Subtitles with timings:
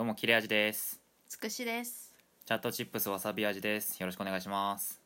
[0.00, 0.98] どうも切れ味です。
[1.28, 2.14] つくしです。
[2.46, 4.00] チャットチップスわさび味です。
[4.00, 4.98] よろしくお願いします、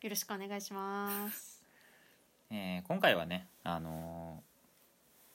[0.00, 1.62] よろしくお願いします。
[2.48, 4.42] えー今回はねあの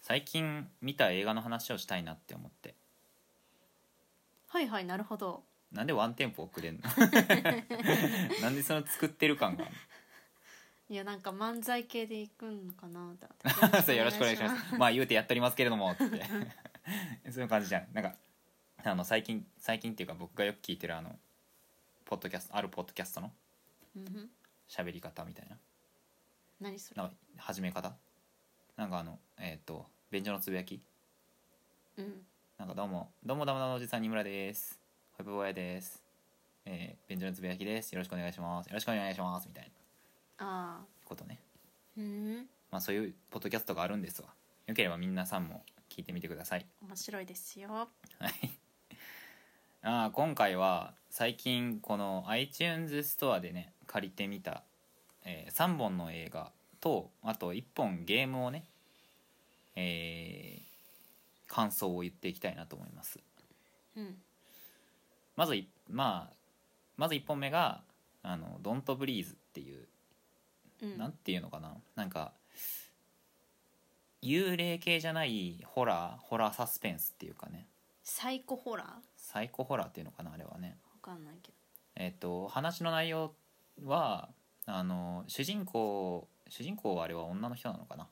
[0.02, 2.74] ー最近見た映画の話をしたいなって思って。
[4.48, 5.44] はいはいなるほど。
[5.72, 6.90] なんでワンテンポ遅れんの？
[8.42, 9.68] なんでその作ってる感が？
[10.90, 13.16] いやなんか漫才系でいくんかな
[13.86, 14.76] そうよろしくお願いします。
[14.76, 16.26] まあ言うてやっておりますけれどもつって。
[17.32, 17.88] そういう感じじゃん。
[17.94, 18.14] なんか
[18.92, 21.18] あの最近最近っていうか僕がよく聞いてるあの
[22.06, 23.32] ポッドキャストあるポッドキャストの
[24.68, 25.58] 喋り方みたいな。
[26.60, 27.02] 何それ？
[27.02, 27.96] なんか始め方？
[28.76, 30.82] なんかあのえっ、と便所のつぶやき？
[31.98, 32.26] うん。
[32.58, 34.80] なんかどうもどうもどうもどうもおじさん二村です。
[35.14, 36.04] ホイプボヤです。
[36.66, 37.94] えー、便所のつぶやきです。
[37.94, 38.68] よろしくお願いします。
[38.68, 39.48] よろしくお願いします。
[39.48, 39.72] みたい
[40.40, 40.80] な。
[40.80, 41.40] あことね。
[41.98, 42.50] あうん。
[42.70, 44.34] まあそういうポッドキャストがあるんですわ。
[44.68, 46.66] よければ皆さんも聞いてみてください。
[46.82, 47.70] 面白いですよ。
[47.70, 47.90] は
[48.30, 48.63] い
[49.86, 54.64] あー今回は最近この iTunes ストアでね借りてみた、
[55.26, 58.64] え3本の映画とあと1本ゲームをね
[59.76, 63.20] えー感想を言っていきたいなと思います。
[63.96, 64.16] うん。
[65.36, 66.34] まずいまあ
[66.98, 67.82] まず1本目が
[68.24, 69.86] 「あのドントブリーズ」っていう、
[70.82, 70.98] うん。
[70.98, 71.76] なんていうのかな？
[71.96, 72.32] なんか
[74.24, 77.68] 幽霊系じゃないホラーホラーサスペンスっていうかね。
[78.04, 78.88] サイコホラー？
[78.88, 79.02] わ
[79.34, 80.78] サイコホラーっていうのかなあれはね。
[81.02, 81.58] かんないけど。
[81.96, 83.34] えっと話の内容
[83.84, 84.30] は
[84.68, 88.08] あの主人公主人公はあれは女の人なのかな？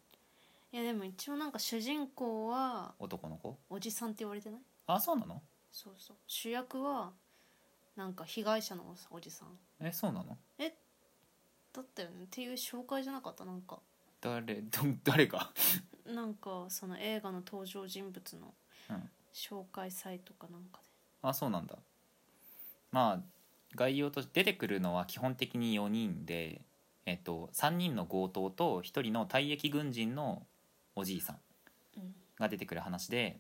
[0.74, 3.56] いやでも一応なんか主人公は男の子？
[3.70, 4.62] おじさんって言われてない？
[4.88, 5.42] あそうなの？
[5.72, 6.18] そうそう。
[6.26, 7.12] 主役は
[7.96, 9.50] なんか被害者のおじさん。
[9.80, 10.38] えそうなの？
[11.74, 13.46] だったよねっていう紹介じゃなかった？
[13.46, 13.80] なんか。
[14.22, 15.52] 誰ど誰が？
[16.08, 18.54] なんかその映画の登場人物の
[18.90, 19.10] うん。
[19.34, 20.91] 紹介サイトかなんかで
[21.22, 21.78] あそうなんだ。
[22.92, 23.24] まあ
[23.76, 26.62] 概要として出てくるのは基本的に4人で、
[27.06, 30.46] えっと、3人の強盗と1人の退役軍人の
[30.96, 31.38] おじいさん
[32.40, 33.40] が出てくる話で、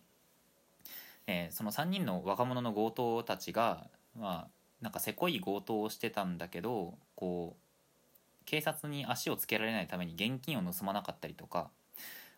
[1.28, 3.88] えーその3人の若者の強盗たちが
[4.18, 11.70] まあなんかせこい強盗をしてたんだけどこう警察に足をつけられないために現金を盗まなかったりとか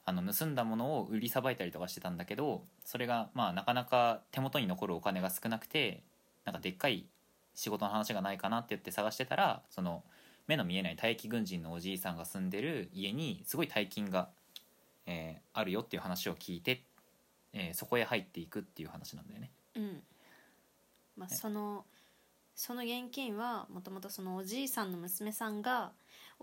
[0.05, 6.03] あの盗んだものを売りさばいたりとかしてたんだけどそれがまあなかなか手元に残るお金が少なくて
[6.45, 7.05] なんかでっかい
[7.55, 10.03] 仕事の話がないかなって言って探してたらその
[10.47, 14.29] 目の見えない待機軍人のおじいさんが住んでる家にすごい大金が、
[15.05, 16.83] えーあるよっていう話を聞いて、
[17.53, 19.51] えーそこへ入っていくっていう話なんだよね。
[19.75, 20.03] うん
[21.15, 21.85] まあねその
[22.55, 25.91] その現金はもともとそのおじいさんの娘さんが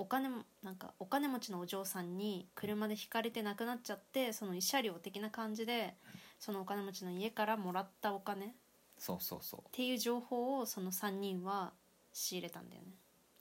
[0.00, 5.94] お金もなんかお金持ちのお嬢さんに車でひかれて亡くなっちゃってその慰謝料的な感じで
[6.38, 8.46] そのお金持ちの家からもらったお金。
[8.46, 8.48] っ
[8.96, 9.60] そうそうそう。
[9.72, 11.72] ていう情報をその3人は
[12.14, 12.88] 仕入れたんだよね。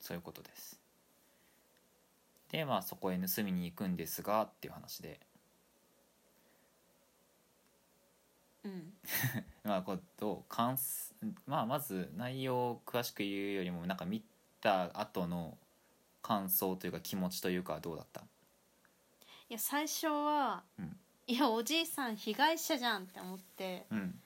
[0.01, 0.77] そういうことです。
[2.51, 5.21] でまあそこへ盗みに行くんですがっていう話で、
[8.65, 8.93] うん。
[9.63, 10.53] まあ、こうどう
[11.45, 14.25] まあまず内容を詳しく言うよりもなんか見
[14.59, 15.57] た後の
[16.21, 18.21] 感想というか気持ちというかどうだった？
[19.49, 20.95] いや最初は、うん。
[21.27, 24.19] いやおじいさん被害者じゃんって思ってうん。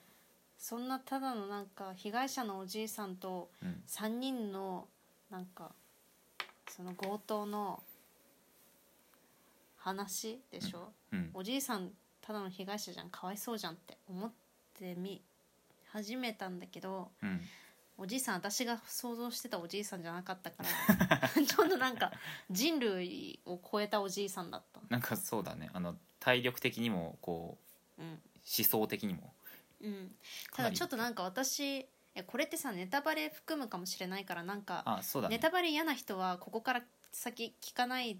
[0.58, 3.82] そんなただのなんか被害者のおじいさんとうん。
[3.86, 4.86] 3人の
[5.30, 5.72] なんか
[6.68, 7.82] その強盗の
[9.76, 11.30] 話でしょ、うん。
[11.34, 11.90] おじいさん
[12.22, 14.30] ただの被害者じゃんかわいそうじゃんって思っ
[14.78, 15.20] てみ
[15.90, 17.40] 始めたんだけどうん
[17.96, 22.12] おじいさん私が想像してたおじいさんじゃなかったから ちょっとなんか
[22.50, 24.80] 人類を超えたおじいさんだった。
[24.88, 25.70] なんかそうだね。
[25.72, 27.58] あの体力的にもこ
[27.98, 28.20] ううん、思
[28.66, 29.32] 想的にも。
[29.80, 30.16] うん、
[30.52, 35.36] ただちょっとなんか私えこれってさネタバレ含むかもしれないからなんかあそうだね。
[35.36, 38.18] ネタバレ嫌な人はここから先聞かない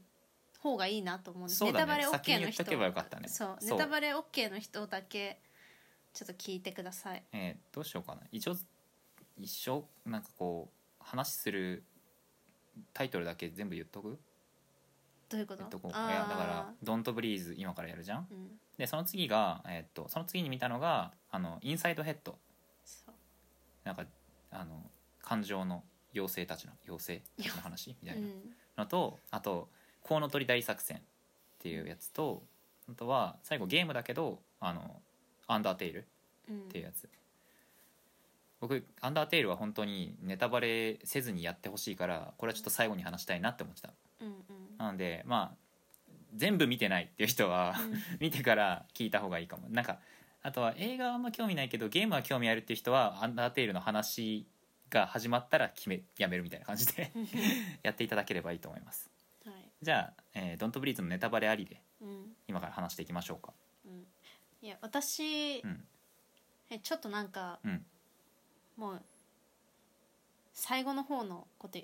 [0.60, 1.48] 方がいいなと思う。
[1.48, 1.54] ね。
[1.60, 2.64] ネタバレ OK の人。
[3.20, 3.28] ね。
[3.28, 3.64] そう。
[3.64, 5.40] ネタバレ OK の人だけ
[6.12, 7.24] ちょっと聞いてください。
[7.32, 8.22] えーどうしようかな。
[8.30, 8.56] 一応
[9.38, 11.82] 一生なんかこう話する
[12.92, 14.18] タイトルだけ全部言っとく？
[15.28, 15.58] どういうこと？
[15.58, 15.90] 言っとこう。
[15.90, 18.26] いやだから「ドントブリーズ今からやるじゃん？
[18.30, 18.58] うん。
[18.78, 22.38] でその次が、えーっとその次に見たのが「あのインサイドヘッド
[22.84, 23.14] そう」
[23.84, 24.04] なんか
[24.50, 24.82] あの
[25.22, 25.84] 感情の
[26.14, 27.96] 妖精たちの妖精たちの話？
[28.02, 28.54] みたいなうん。
[28.76, 29.68] のとあと
[30.02, 31.00] 「コウノトリ大作戦」っ
[31.60, 32.42] ていうやつと
[32.90, 35.00] あとは最後ゲームだけど「あの
[35.46, 36.06] アンダーテイル」
[36.50, 37.08] うんっていうやつ
[38.64, 43.90] 僕アンダーテイルは本当にネタバレせずにやってほしいからこれはちょっと最後に話したいなって思ってた。
[44.22, 44.34] うんうん。
[44.78, 45.56] なのでまあ
[46.34, 47.94] 全部見てないっていう人はうん。
[48.20, 49.68] 見てから聞いた方がいいかも。
[49.68, 49.98] なんか
[50.40, 54.46] あとは映画はあんま興味ないけどゲームは興味あるっていう人はアンダーテールの話
[54.88, 57.12] が始まったら決めやめるみたいな感じで
[57.84, 59.10] やっていただければいいと思います。
[59.44, 59.54] はい。
[59.82, 62.34] じゃあ、えードントブリーズのネタバレありでうん。
[62.48, 63.52] 今から話していきましょうか。
[63.84, 64.06] うん。
[64.62, 65.86] いや私、うん。
[66.70, 67.84] えちょっとなんかうん
[68.76, 69.02] もう
[70.52, 71.78] 最後の方のこと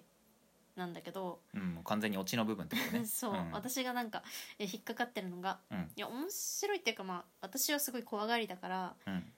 [0.77, 3.05] なんだけど、うん完全にオチの部分ってことね。
[3.07, 3.51] そう、ん。
[3.53, 4.23] 私がなんか
[4.59, 5.93] え引っかかってるのがうん。
[5.97, 9.33] いや面白いっていうかまあ私はすごい怖がりだからうん。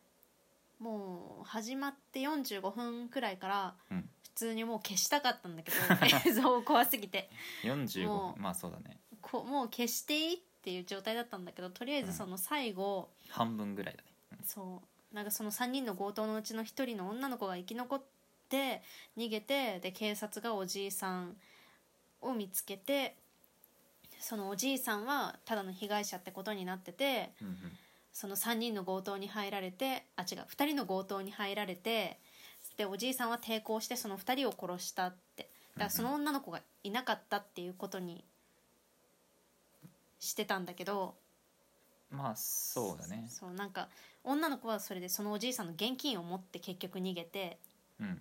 [0.79, 4.09] もう始まって45分くらいからうん。
[4.23, 5.77] 普通にもう消したかったんだけど
[6.27, 7.31] 映像怖すぎて。
[7.63, 8.99] 45もう分まあそうだね。
[9.21, 14.39] こもう消していいっていう状態だったんだけどとりあえずその最後、半分ぐらいだね。
[14.45, 18.03] そうなんかその3人の強盗のうちの1人の女の子が生き残っ
[18.49, 18.83] て
[19.17, 21.37] 逃げてで警察がおじいさん
[22.21, 23.17] を見つけて
[24.21, 27.57] そのおじいさんはただの被害者ってことになっててうんうん。
[28.15, 32.19] その3人の強盗に入られてあ違う2人の強盗に入られて
[32.77, 35.49] でおじいさんは抵抗してその2人を殺したって。
[35.75, 38.25] だからその女の子がいなかったっていうことに
[40.21, 41.15] してたんだけど
[42.13, 43.27] まあそうだね。
[43.29, 43.89] そうなんか
[44.25, 47.59] 女の子はそれでそのおじいさんの現金を持って結局逃げて
[48.01, 48.21] うん。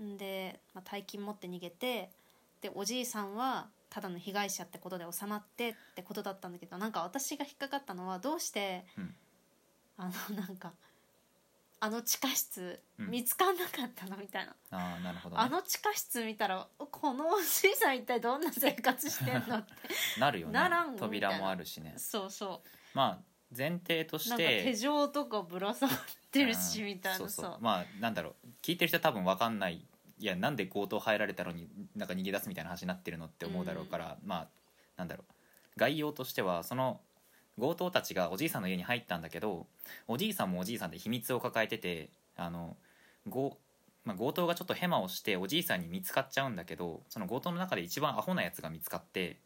[0.00, 2.10] んで、まあ、大金持って逃げて
[2.60, 9.14] でおじいさんはただの被害者ってことで収まってってことだったんだけどなんか私が引っかかったのはどうして、うん。
[9.96, 10.72] あの なんか
[11.80, 19.72] あの地下室うん見つかんなかったのみたいな、ああなるほど、ね、あの地下室見たらこのおじいさん一体どんな生活してんのって
[20.18, 20.54] なるよね。
[20.54, 21.94] ならんの扉もあるしね。
[21.96, 22.62] そうそ
[22.94, 25.98] まあ前提とうなんかして手錠とかぶら下がっ
[26.30, 27.44] てるしうんみたいなそうそう。
[27.46, 28.48] さまあなんだろう。
[28.62, 29.84] 聞いてる人は多分分かんない。
[30.20, 34.48] いやなんで強盗入られたのになんか逃げ出すみたいな話になってるのって思うだろうから、まあ
[34.96, 35.32] なんだろう。
[35.78, 37.00] 概要としてはその
[37.58, 39.66] 強盗たちがおじいさんの家に入ったんだけど
[40.06, 42.76] おじいさんもおじいさんで秘密を抱えててあの
[43.30, 43.56] 強,、
[44.04, 49.38] まあ、強盗がちょっとヘマをしておじいさんに見つかっちゃうんだけどその強盗の中で一番アホなやつが見つかって、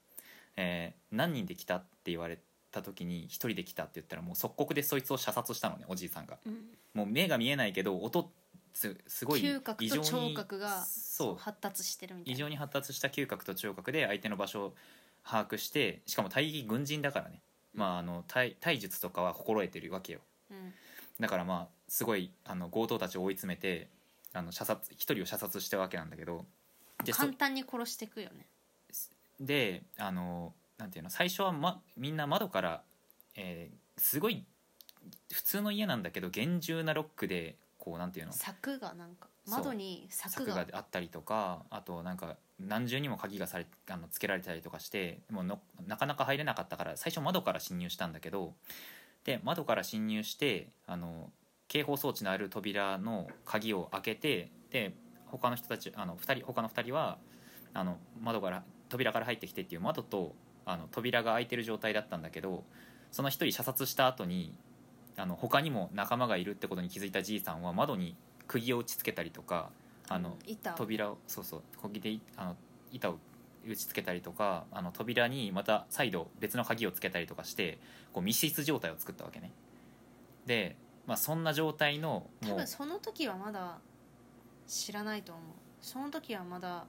[0.56, 2.38] えー何人で来たって言われ
[2.72, 6.38] た時に一人で来たって言ったらもう即刻でそいつを射殺したのねおじいさんが。
[6.44, 6.56] うん。
[6.94, 8.30] もう目が見えないけど音
[8.74, 11.36] すすごい嗅覚と聴覚がそう。
[11.36, 12.36] 発達してるみたいな。
[12.36, 14.74] 異常に発達した嗅覚と聴覚で相手の場所を
[15.24, 17.40] 把握してしかも大義軍人だからね、
[17.74, 20.20] まあ、あの体体術とかは心得てるわけよ。
[20.50, 20.72] うん。
[21.20, 23.88] だからまあすごいあの強盗たちを追い詰めて
[24.32, 26.44] あの射殺一人を射殺したわけなんだけど。
[27.10, 28.46] 簡単に殺していくよね。
[29.40, 32.82] であのなんていうの最初は、ま、みんな窓から、
[33.36, 34.44] えーすごい
[35.30, 38.32] 普通の家なんだけど厳重なロックでこうなんていうの？
[38.32, 40.66] 柵がなんか窓に柵が。
[40.72, 48.54] あったりとかあとなんか何重にも鍵がされあのつけられたりとかしてもうのなかなか入れなかったから最初窓から侵入したんだけど
[49.24, 51.30] で窓から侵入してあの
[51.68, 54.94] 警報装置のある扉の鍵を開けてで
[55.26, 57.18] 他の人たちあの2人他の2人は
[57.74, 60.34] あの窓から扉から入ってきてっていう窓と
[60.64, 62.64] あの扉が開いてる状態だったんだけど
[63.10, 64.54] その1人射殺した後に
[65.16, 68.16] あの他にも仲間がいるってことに気づいたじいさんは窓に
[68.46, 69.70] 釘を打ちつけたりとか
[70.08, 70.36] あの
[70.76, 72.56] 扉をそうそう釘でいあの
[72.92, 73.18] 板を
[73.66, 77.78] 打ちつけたりとかあの扉にまた再度別の鍵をつけたりとかして
[78.12, 79.52] こう密室状態を作ったわけね。
[80.46, 80.76] で、
[81.06, 83.78] まあ、そんな状態の多分その時はまだ
[84.66, 85.44] 知らないと思う。
[85.80, 86.84] その時はまだ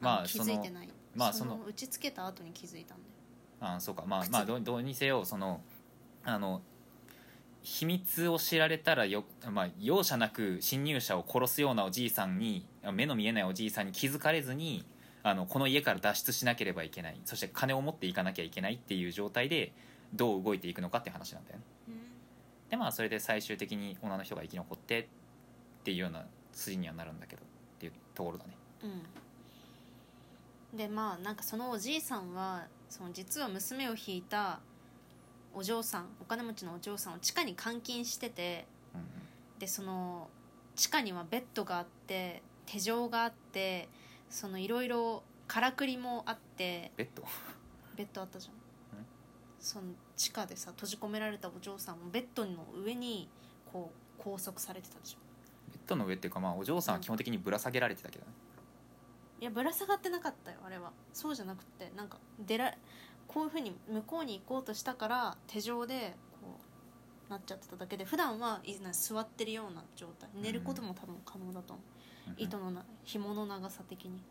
[0.00, 0.88] まあそのづいてない。
[0.88, 3.74] そまあそのの打ちつけた後に気づいたんだよ。
[3.76, 4.04] あそうか。
[4.06, 5.60] まあ靴まあどうどうにせよその
[6.24, 6.62] あの
[7.62, 14.84] 秘密を知られたらよ、まあ、容赦なく侵入者を殺すようなおじいさんに目の見えないおじいさんに気づかれずに
[15.22, 17.20] あのこの家から脱出しなければいけない。
[17.24, 19.72] そして金を持っていかなきゃいけないっていう状態で
[20.14, 21.64] どう動いていくのかっていう話なんだよね。
[22.70, 25.06] でまあそれで最終的に女の人が生き残ってっ
[25.82, 27.44] ていうような筋にはなるんだけどっ
[27.78, 28.56] ていうところだね。
[28.84, 29.02] うん
[30.74, 34.60] でまあなんかそのおじいさんはその実は娘を引いた
[35.54, 39.00] お嬢さんお金持ちのお嬢さんを地下に監禁しててうん
[39.58, 40.28] でその
[40.76, 43.88] 地下にはベッドがあって手錠があって
[44.30, 47.24] そのいろいろからくりもあってベッド？
[47.96, 48.54] ベッドあったじゃん。
[49.58, 53.28] その地下でさ閉じ込められたお嬢さんもベッドの上に
[53.70, 55.18] こう拘束されてたでしょ。
[55.72, 58.32] ベッドの上っていうかまあお嬢さんは基本的にぶら下げられてたけどね
[59.40, 60.92] いやぶら下がってなかったよあれは。
[61.12, 62.74] そうじゃなくてなんか出ら
[63.26, 66.58] こういうふうに向こうに行こうとしたから手錠でこ
[67.28, 70.28] うなっちゃってただけで普段はいな座ってるような状態。
[70.34, 71.82] 寝ることも多分可能だと思
[72.28, 72.44] う、うん。
[72.44, 74.22] 糸のな紐の長さ的に。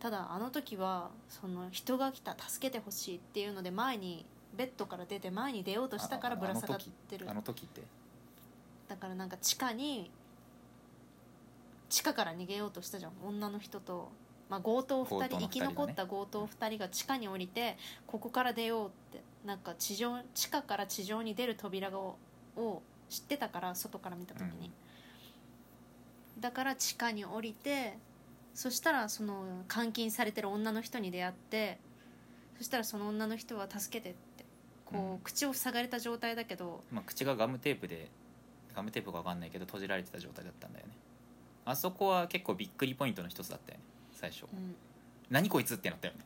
[0.00, 7.30] ただあの時はその人が来た助けてほしいっていうので前にベッドから出て前に出ようとしたからあぶら下がってる。
[7.30, 7.82] あの時って。
[8.88, 10.10] だからなんか地下に
[11.88, 13.12] 地下から逃げようとしたじゃん。
[13.24, 14.10] 女の人と、
[14.48, 15.42] まあ、強盗2人ね。
[15.44, 22.16] 生き残った強盗2人が地下に降りてここから出ようってなんか地上地下から地上に出る扉を
[22.56, 24.70] を知ってたから外から見た時に、
[26.38, 27.98] だから地下に降りて
[28.54, 31.78] そしたらその監禁されてる女の人に出会って
[32.56, 34.44] そしたらその女の人は助けてって
[34.84, 35.18] こう、うん。
[35.18, 38.08] 口を塞がれた状態だけどまあ、口がガムテープで
[38.74, 40.92] ガムテープか分かんないけど閉じられてた状態だったんだよね。
[41.64, 43.84] あそこは結構びっくりポイントの一つだったよね
[44.24, 44.74] 最初、うん。
[45.30, 46.20] 何こいつってなったよね。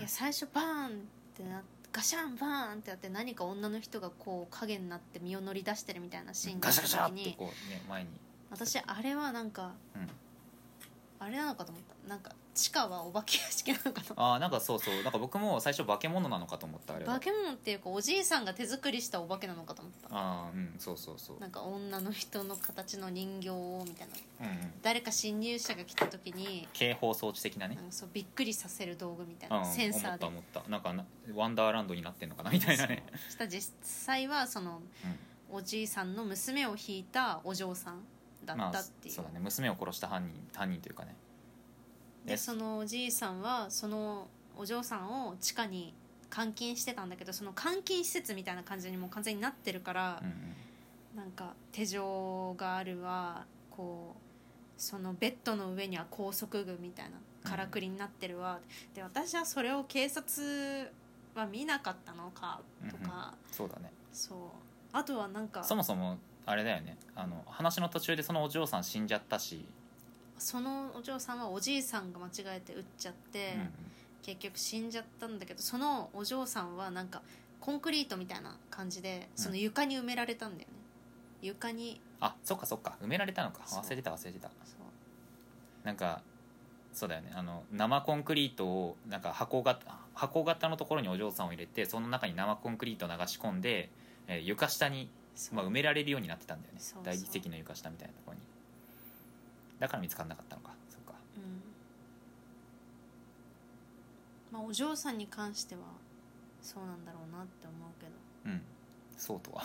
[0.00, 0.90] いや最初バーンっ
[1.36, 1.62] てな
[1.92, 8.10] ガシャンバーンってやって何か女の人がこう影になって身を乗り出してるみたいなシーンがあっガシャガシャた時にってこうね前に。
[8.50, 10.08] 私あれはなんかうん。
[11.18, 12.08] あれなのかと思った。
[12.08, 15.02] なんか地下はお化け屋敷なのかとああなんかそうそう。
[15.02, 17.12] なんか僕も最初化け物なのかと思ったあれは。
[17.12, 20.08] 化け物っていうかおじいさんが手作りしたお化けなのかと思った。
[20.16, 21.38] ああうんそうそうそう。
[21.38, 24.08] なんか女の人の形の人形をみたい
[24.40, 24.46] な。
[24.46, 24.72] うんうん。
[24.82, 27.74] 誰か侵入者が来た時に警報装置的なね。
[27.76, 30.24] なんかそうびっくりさせる道具みたいうんなセンサーで。
[30.24, 30.70] 思った思った。
[30.70, 32.50] なんかなワンダーランドになってんのかな？
[32.50, 33.04] みたいなね。
[33.12, 34.80] そうしたら実際はその
[35.50, 38.00] おじいさんの娘を引いたお嬢さん
[38.44, 39.40] だまあったっていう,、そうだね。
[39.40, 41.14] 娘を殺した犯人犯人というかね
[42.26, 45.94] でそのおじいさんはそのお嬢さんを地下に
[46.34, 50.56] 監禁してたんだけどその監禁施設みたいな感じにもう完全になってるからうん、うん。
[51.16, 54.26] なんか手錠があるわこう
[54.76, 57.12] そのベッドの上には拘束具みたいな
[57.48, 58.58] からくりになってるわ、
[58.94, 60.90] で私はそれを警察
[61.34, 63.92] は見なかったのかとか、そうだね。
[64.12, 64.38] そう。
[64.92, 66.98] あとはなんかそもそもあれだよね。
[67.14, 69.64] あの話の途中でそのお嬢さん死んじゃったし、
[70.38, 73.68] そのお嬢さんはおじいさんが間違えて撃っちゃって、うんうん。
[74.22, 77.22] 結局死んじゃったんだけどそのお嬢さんはなんか
[77.60, 80.74] コンクリートみたいな感じでその床に埋められたんだよね、
[81.42, 82.00] 床に。
[82.20, 82.96] あそっかそっか。
[83.02, 83.60] 埋められたのか。
[83.66, 84.50] 忘れてた忘れてた。
[85.84, 86.22] なんか
[86.92, 87.30] そうだよね。
[87.34, 89.80] あの生コンクリートをなんか箱型
[90.14, 93.90] 箱型のところにお嬢さんを入れてその中に生コンクリートを流し込んで、
[94.26, 95.08] えー床下に、
[95.52, 96.80] まあ、埋められるようになってたんだよね。
[97.04, 98.40] 大理石の床下みたいなところに
[99.78, 100.72] だから見つからなかったのか。
[100.88, 101.12] そっか。
[101.36, 101.62] うん。
[104.52, 105.82] まあお嬢さんに関しては
[106.62, 108.12] そうなんだろうなって思うけど。
[108.46, 108.62] うん。
[109.16, 109.64] そうとは。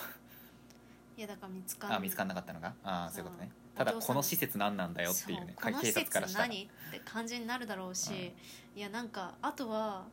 [1.16, 2.74] いやだから見つかんあ見つからなかったのか？
[2.84, 3.24] ああそう。
[3.24, 3.50] いうことね。
[3.74, 5.54] ただこの施設何なんだよっていうね。
[5.62, 6.48] 警施設察からしたら。
[6.48, 8.32] 何って感じになるだろうし、
[8.76, 10.04] いやなんかあとは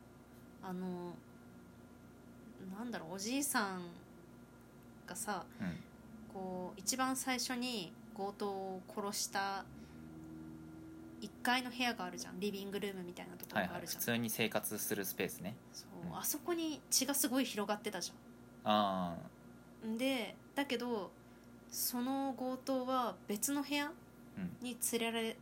[0.62, 1.14] あの
[2.78, 3.82] なんだろうおじいさん
[5.06, 5.76] がさうん。
[6.32, 9.64] こう一番最初に強盗を殺した
[11.20, 12.40] 1階の部屋があるじゃん。
[12.40, 15.54] リビングルームみたいなところがあるじゃん、普通に生活するスペースね。
[15.72, 16.08] そう。
[16.08, 16.18] うん。
[16.18, 18.12] あそこに血がすごい広がってたじ
[18.64, 19.98] あゃん。
[19.98, 21.10] でだけど
[21.70, 23.92] その強盗は別の部屋
[24.60, 25.36] に連れられ連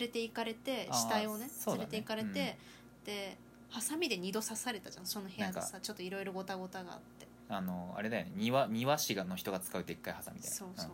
[0.00, 2.56] れて行かれて死体をね連れて行かれて、
[3.04, 3.36] で
[3.70, 7.26] ハサミで2度刺されたじゃんその部屋がなんさちょっといろいろごたごたがあって。
[7.48, 8.32] あのあれだよね。
[8.36, 10.90] 庭庭師がの人が使うでっかいハサミみたいなそうそう、ん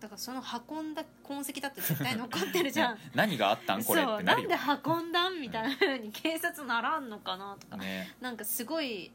[0.00, 2.94] だからその運んだ痕跡だって絶対残ってるじゃん。
[2.98, 3.84] ね何があったん？
[3.84, 4.48] これってなるよ。
[4.48, 8.14] なんで運んだんみたいなふうに警察ならんのかなとか、ね。
[8.20, 9.10] なんかすごい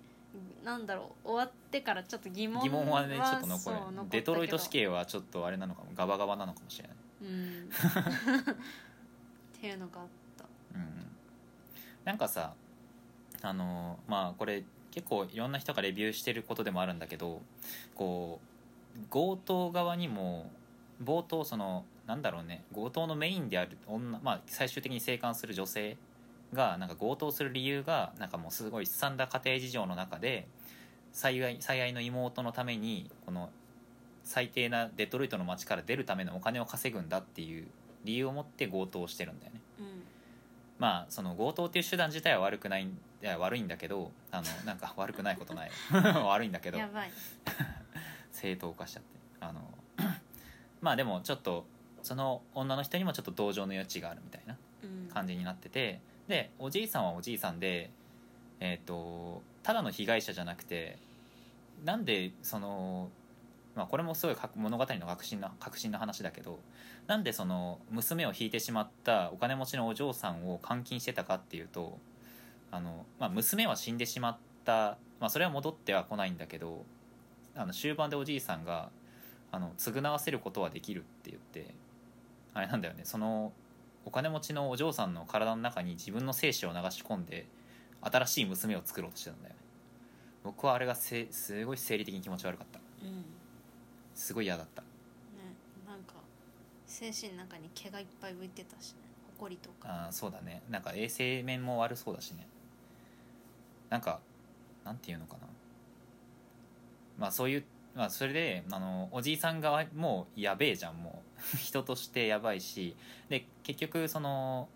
[0.63, 3.77] なんだろう終わってからちょっと疑問疑問はねちょっと残る。
[4.09, 6.97] デトロイト死刑はちょっとあれなのかもガバガバなのかもしれない。
[7.21, 7.69] うん。
[9.57, 10.45] っていうのがあった。
[10.75, 11.15] うんうん。
[12.03, 12.53] なんかさ
[13.41, 17.41] あのまあこれ結構いろんな人がレビューしてることでもあるんだけど
[17.95, 18.39] こ
[18.97, 20.49] う強盗側にも
[21.03, 25.97] 冒頭そのなんだろうね強盗のメインである女、まあ、最終的に生還する女性
[26.53, 30.47] がなんか強盗する理由がなんかもうすごいすさんだ家庭事情の中で
[31.11, 33.49] 最愛最愛の妹のためにこの
[34.23, 37.67] 最低なデトロイトの街から出るためのお金を稼ぐんだっていう
[38.03, 39.61] 理由を持って強盗をしてるんだよね。
[39.79, 39.85] うん。
[40.79, 42.87] まあその強盗っていう手段自体は悪くないい
[43.21, 45.71] や悪いんだけどあのなんか悪くないことない。
[46.25, 46.79] 悪いんだけど。
[48.31, 49.09] 正当化しちゃって。
[49.39, 49.61] あの
[50.85, 51.65] まあでもちょっと
[52.03, 55.09] その女の人にもちょっと同情の余地があるみたいなうん。
[55.11, 57.89] 感じになっててでおじいさんはおじいさんで
[58.59, 60.99] えっ、とただの被害者じゃなくて
[61.83, 63.09] なんでその
[63.75, 66.59] まあこれもすごいか物語の革新な革新な話だけど
[67.07, 71.97] なんでその娘を引いてしまったお金持ちのお嬢さんを監禁してたかっていうと
[72.71, 76.85] あの、まあ、娘は死んでしまった、まあ、それは戻っては来ないんだけど
[77.55, 78.89] あの終盤でおじいさんが
[79.55, 81.73] あの償わせることはできるって言って
[82.53, 83.05] あれなんだよね。
[83.05, 83.53] その
[84.03, 87.47] お金持ちのお嬢さんの体の中に自分の精子を流し込んで
[88.01, 89.59] 新しい娘を作ろうとしてたんだよね。
[90.43, 92.81] 僕はあれがせすごい生理的に気持ち悪かった。
[93.01, 93.15] うん。
[93.19, 93.23] ね
[94.13, 94.83] すごい嫌だった。
[95.87, 96.15] なんか
[96.85, 98.97] 精神の中に毛がいっぱい浮いてたしね。
[99.37, 100.07] ほこりとか。
[100.07, 100.63] あーそうだね。
[100.69, 102.45] なんか衛生面も悪そうだしね。
[103.89, 104.19] なんか
[104.83, 105.47] なんていうのかな。
[107.17, 107.63] まあそういう
[107.95, 111.25] まあそれであのおじいさん側もやべえじゃんもう。
[111.57, 112.95] 人としてやばいし。
[113.29, 114.69] で結局その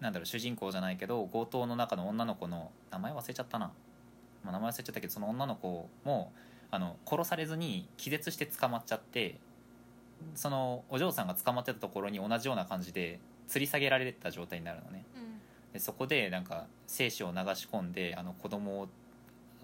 [0.00, 3.72] なんだろう主人公じゃないけど強盗の中の女の子の名前忘れちゃったな、
[4.42, 6.32] まあ、名前忘れちゃったけどその女の子も
[6.70, 9.38] あの殺されずに気絶して捕まっちゃって
[10.34, 15.04] そのお嬢さんが捕まってたところに同じような感じで吊り下げられた状態になるのね。
[15.16, 15.40] うん。
[15.72, 18.88] でそこでなんか精子を流し込んであの子供を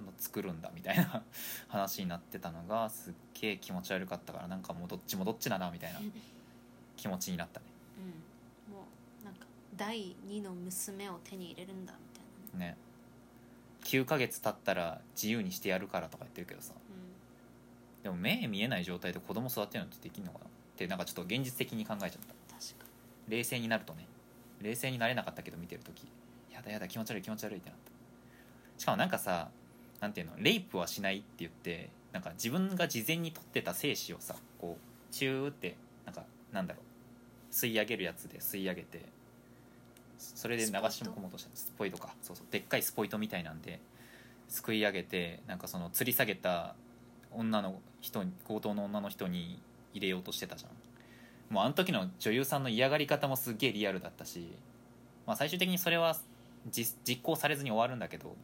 [0.01, 1.23] あの作るんだみたいな
[1.69, 6.01] 話になってたのがすっげえ気持ち悪かったからなんかもうどっちもどっちだなみたいな
[6.97, 7.67] 気持ちになったね。
[8.69, 8.75] うん。
[8.75, 8.87] も
[9.23, 12.21] うなんか第二の娘を手に入れるんだみた
[12.57, 12.73] いなね。
[12.73, 12.77] ね。
[13.85, 16.75] 9ヶ月経ったら自由にしてやるからとか言ってるけどさ。
[16.75, 16.91] う
[18.03, 20.47] でも目見えない状態で子供育てるのってできるのかな？
[20.47, 22.19] ってなんかちょっと現実的に考えちゃった。
[22.19, 22.87] ん確か
[23.29, 24.07] 冷静になるとね。
[24.61, 26.09] 冷静になれなかったけど見てる時。
[26.53, 27.91] やだやだ気持ち悪い気持ち悪いってなった。
[28.81, 29.51] しかもなんかさ
[30.01, 35.77] なんていうのレイプはしないって言ってなんか自分が事前に取ってた精子をさこうチューって
[36.07, 39.05] なんかなんだろう吸い上げるやつで吸い上げて
[40.19, 42.15] それで流し込もうとしたスポイトか。
[42.23, 42.47] そうそう。
[42.51, 43.81] でっかいスポイトみたいなんで
[44.49, 46.75] すくい上げてなんかその吊り下げた
[47.33, 49.63] 女の人に強盗の女の人に
[49.95, 50.73] 入れようとしてたじゃん。
[51.55, 54.47] もうあの時の女優さんの嫌がり方もすっげえリアルだったし、
[55.27, 56.17] まあ、最終的にそれは
[56.71, 58.37] 実実行されずに終わるんだけど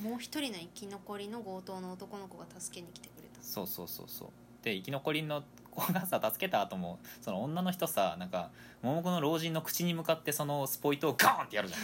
[0.00, 3.42] もう一人の生き残りの強盗の男の子が助けに来てくれた。
[3.42, 4.28] そうそうそうそう。
[4.62, 8.50] で生き残りの子がさ助けた後もその女の人さなんか
[8.82, 11.80] 桃子の老人の口に向かってそのスポイトをガーンってやるじゃん。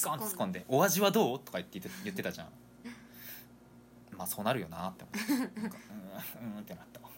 [0.00, 2.48] ガーンって突っ込んで「お味はどう?」とか言って言ってたじゃん。
[4.16, 5.60] まあそうなるよなって思って。
[5.60, 5.78] なんか
[6.42, 7.00] うんうんってなった。
[7.00, 7.08] わ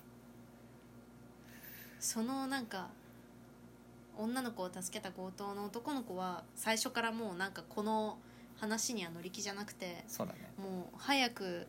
[1.98, 2.88] そのなんか
[4.16, 8.18] 女の子を助けた強盗の男の子は最初からもうなんかこの
[8.60, 10.40] 話には乗り気じゃなくてそうだね。
[10.58, 11.66] もう早く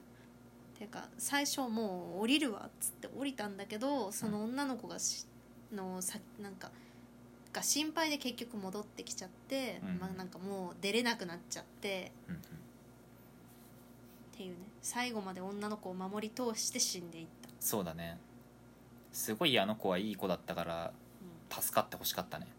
[0.78, 5.26] ていうか最初もう降りるわっつって降りたんだけどその女の子がし
[5.72, 6.72] のさなんか
[7.54, 10.00] が心配で結局戻ってきちゃって、うん。
[10.00, 12.44] まあ、なんかもう出れなくなっちゃってうんうんっ
[14.38, 14.56] ていうね。
[14.82, 18.18] 最後まで女の子を守り通して死んでいった、そうだね。
[19.12, 20.94] すごいあの子はいい子だったから
[21.52, 22.46] う助かってほしかったね。
[22.46, 22.54] んうん。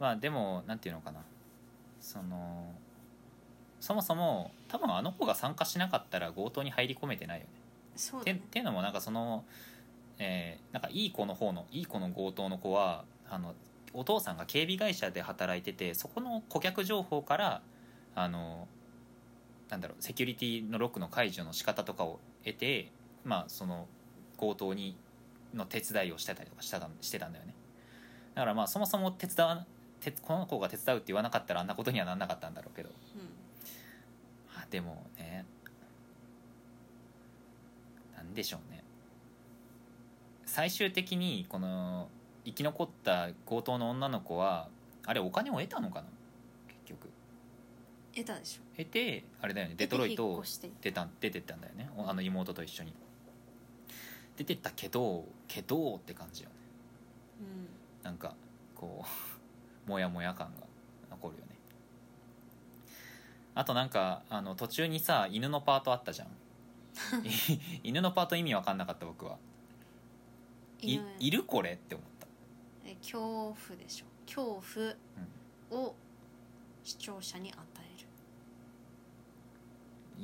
[0.00, 1.20] まあでもなんていうのかな
[2.06, 2.72] その
[3.80, 7.50] そもそも多分あの子が参加しなかったら強盗に入り込めてないよね。
[7.94, 9.44] てそうだねっていうのもなんかその、
[10.18, 13.54] えーなんかいい子の方のいい子の強盗の子はあの
[13.92, 17.62] お父さんが警備会社で働いててそこの顧客情報から
[18.14, 18.68] あの
[19.68, 22.92] なんだろうセキュリティのロックの解除の仕方とかを得て
[23.24, 23.88] まあその
[24.38, 24.96] 強盗に
[25.54, 27.54] の手伝いをしてたりとかしたたしてたんだよね
[28.36, 29.66] だからまあそもそも手伝わ
[30.00, 32.88] てこの子が手伝うって言わなかったらあんなことにはなんなかったんだろうけど。
[32.88, 32.94] うん。
[34.56, 35.44] あでもね。
[38.16, 38.82] なんでしょうね。
[40.44, 42.08] 最終的にこの
[42.44, 44.68] 生き残った強盗の女の子は
[45.04, 46.06] あれお金を得たのかな？
[46.68, 47.10] 結局。
[48.14, 48.62] 得たでしょ。
[48.76, 49.74] 得てあれだよね。
[49.76, 50.42] デトロイト
[50.80, 51.90] 出た出てったんだよね。
[51.96, 52.94] おあの妹と一緒に。
[54.36, 56.54] 出てったけどけどって感じよね。
[57.40, 58.04] うん。
[58.04, 58.34] なんか
[58.74, 59.08] こう
[59.86, 60.66] モヤモヤ感が
[61.10, 61.56] 残るよね。
[63.54, 66.28] あとなんかあの途中にさ犬のパートあったじゃん。
[67.82, 69.38] 犬のパート意味わかんなかった僕は。
[70.80, 71.04] い犬。
[71.18, 72.26] いるこれって思った。
[72.84, 74.06] え恐怖でしょ。
[74.26, 74.62] 恐
[75.70, 75.94] 怖を
[76.84, 78.06] 視聴者に与える。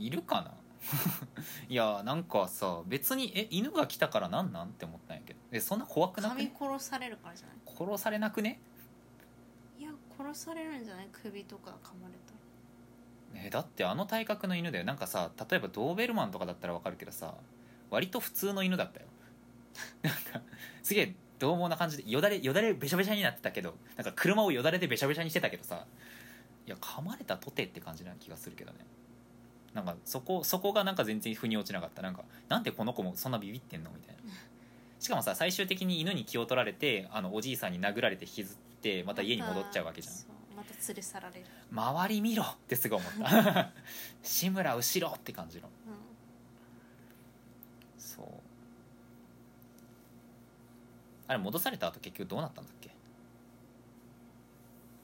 [0.00, 0.54] いるかな？
[1.68, 4.68] いやなんかさ別にえ犬が来たからなんなん？
[4.68, 5.40] って思ったんやけど。
[5.52, 6.52] えそんな怖くなくね？
[6.58, 7.56] 殺されるからじゃない？
[7.76, 8.60] 殺されなくね？
[10.22, 11.08] 殺されるんじゃない？
[11.12, 12.32] 首とか噛まれた
[13.38, 13.46] ら。
[13.46, 14.84] えだってあの体格の犬だよ。
[14.84, 17.34] なんかさ例えばドーベルマンとかだったらわかるけどさ
[17.90, 19.06] 割と普通の犬だったよ。
[20.02, 20.40] なんか
[20.82, 25.86] すげえ獰猛な感じでよだれよだれべしゃべしゃになってたけどなんか車をよだれでべしゃべしゃにしてたけどさ
[26.66, 28.78] いや噛まれたとてって感じな気がするけどね。
[29.74, 32.02] なんかそこそこがなんか全然腑に落ちなかった。
[32.02, 33.90] なんかなんでこの子もそんなビビってんの？
[33.90, 34.20] みたいな。
[35.00, 40.14] しかもさ最終的に犬に気を取られてあのおじいさんに殴られて引きずってまた家に戻っちゃうわけじゃん。
[40.56, 43.70] また連れ去られる、周り見ろってすごい思った。
[44.22, 45.68] 志村後ろって感じの。
[45.68, 45.70] う
[47.98, 48.26] そう。
[51.28, 52.90] あれ戻された後結局どうなったんだっけ？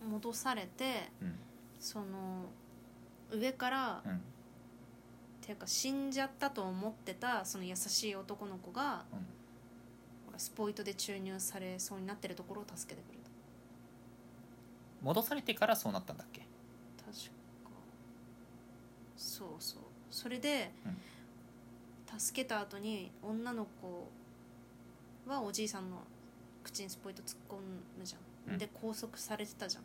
[0.06, 1.38] ん、戻されてうん。
[1.80, 2.46] その
[3.30, 4.20] 上からうん。
[5.40, 9.18] ていうか死んじゃったと思ってたその優しい男の子が、うん。
[10.26, 13.17] ほらスポイトで注入されそうになってるところを助けてくれた
[15.02, 16.40] 戻されてからそうなったんだっけ？
[16.98, 17.30] 確か。
[19.16, 19.80] そうそう。
[20.10, 20.72] それで、
[22.18, 24.08] 助けた後に女の子
[25.26, 25.98] はおじいさんの
[26.64, 27.56] 口にスポイト突っ込
[27.98, 28.58] むじゃん、うん。
[28.58, 29.84] で拘束されてたじゃん。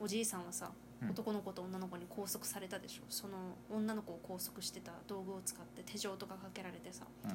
[0.00, 0.70] おじいさんはさ、
[1.02, 1.10] うん。
[1.10, 3.02] 男の子と女の子に拘束されたでしょ。
[3.08, 3.34] その
[3.70, 7.04] 女の子を拘束してた道具を使って手錠とかかけられてさ。
[7.24, 7.30] うん。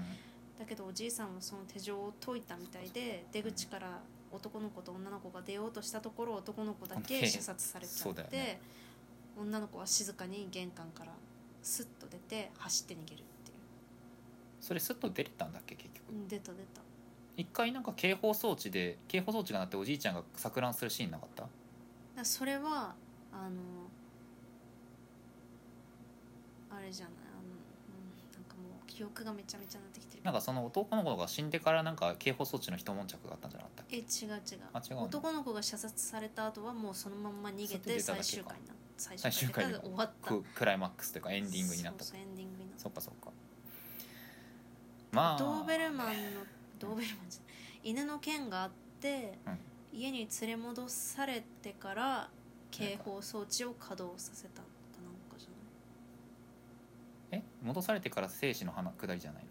[0.59, 3.99] だけどおじいさんはその手錠を解いたみたいで出口から
[4.35, 8.59] 男の子と女の子が出ようとしたところ男の子だけ射殺されちゃって、ね。
[9.37, 11.11] 女の子は静かに玄関から
[11.61, 13.57] スッと出て走って逃げるっていう。
[14.61, 16.09] それスッと出れたんだっけ結局。
[16.11, 16.81] うん出た出た。
[17.37, 22.23] 一回なんか警報装置で警報装置が鳴っておじいちゃんが錯乱するシーンなかった？
[22.23, 22.95] それは
[23.33, 23.59] あの
[26.71, 33.97] あれじゃないあの、うん、なんかもう記憶がめちゃめちゃなってきてるなんかその男の子が死んでからなんか警報装置の一悶着があったんじゃなかったっけ？
[33.97, 34.39] え違う違う。
[34.71, 35.03] あ違うの？
[35.03, 40.29] 男の子が射殺された後はもうそのまんま逃げて最終回な最最終回で終わった。
[40.29, 42.83] ククライマックスというかエンディングになったそうそうエンディングになった。
[42.83, 43.31] そっかそっか。
[45.11, 45.37] まあ。
[45.37, 46.13] ドーベルマンの
[46.79, 47.89] ドーベルマンじゃない。
[47.91, 49.37] 犬の剣があって、
[49.91, 52.29] 家に連れ戻されてから
[52.71, 54.67] 警報装置を稼働させたか
[55.03, 55.49] なんかじゃ
[57.37, 59.49] ないえ戻されてから生死の花下りじゃないの？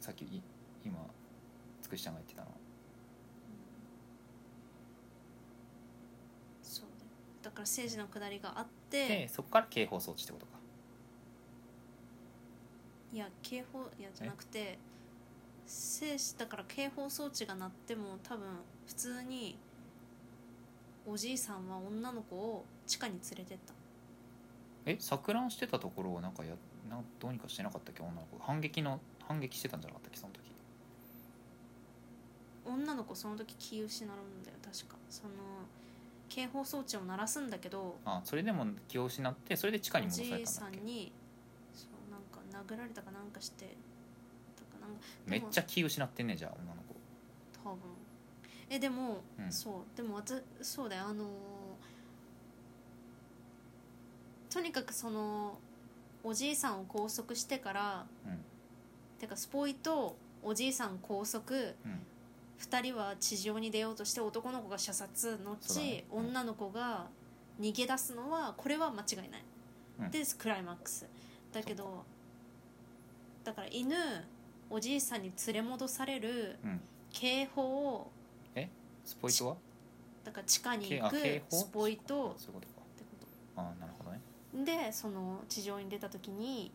[0.00, 0.42] さっきい
[0.84, 0.98] 今
[1.82, 2.52] つくしちゃんが言ってたのは。
[6.62, 7.10] そうだよ
[7.42, 9.08] だから政治の下りがあって。
[9.08, 10.52] でそこから警報装置ってことか。
[13.12, 14.78] いや警報いやじゃなくて
[15.66, 18.46] 生死だから警報装置が鳴っても多分
[18.86, 19.58] 普通に
[21.06, 23.72] おじいさんは女の子を地下に連れてった。
[24.84, 26.54] え錯乱してたところをなんかや
[26.88, 28.02] なんどうにかしてなかったっけ？
[28.02, 28.38] 女の子。
[28.38, 30.18] が反撃の反撃してたんじゃなかったっけ？
[30.18, 30.40] その時。
[32.66, 34.96] 女の子その時気失うんだよ確か。
[35.08, 35.30] その
[36.28, 40.46] 警報装置を鳴らすんだけどあそれでも気を失ってそれで地下にお戻されたんだっけ？
[40.52, 41.12] さんに
[41.74, 42.20] そうなん
[42.64, 43.70] か殴られたかなんかしてだ
[44.78, 46.96] かなんかめっちゃ気失ってんねじゃあ女の子。
[47.70, 47.80] 多分。
[48.68, 49.52] えでも、うん。
[49.52, 51.26] そうでもわたそうだよあのー
[54.48, 55.58] とにかくその
[56.28, 58.38] おじいさんを拘束してから、うん。
[59.20, 61.72] てかスポイとおじいさん拘束うん。
[62.58, 66.04] 2人は地上に出ようとして男の子が射殺後、そうだね。
[66.12, 66.26] うん。
[66.26, 67.06] 女の子が
[67.60, 69.44] 逃げ出すのはこれは間違いない、
[70.00, 70.10] うん。
[70.10, 71.06] でクライマックス。
[71.52, 72.04] だけど
[73.44, 73.94] だから犬
[74.68, 76.80] おじいさんに連れ戻されるうん。
[77.12, 78.10] 警報を
[79.04, 79.56] スポイトは？
[80.24, 81.56] だから地下にけ行くあ警報？
[81.56, 82.34] スポイト。
[82.36, 82.72] そういうことか。
[82.96, 83.92] ってこあなる
[84.64, 86.70] でその地上に出た時に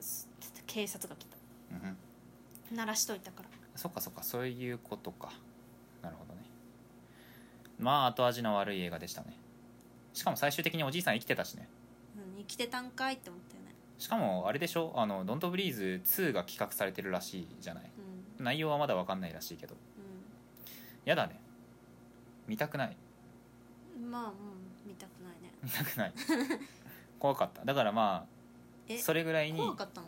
[0.00, 0.28] す
[0.66, 1.36] 警察が来た。
[1.72, 1.96] うん
[2.70, 2.76] うん。
[2.76, 3.48] 鳴らしといたから。
[3.76, 5.32] そっかそっかそういうことか。
[6.02, 6.42] なるほどね。
[7.78, 9.34] まあ後味の悪い映画でしたね。
[10.12, 11.68] しかも最終的におじいさん生きてたしね。
[12.16, 13.74] うん生きてたんかいって思ったよね。
[13.98, 14.92] しかもあれでしょ？
[14.96, 17.90] あの「ドントブリーズ2」が企画されてるらしいじゃない。
[18.38, 18.44] うん。
[18.44, 19.74] 内容はまだ分かんないらしいけど。
[21.04, 21.40] やだね。
[22.46, 22.96] 見たくない。
[23.96, 24.32] うんまあうん。
[24.86, 25.15] 見たく
[25.66, 26.12] なくない？
[27.18, 27.64] 怖かった。
[27.64, 28.26] だからまあ
[28.88, 30.06] えそれぐらいに怖かったの？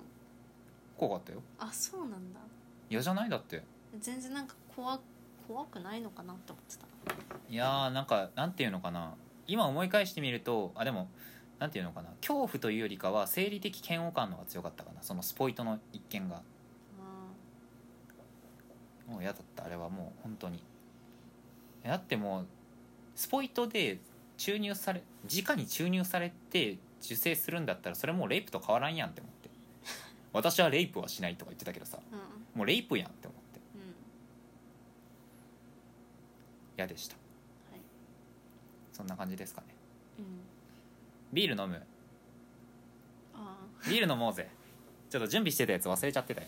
[0.96, 1.42] 怖かったよ。
[1.58, 2.40] あそうなんだ。
[2.90, 3.28] 嫌じゃない？
[3.28, 3.62] だって。
[3.98, 4.98] 全然なんか怖
[5.46, 6.86] 怖くないのかなって思ってた。
[7.48, 9.14] いやーなんかなんていうのかな。
[9.46, 11.08] 今思い返してみるとあでも
[11.58, 12.10] なんていうのかな。
[12.20, 15.02] 恐怖というよりかは生理的嫌悪感の方が強かったかな。
[15.02, 16.36] そのスポイトの一件が。
[16.36, 16.40] あ
[19.10, 19.64] もう嫌だった。
[19.64, 20.62] あれはもう本当に。
[21.82, 22.46] だってもう
[23.14, 23.98] スポイトで
[24.38, 29.51] 注入され直に注入されて受精するんだったらそれもうレイプと変わらんやんって思って。
[30.33, 32.18] 私はレイプはしないとか言ってたけどさーうん。
[32.59, 33.61] もうレイプやんって思って。
[33.74, 33.94] うん。
[36.77, 37.16] 嫌でした。
[37.70, 37.81] はい。
[38.92, 39.66] そんな感じですかね。
[40.18, 40.24] うん。
[41.33, 41.83] ビール飲む？
[43.35, 43.57] あ
[43.88, 44.48] ビール飲もうぜ。
[45.11, 46.46] ちょっと準備してたやつ忘れちゃってたよ。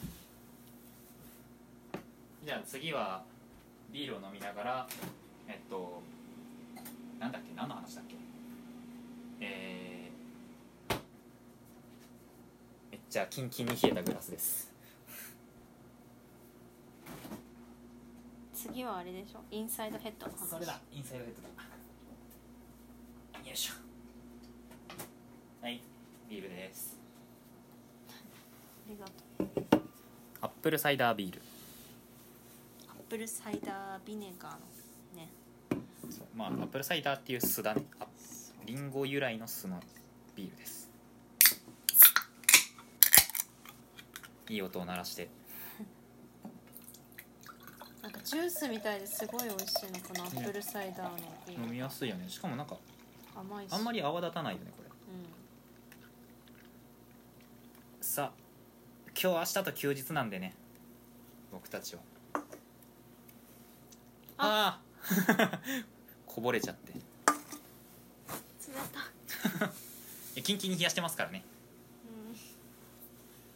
[2.44, 3.22] じゃあ次は
[3.92, 4.88] ビールを飲みながら
[5.48, 6.02] えっと
[7.20, 7.54] なんだっけ？
[7.54, 8.16] 何の話だっけ？
[9.42, 10.94] えー、
[12.90, 14.72] めっちゃキンキンに冷えたグラスです。
[18.54, 19.40] ー次はあれでしょ？
[19.50, 20.48] インサイドヘッドの話。
[20.48, 20.80] それだ。
[20.92, 21.48] インサイドヘッドだ。
[23.48, 23.74] よいしょ。
[25.62, 25.82] はい
[26.30, 26.96] ビールです。
[28.08, 28.12] あ
[28.88, 29.12] りがと
[29.76, 29.82] う。
[30.40, 31.42] アップルサイダービール。
[32.88, 34.58] アップルサイダービネガーの
[36.40, 37.84] まあアップルサイダーっていう酢だね。
[38.00, 38.06] あ
[38.64, 39.78] リンゴ由来の酢の
[40.34, 40.88] ビールです。
[44.48, 45.28] いい音を鳴らして。
[48.00, 51.64] なんかジュースみたいですごい美味しいのこのアップルサイダーのビール。
[51.64, 52.26] 飲みやすいよね。
[52.26, 52.78] しかもなんか
[53.36, 53.72] 甘いし。
[53.74, 54.88] あんまり泡立たないよねこれ。
[57.98, 58.02] うん。
[58.02, 58.40] さあ
[59.08, 60.54] 今日明日と休日なんでね。
[61.52, 62.02] 僕たちは。
[64.38, 64.80] あ。
[64.82, 65.99] あー
[66.32, 66.92] こぼれちゃって。
[66.92, 67.00] い冷
[69.58, 69.66] た。
[70.36, 71.42] やキンキンに冷やしてますからね。
[72.06, 72.30] うん。
[72.30, 72.36] よ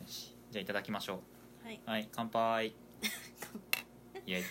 [0.09, 0.35] し。
[0.51, 1.23] じゃあいただきましょ
[1.63, 2.75] はい、うはい乾杯。
[4.27, 4.43] イエイ。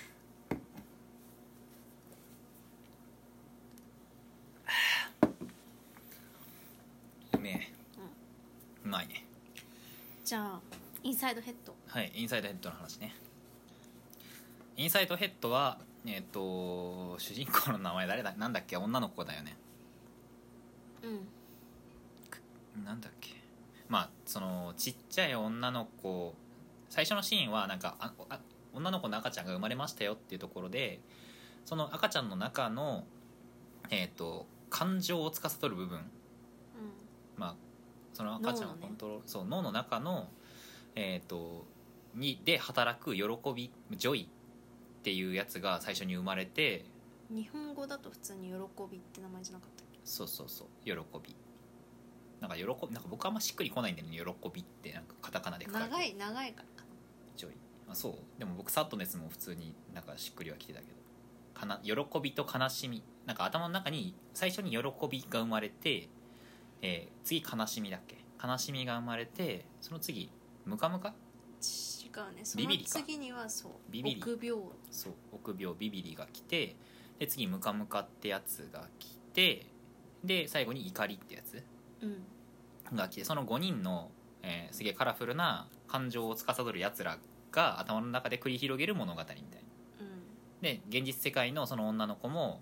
[7.34, 7.74] うめえ。
[8.86, 9.26] うまいね。
[10.24, 10.62] じゃあ
[11.04, 11.76] インサイドヘッド。
[11.88, 13.14] はいインサイドヘッドの話ね。
[14.78, 18.34] インサイドヘッドはえっ、と主人公の名前誰だ？
[18.34, 18.78] なんだっけ？
[18.78, 19.56] 女の子だよね。
[21.04, 21.08] う
[22.82, 22.84] ん。
[22.84, 23.32] なんだっけ？
[23.88, 26.34] まあそのちっちゃい女の子。
[26.90, 28.40] 最初のシーンはなんかああ
[28.74, 31.00] 女の子の赤ちゃんが生まれましたよっていうところで
[31.66, 33.06] その赤ちゃんの中の
[33.90, 36.00] えっ、と感情を司る部分。
[37.38, 37.56] まあ
[38.14, 38.82] その赤ちゃんのね。
[38.82, 40.28] コントロール、そう脳の中の
[40.96, 41.66] えっ、と
[42.14, 43.24] にで働く喜
[43.56, 44.30] びジョイ
[45.04, 46.86] っていうやつが最初に生まれて
[47.30, 48.54] うん日本語だと普通に喜
[48.90, 50.00] びって名前じゃなかったっけ？
[50.06, 51.36] そうそうそう喜び。
[52.40, 56.88] なんか喜びなんか僕あんましっくりこないんだよね喜びってなんかカタカナで書かれてる長い長いからか
[57.36, 57.54] ジョイ
[57.90, 58.40] あそう。
[58.40, 60.94] でも僕サッドネスも普通になんかしっくりはきてたけど。
[61.54, 63.04] かな喜びと悲しみ。
[63.26, 64.78] なんか頭の中に最初に喜
[65.10, 66.10] びが生まれて、
[66.82, 68.18] えー次悲しみだっけ？
[68.46, 70.32] 悲しみが生まれてその次
[70.66, 71.14] ムカムカ？
[72.16, 72.42] 違うね。
[72.44, 72.90] そのビビリか。
[72.92, 74.22] 次にはそうビビリ。
[74.22, 74.62] 臆病。
[74.92, 76.76] そう臆病ビビリが来て
[77.20, 79.66] で次ムカムカってやつが来て
[80.24, 81.64] で最後に怒りってやつ
[82.02, 82.96] うん。
[82.96, 87.18] が来てその5人の、えーすげえカラフルな感情を司るやつら
[87.52, 89.42] が頭の中で繰り広げる物語みたいな。
[90.02, 90.22] うん。
[90.62, 92.62] で現実世界のその女の子も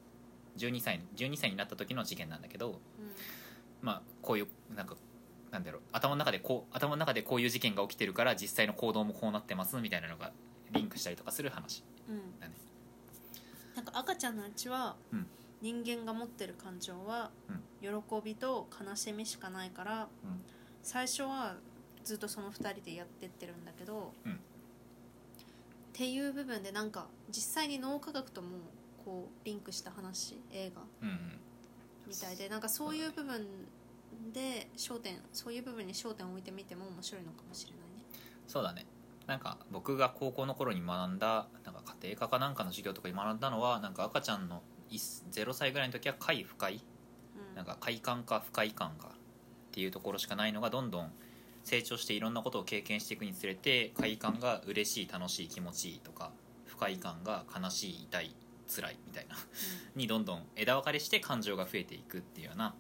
[0.57, 2.77] 12歳 ,12 歳になった時の事件なんだけど、うん。
[3.81, 4.95] まあ、こういうなんか
[5.51, 10.31] なんだろう頭の中でこう頭の中でこういう事件が起きてるから実際の行動もこうなってますみたいなのが
[10.71, 12.39] リンクしたりとかする話うん。
[13.75, 15.27] なんか赤ちゃんのうちは、うん。
[15.61, 17.29] 人間が持ってる感情は、
[17.81, 17.89] 喜
[18.23, 20.41] びと悲しみしかないから、うん。
[20.81, 21.55] 最初は
[22.03, 24.33] ずっとその2人でやってってるんだけど、うん。
[24.33, 24.35] っ
[25.93, 28.57] ていう部分でなんか実際に脳科学とも
[29.05, 30.81] こうリンクした話映画
[32.07, 33.45] みたいでなんかそういう部分
[34.33, 38.05] で焦点そういう部分に焦点を置いてみても面白いのかもしれないね。
[38.47, 38.85] そうだね。
[39.27, 46.75] なんか僕が高校の頃に学んだなんか家庭科かなんかの授業とかに学んだのはなんか赤ちゃんの0歳ぐらいの時は快不快。
[46.75, 47.55] うん。
[47.55, 49.11] なんか快感か不快感かっ
[49.71, 51.11] ていうところしかないのがどんどん
[51.63, 56.31] 成長していろんなことを経験していくにつれて快感が嬉しい楽しい気持ちいいとか
[56.65, 58.35] 不快感が悲しい痛い
[58.67, 59.35] 辛いみたいな。
[59.95, 62.73] にどんどん枝分かれして感情が増えていくっていうような、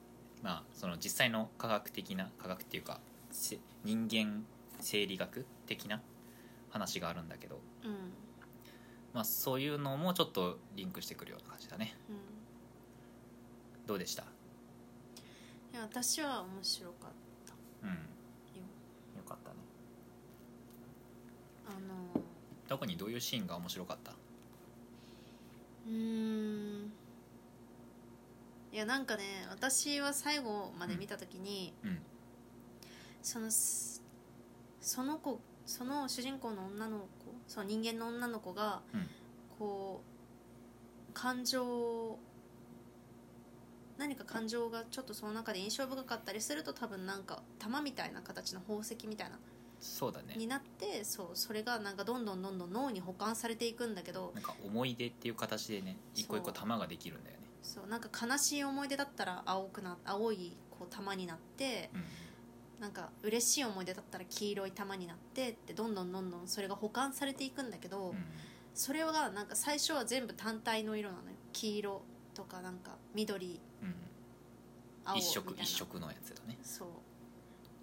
[0.43, 2.99] まあ、その実際の科学的な科学っていうか
[3.31, 4.43] せ人間
[4.79, 6.01] 生理学的な
[6.69, 7.91] 話があるんだけど、うん。
[7.91, 7.97] うん
[9.13, 11.95] まあ、そういうのもちょっとリンクしてくるような感じだね。
[12.09, 12.15] うん。
[13.85, 14.23] どうでした？
[14.23, 14.25] い
[15.75, 17.11] や私は面白かっ
[17.45, 17.53] た
[17.87, 17.89] うん。
[17.89, 19.57] よよかったね。
[21.67, 21.71] あ
[22.17, 22.23] の。
[22.69, 24.11] 特にどういうシーンが面白かった？
[24.11, 26.93] うーん
[28.71, 31.99] いやなんかね私は最後まで見た時に、うん。
[33.21, 34.01] そのす
[34.79, 37.05] その子その主人公の女の子
[37.47, 39.07] その人間の女の子が、うん。
[39.59, 40.01] こ
[41.09, 42.17] う感情
[43.97, 49.37] 何か感情がちょっとその中で印象深かったりすると多分なんか玉みたいな形の宝石みたいな
[49.79, 50.33] そうだね。
[50.37, 62.03] になってそうそれがなんかどんどんどんどん脳に保管されていくんだけどなんか思い出っていう形でね一個一個玉ができるんだよねそうなんか悲しい思い出だったら青くな青いこう玉になってうん。
[62.81, 68.15] なんか嬉しい思い出だったら黄色い玉になってってどんどんどんどんそれが保管されていくんだけど、うん。
[68.73, 71.35] それがなんか最初は全部単体の色なのよ。
[71.53, 72.01] 黄色
[72.33, 73.93] とかなんか緑うん。
[75.05, 76.57] 青み一色一色のやつだね。
[76.63, 76.87] そう。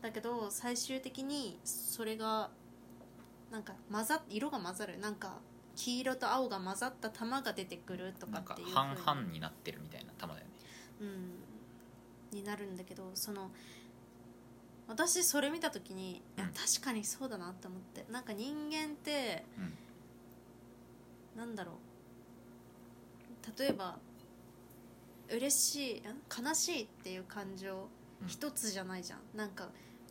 [0.02, 2.50] だけど最終的にそれが
[3.52, 4.98] なんか混ざっ色が混ざる。
[4.98, 5.36] なんか
[5.78, 10.52] 黄色と青が混ざった玉が出てくるとかっていう半々になってるみたいな玉だよね。
[11.00, 11.04] う
[12.34, 13.52] ん、になるんだけどその
[14.88, 16.50] 私それ見た時に、いやうん。
[16.52, 18.06] 確かにそうだなって思って。
[18.10, 21.38] なんか人間ってうん。
[21.38, 23.60] なんだろう。
[23.60, 23.98] 例えば
[25.30, 27.88] 嬉しいん悲しいっていう感情
[28.22, 28.28] うん。
[28.28, 29.20] 一つじゃないじゃん。
[29.36, 29.68] なんか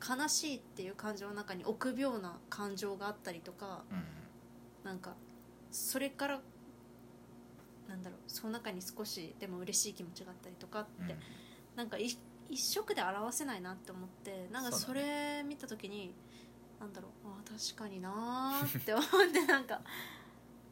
[0.08, 4.04] 悲しいっていう感情の中に臆病な感情があったりとかうん。
[4.86, 5.16] なんか
[5.72, 6.40] それから
[7.88, 11.20] なんだろうその中に少しでも嬉しい気持ちがあったりとかって、うん。
[11.76, 12.18] なんかい
[12.50, 16.14] 一色で表せないなって思ってなんかそれ見た時に、
[16.80, 19.82] なんだろうあー確かになーって思ってなんか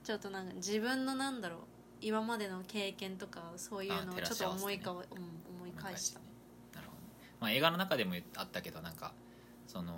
[0.04, 1.60] ちょっとなんか自分のなんだろう
[2.02, 5.18] 今までの経験とかそういうのをちょっと思いかわ、うん、
[5.58, 6.20] 思い返した。
[6.20, 6.26] ね。
[6.76, 7.08] なるほどね、
[7.40, 9.14] まあ、映画の中でもあったけどなんか
[9.68, 9.94] その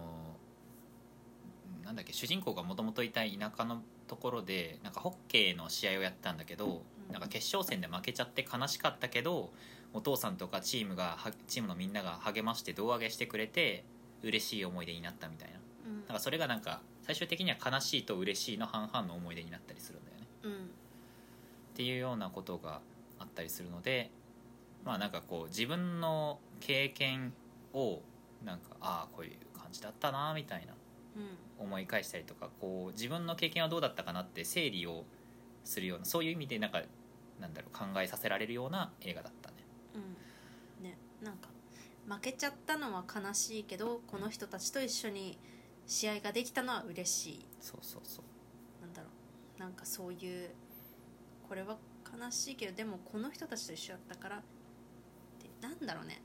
[1.84, 6.70] なんだっけ主人公がもともといた田舎のところでなんかホッケーの試合をやったんだけど、う
[7.10, 7.14] ん。
[7.14, 9.52] なんか決勝戦で負けちゃって悲しかったけど
[9.94, 13.86] お父さんとかチームがはチームのみんなが励まして胴上げしてくれて
[14.24, 15.60] 嬉しい思い出になったみたいな。
[15.88, 16.00] うん。
[16.08, 20.28] なんかそれがなんか最終的には悲しいと嬉しいの半々の思い出になったりするんだよね。
[20.44, 20.52] うん。
[20.54, 20.56] っ
[21.76, 22.82] ていうようなことが
[23.20, 24.10] あったりするので
[24.84, 27.34] まあなんかこう自分の経験
[27.74, 28.02] を
[28.44, 30.74] なんかああこういう感じだったなみたいな。
[31.18, 35.06] うん思い返したりとかこう自分の経験はどうだったかなって整理を
[35.64, 36.82] するようなそういう意味でなんか
[37.40, 39.56] なんだろう考えさせられるような映画だったね。
[40.80, 40.84] うん。
[40.84, 41.50] ねなんか
[42.08, 45.38] 負けちゃったのは悲しいけどこの人たちと一緒に
[45.86, 47.46] 試合ができたのは嬉しい。
[47.60, 48.82] そうそうそう。
[48.82, 49.10] なんだろ
[49.58, 50.50] うなんかそういう
[51.48, 51.78] これは
[52.18, 54.42] 悲しいけどでもこの人たちと一緒だったからっ
[55.40, 56.22] てなんだろうね。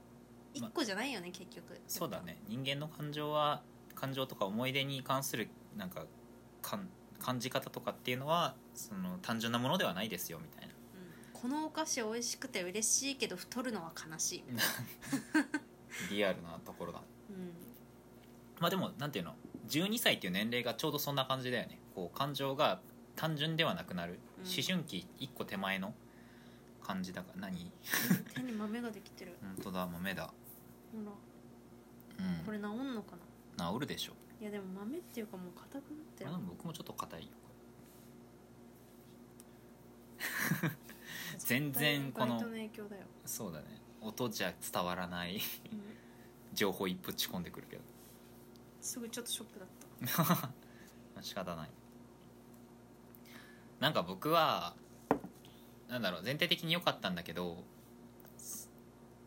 [0.54, 1.80] 一ま個じゃないよね、結局。
[1.88, 2.38] そうだね。
[2.46, 3.62] 人間の感情は
[4.02, 6.06] 感情とか思い出に関するなんか
[6.60, 6.88] かん
[7.20, 10.74] 感じ方とかっていうのはその単純なものではないですよみたいな。
[10.74, 11.40] うん。
[11.40, 14.44] このお菓子美味しくて嬉しいけど太るのは悲しい
[16.10, 16.98] リアルなところだ。
[16.98, 17.04] な、
[18.58, 19.36] まあでもなんていうの
[19.68, 21.78] ？12歳っていう年齢がちょうどそんな感じだよね。
[21.94, 22.80] こう感情が
[23.14, 24.42] 単純ではなくなる、うん。
[24.42, 25.94] 思春期1個手前の
[26.82, 27.42] 感じだから。
[27.42, 27.70] 何？
[28.10, 29.36] うん、手に豆ができてる。
[29.46, 30.24] 本当だ豆だ。
[30.24, 30.32] ほ
[32.18, 32.26] ら。
[32.26, 32.44] うん。
[32.44, 33.18] これ治んのかな？
[33.70, 34.12] 治るでしょ。
[34.40, 36.30] いやでも豆っていうかもう硬くなってる。
[36.30, 37.28] あでも僕もちょっと硬いよ。
[41.38, 43.66] 全然このバイトの影響だよ、そうだね。
[44.00, 45.40] 音じゃ伝わらないうん。
[46.52, 47.82] 情報一ぶち込んでくるけど。
[48.80, 49.68] すぐちょっとショックだっ
[50.16, 50.24] た。
[51.14, 51.70] まあ仕方ない。
[53.82, 54.76] なんか僕は
[55.88, 57.64] なんだろう全体的に良かったんだけど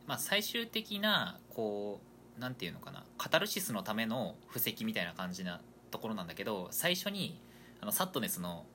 [0.07, 7.39] まあ最終的なこうなんていうのかなカタルシスのための布石みたいな感じなところなんだけど最初に
[7.81, 8.65] あのサッドネスの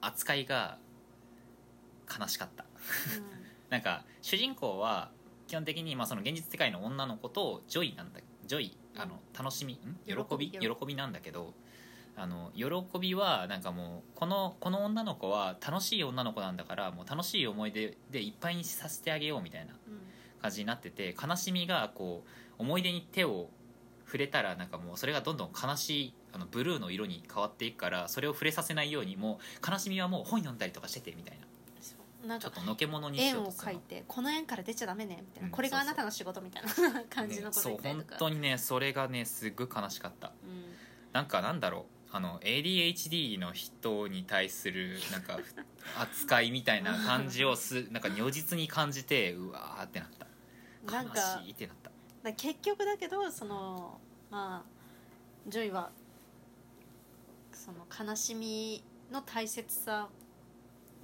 [0.00, 0.78] 扱いが
[2.08, 2.64] 悲しかった。
[3.70, 5.10] なんか主人公は
[5.46, 9.96] 基本的にまあその現実世界の女の子とジョイなんだジョイあの楽しみん？
[10.06, 10.50] 喜び。
[10.50, 10.94] 喜び？
[10.94, 11.54] なんだけど
[12.16, 12.66] あの喜
[12.98, 20.00] びはなんかもうこのこの女の子は楽しい女の子なんだからもう楽しい思い出でいっぱいにさせてあげようみたいなうんうん。
[20.40, 22.28] 感じになってて悲しみがこう
[22.58, 23.48] 思い出に手を
[24.04, 31.46] 触れたらなんかもうそれがどんどん悲しいあのブルーの色に変わっていくからそれを触れさせないようにもう悲しみはもう本読んだりとかしててみたいな。
[32.26, 36.68] なんかちょっとのけものにし円をようとするの描いてこの円から出ちゃダメねみたいな、うんこれがあなたの仕事みたいな。
[37.08, 40.32] 感じのこと言ったりとか、ねそう本当にねそれがねすっごい悲しかった。
[40.42, 40.64] うん。
[41.12, 45.38] なんかなんだろうあの ADHD の人に対するなんか
[45.96, 50.26] 扱いみたいな感じをすなんか如実に感じてうわーってなった。
[50.90, 51.02] 悲
[51.44, 51.87] しいってなった
[52.30, 55.90] だ結局だけどそのまあジョイは
[57.52, 60.08] その悲しみの大切さ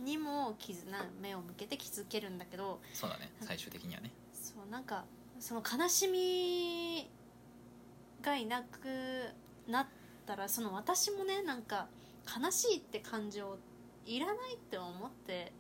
[0.02, 3.32] にも気づな目を向けて気づけるんだけどそうだね。
[3.40, 4.10] 最終的にはね。
[4.32, 5.04] そうなんか
[5.38, 7.10] その悲しみ
[8.22, 8.88] がいなく
[9.68, 9.86] なっ
[10.26, 11.88] たらその私もねなんか
[12.42, 13.58] 悲しいって感情
[14.06, 15.52] いらないって思って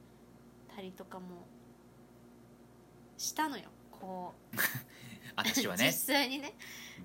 [0.74, 1.46] たりとかも
[3.16, 3.64] したのよ。
[3.90, 4.56] こう
[5.36, 5.86] 私はね。
[5.86, 6.54] 実際にね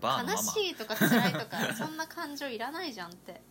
[0.01, 3.41] 悲しいとか辛いとか そんな感情いらないじゃんって。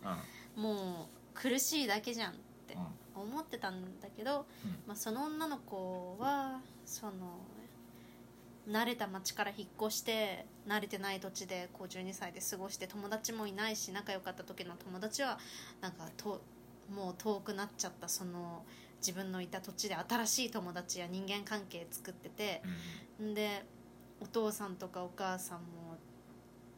[0.57, 0.63] うん。
[0.63, 2.35] もう苦しいだけじゃんっ
[2.67, 2.73] て
[3.15, 3.21] うん。
[3.21, 4.83] 思ってたんだけど、うん。
[4.87, 7.39] まあ、その女の子はその
[8.67, 15.39] 慣れた町から引っ越して慣れてない土地でこう12歳で過ごして友達もいないし仲良かった時の友達は
[15.81, 16.41] なんかと
[16.93, 18.63] もう遠くなっちゃったその
[18.97, 22.61] 自分のいた土地で新しい友達や人間関係作ってて
[23.19, 23.33] うんん。
[23.33, 23.65] で
[24.21, 25.97] お父さんとかお母さんも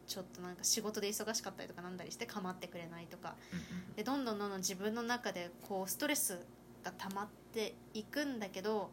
[0.06, 3.34] ちょっとなんか仕事で忙しかったりとかなんだりして構ってくれないとか。
[3.52, 6.38] うんでどんどんどんどん自分の中でこうストレス
[6.82, 8.90] が溜まっていくんだけど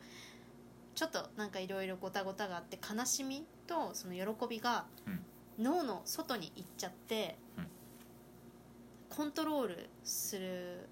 [0.94, 4.86] ちょっとなんかいろいろごたごたがあって悲しみとその喜びが
[5.58, 7.68] 脳の外に行っちゃって、うん。
[9.10, 10.88] コントロールする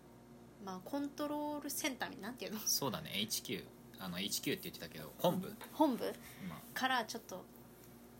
[0.65, 2.59] まあコントロールセンターみたいなていうの？
[2.65, 3.63] そうだね HQ
[3.99, 6.05] あの HQ って言ってたけど本部、本部？
[6.47, 6.79] まあ。
[6.79, 7.43] からちょっと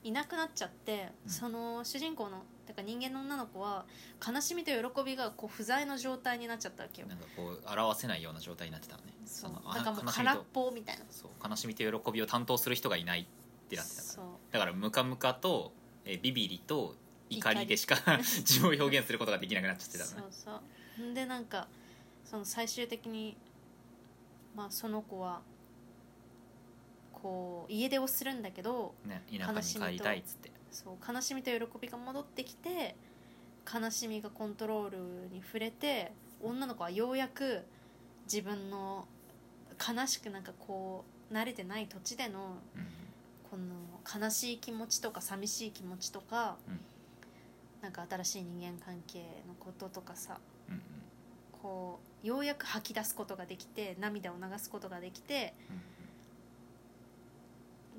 [0.03, 1.31] いなくなっちゃって、うん。
[1.31, 3.85] その主人公のてか人間の女の子は
[4.25, 7.07] 悲しみと喜びがこう不在の状態になっちゃったわけよ。
[7.07, 9.13] なんかこう表せないような状態になってたのね。
[9.25, 9.51] そう。
[9.51, 11.05] のなんかもう悲しみと空っぽみたいな。
[11.09, 13.25] そう悲しみと喜びを担当する人がいないっ
[13.69, 14.13] てなってたから。
[14.15, 14.25] そう。
[14.51, 15.71] だからムカムカと、
[16.05, 16.95] えービビリと
[17.29, 20.17] 怒りでしか自分を表現することができなくなっちゃってたのね。
[20.31, 20.61] そう
[20.97, 21.05] そう。
[21.05, 21.67] んでなんか
[22.23, 23.37] その最終的に
[24.55, 25.41] まあその子は
[27.27, 30.49] こう家出をするんだけどね田舎に帰りたいっつって。
[30.71, 32.95] そう悲しみと喜びが戻ってきて
[33.73, 34.97] 悲しみがコントロール
[35.33, 37.65] に触れて女の子はようやく
[38.25, 39.07] 自分の
[39.77, 42.87] 悲しくなんかこう慣れてない土地でのうん。
[43.49, 46.79] この悲しい気持ちとか寂しい気持ちとか、うん。
[47.81, 50.81] なんか新しい人間関係のこととかさうんうん。
[51.61, 55.53] こうようやく吐き出すことができて涙を流すことができて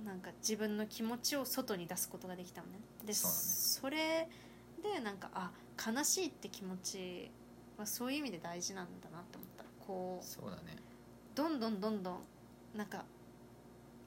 [0.09, 2.81] なんか自分の気持ちを外に出すことができたのね。
[3.05, 4.29] でそねそれ
[4.83, 5.51] でなんかあ
[5.87, 7.31] 悲しいって気持ち
[7.77, 9.65] はそういう意味で大事なんだなって思った。
[9.87, 10.77] こうそうだね。
[11.35, 12.19] どんどんどんどん
[12.75, 13.05] なんか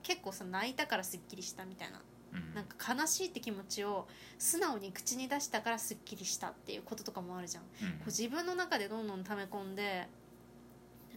[0.01, 2.01] 結構さ泣いたからすっきりしたみたいな。
[2.33, 2.55] うん。
[2.55, 4.07] なんか悲しいって気持ちを
[4.39, 7.63] 素直に口に出したからすっきりしたっていうこととかもあるじゃん。
[7.63, 7.87] こうん。
[7.87, 10.07] う自分の中でどんどん溜め込んで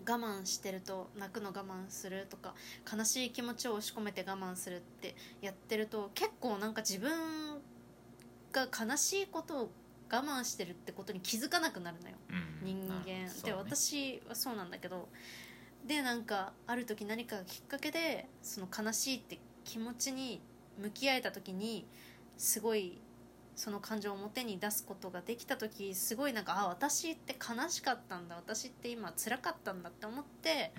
[0.06, 2.54] 我慢してると泣くの我慢するとか
[2.90, 7.60] 悲しい気持ちを押し込めて我慢するってやってると結構なんか自分
[8.52, 9.70] が悲しいことを
[10.10, 12.16] 我慢してるってことに気づかなくなるのよ。
[12.30, 12.32] う
[12.64, 12.66] ん。
[12.66, 13.28] 人間、ね。
[13.56, 15.08] 私はそうなんだけど。
[15.86, 20.40] でなんかある時何かがきっかけでその悲しいって気持ちに
[20.80, 21.86] 向き合えた時に
[22.38, 22.98] すごい
[23.56, 30.72] その感情を表に出すことができた時すごいなんかあ私って悲しかったんだ私って今辛かったんだって思って、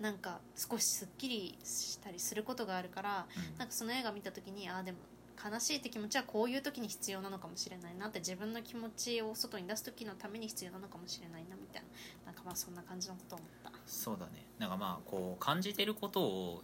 [0.00, 3.58] なんか少しすっきりしたりすることがあるからうん。
[3.58, 4.98] なんかその映画見た時にああでも
[5.44, 11.82] 悲しいって気持ちはこういう時に必要なのかもしれないなって自分の気持ちを外に出す時のために必要なのかもしれないなみたい
[12.24, 13.72] ななんかまあそんな感じのことを思った。
[13.86, 14.46] そうだね。
[14.58, 16.62] なんかまあこう感じてることを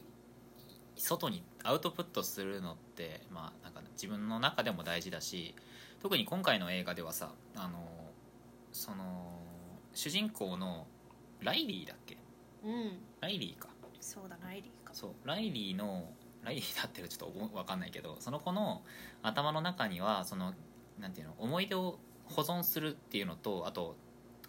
[1.00, 5.54] 外にアウトプットするのってまあなんか自分の中でも大事だし
[6.02, 7.78] 特に今回の映画ではさあの
[8.72, 9.38] その
[9.94, 10.86] 主人公の
[11.40, 12.16] ライリーだっけ？
[12.64, 12.98] うん。
[13.20, 13.68] ライリーか。
[14.00, 14.94] そうだライリーか。
[14.94, 16.08] そうライリーの
[16.42, 18.82] ライリーだってるちょっと分かんないけどその子の
[19.22, 20.54] 頭の中にはその
[20.98, 23.96] なんていうの思い出を保存するっていうのとあと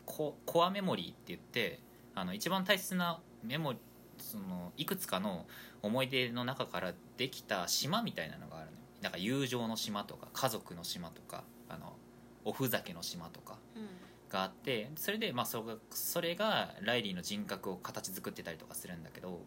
[0.06, 1.80] ココアメモリーって言って
[2.14, 3.74] あの一番大切なメモ
[4.22, 5.46] そのいくつかの
[5.82, 8.78] 思い出の中からできた島みたいなのがあるのよ。
[9.02, 11.94] なんか友情の島とか家族の島とかあの
[12.46, 13.58] おふざけの島とか
[14.30, 19.42] があってそれでまあそれがそれがライリーの人格を形作ってたりとかするんだけど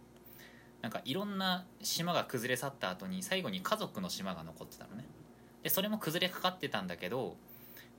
[0.83, 5.07] なんかいろんな島が崩れ去った後に最後に家族の島が残ってたのね。
[5.63, 7.37] でそれも崩れかかってたんだけど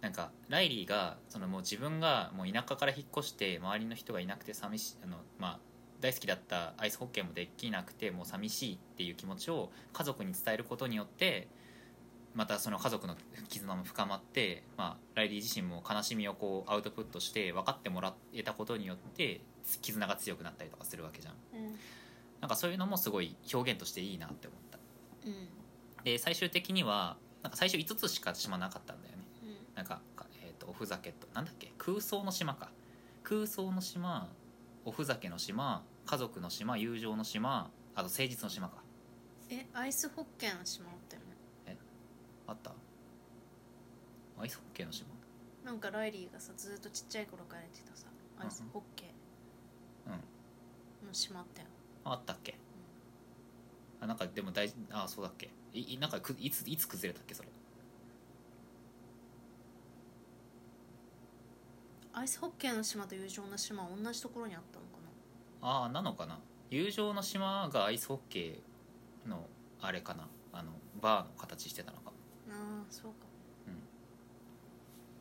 [0.01, 5.59] なんかライリーがそのもう自分がもう田舎から引っ越して周りの人がいなくて寂しいあの、まあ、
[6.01, 11.47] 大好きだったアイスホッケーもできなくてもう寂しいっていう気持ちを家族に伝えることによって
[12.33, 13.15] またその家族の
[13.47, 19.39] 絆も深まって、まあ、ライリー自身も悲しみをこうアウトプットして分かってもらえたことによって
[19.81, 21.35] 絆が強くなったりとかするわけじゃん。
[21.53, 21.75] うん。
[22.41, 24.77] なんかそういうのもすごい表現としていいなって思った。
[25.25, 25.47] うん。
[26.03, 29.23] で最終的にはなんか最初5つしか島なかったんだよね。
[29.43, 29.75] うん。
[29.75, 31.71] なんか、かえー、とおふざけとなんだっけ？
[31.77, 32.69] 空想の島か。
[33.23, 34.29] 空想の島
[34.85, 38.83] おふざけの島家族の島友情の島あと誠実の島か。
[39.49, 41.21] えアイスホッケーの島あったよ
[41.67, 41.77] ね。
[42.47, 42.71] あった？
[44.39, 45.07] アイスホッケーの島？
[45.63, 48.05] なんかライリーがさずっとちっちゃい頃からやってたさ
[48.39, 49.05] アイスホッケ
[50.05, 50.15] うんー
[51.07, 51.67] の島あったよ。
[52.03, 52.55] あったっけ？
[54.01, 55.49] あなんかでも大事あそうだっけ？
[55.73, 57.49] いいなんかくいついつ崩れたっけそれ？
[62.17, 64.95] アイスホッケーの島と友情の島は同じところにあったのか
[65.61, 66.39] ああなのかな？
[66.69, 69.45] 友情の島がアイスホッケーの
[69.81, 70.27] あれかな？
[70.53, 72.11] あのバーの形してたのか？
[72.47, 73.25] なああそうか。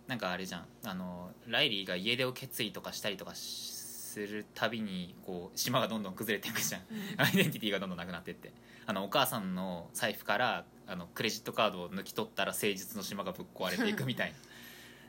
[0.07, 0.67] なんかあれじゃん。
[0.85, 6.83] あのライリーが家出を決意とかしたりとかしするたびにこう島がどんどん崩れていくじゃん。
[7.17, 8.53] アイデンティティがどんどんなくなってって。
[8.87, 14.37] あのお母さんの財布からあのクレジットカードを抜き取ったら誠実の島がぶっ壊れていくみたいな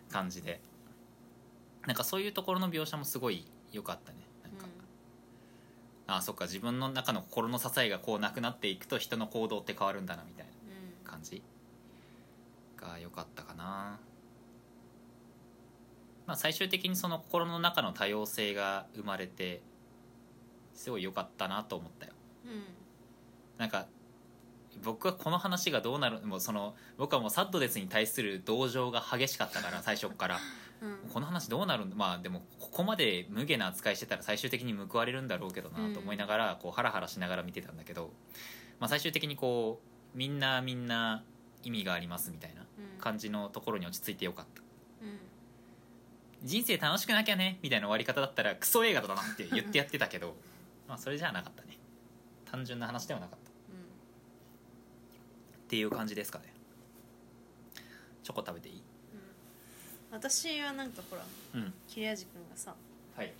[0.10, 0.62] 感じで
[1.86, 4.18] なんかそういうところの描写もすごい良かったね。
[4.44, 4.68] なんか、
[6.08, 10.70] ああそっか自分の中の心の支えがこうなくなっていくと人の行動って変わるんだなみたいなうん。
[10.70, 11.42] うん感じ
[12.78, 14.00] が良かったかな。
[16.28, 19.62] まあ最終的にその心の中の多様性が生まれて
[20.74, 22.14] すごい良かったなと思ったよ。
[22.46, 22.64] うん。
[23.58, 23.86] なんか
[24.84, 30.40] 僕はこの話がどうなるもうその僕はもうサッドデスに対する同情が激しかったから最初から
[30.82, 31.10] うん。
[31.12, 38.12] この話どうなるんまあでもここまで無下な扱いしてたら最終的に報われるんだろうけどなと思いながら、こうハラハラしながら見てたんだけど、
[38.80, 39.82] まあ、最終的にこ
[40.14, 41.24] うみんなみんな
[41.64, 43.00] 意味がありますみたいなうん。
[43.00, 44.62] 感じのところに落ち着いてよかった。
[45.02, 45.18] うん。
[46.44, 47.60] 人生楽しくなきゃね？
[47.62, 50.36] みたいな終わり方だったらクソ映画だなって言ってやってたけど
[50.88, 51.78] まあそれじゃなかったね。
[52.46, 53.46] 単純な話ではなかった。
[53.46, 53.48] っ
[55.68, 56.54] ていう感じですかね。
[58.22, 58.84] チョコ食べていい？
[60.16, 61.22] 私はなんかほら
[61.56, 61.74] うん。
[61.90, 62.74] 切れ味君がさ
[63.18, 63.34] はい。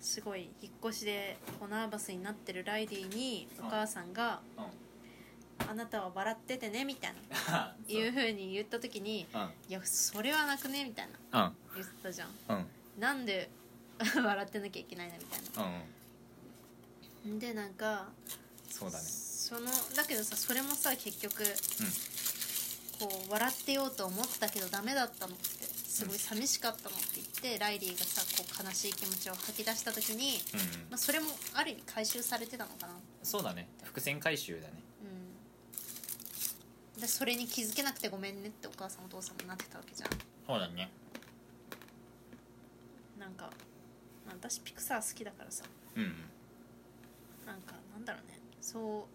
[0.00, 4.64] すごい引っ越しでこうナーバスになってるライディにお母さんがうん
[5.70, 7.14] 「あなたは笑っててね」みたい
[7.48, 7.74] な。
[7.88, 7.96] そう。
[7.96, 9.40] いうふうに言った時にうん
[9.70, 11.46] 「いやそれはなくね」みたいな。
[11.46, 11.56] うん。
[11.76, 12.30] 言ってたじゃん。
[12.48, 12.66] うん。
[12.98, 13.48] なんで
[13.98, 15.40] 笑ってなきゃいけないのみたい
[17.24, 17.34] うん。
[17.34, 18.08] なでなんか
[18.68, 19.04] そうだね。
[19.04, 21.44] そのだけどさそれもさ結局、
[22.98, 25.63] こう笑ってようと思ったけどダメだったのって
[25.94, 30.66] すごい寂しかったのって言って、ライリーがさこう悲しい気持ちを吐き出した時に、うん、うん。
[30.90, 32.94] まあ、それもある意味回収されてたのかな。
[33.22, 33.68] そうだね。
[33.84, 34.82] 伏線回収だね。
[36.96, 37.00] うん。
[37.00, 40.10] でそれに気づけなくてごめんねってお母さんお父さんもなってたわけじゃん。
[40.44, 40.90] そうだね。
[43.16, 43.44] なんか
[44.26, 45.62] まあ私ピクサー好きだからさ。
[45.94, 46.02] うん
[47.46, 48.40] なんかなんだろうね。
[48.60, 49.06] そ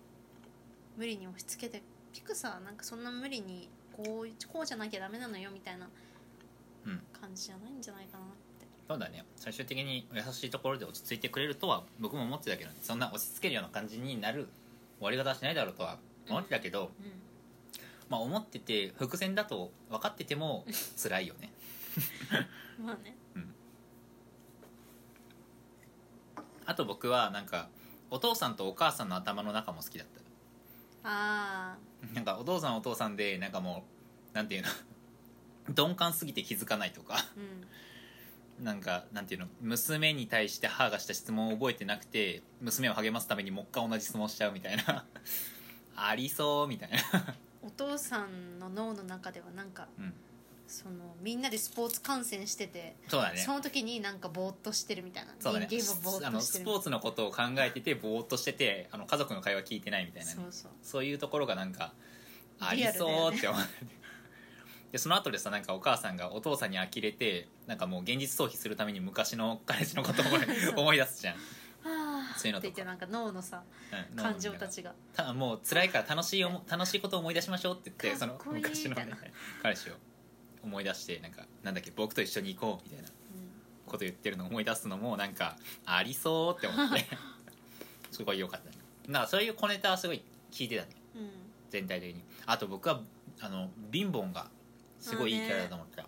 [0.96, 5.92] う無理に押し付けてピクサーなんかそんな無理にこうこうじゃなきゃダメなのよみたいなうん
[7.20, 8.28] 感じじゃないんじゃないかなっ
[8.60, 8.68] て。
[8.88, 9.26] そうだね。
[9.36, 14.48] 最終的に優しいところで落ち着いてくれるとは僕も思ってたけどそんな押し付けるような感じになる
[15.00, 16.90] 終わり方はしないだろうとは思ってたけど、う
[18.10, 20.66] まあ思ってて伏線だと分かってても
[20.98, 21.52] 辛いよね。
[22.82, 23.16] ん まあね。
[26.66, 27.68] あと僕はなんか
[28.12, 30.22] お父さんとお母さんの頭の中も好きだった。
[31.04, 31.78] あ
[32.14, 33.86] なんかお父さんお父さんでなんかも
[34.34, 34.70] うなんていうの？
[35.76, 37.26] 鈍感すぎて気づかないとか。
[38.62, 39.48] なんかなんていうの？
[39.62, 45.06] 娘に対して母がした質問を覚えてなくて娘を励ますためにもう一回同じ質問しちゃうみたいな。
[45.96, 47.36] ありそうみたいな。
[47.62, 50.14] お父さんの脳の中ではなんかうん。
[50.68, 53.40] そのみんなでスポーツ観戦してて、そうだね。
[53.40, 55.34] その時になんかぼーっとしてるみたいな。
[55.40, 55.68] そうだね。
[55.68, 60.36] 人間もぼーっとしてるスポーツのことを考えててぼーっとしててあの家族の会話聞いてないみたいなね。
[60.36, 60.72] そうそう。
[60.84, 61.94] そういうところがなんか
[62.60, 63.86] ありそうって思って、
[64.92, 70.26] でその後でさなんかお母さんがお父さんに呆れてなんかもう現実逃避するために昔の彼氏のことを
[70.82, 71.36] 思い 出すじゃん、
[72.38, 72.58] そういうのとか。
[72.58, 73.64] って言ってなんか脳のさ
[74.12, 74.94] うん感情たちが。
[75.14, 79.08] たもう辛いから楽しいおも楽しいことを思い出しましょうって言ってその昔の、ね
[79.62, 79.94] 彼氏を
[80.64, 83.10] 思い出してなんかなんだっけ僕と一緒に行こうみたいな
[83.86, 87.06] こと言ってるのを思い出すのもなんかありそうって思って。
[88.12, 88.78] すごい良かったね。
[89.08, 90.96] だからそういう小ネタはすごい聞いてたね。
[91.16, 91.30] うん、うん
[91.70, 92.24] 全体的に。
[92.48, 93.02] あと僕は
[93.40, 94.50] あのビンボンが
[95.00, 96.06] すごいいいキャラだと思った。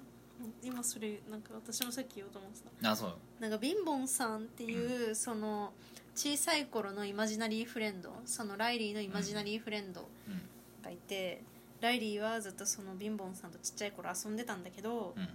[0.64, 2.92] 今それなんか私もさっき言おうと思ってた。
[2.92, 3.18] あそう。
[3.40, 5.74] なんかビンボンさんっていう、その
[6.16, 10.42] 小さい頃のイマジナリーフレンドそのライリーのイマジナリーフレンドうん。
[10.84, 11.42] がいて、
[11.80, 15.30] ライリーはずっとそのビンボンさんとちっちゃい頃遊んでたんだけど、うん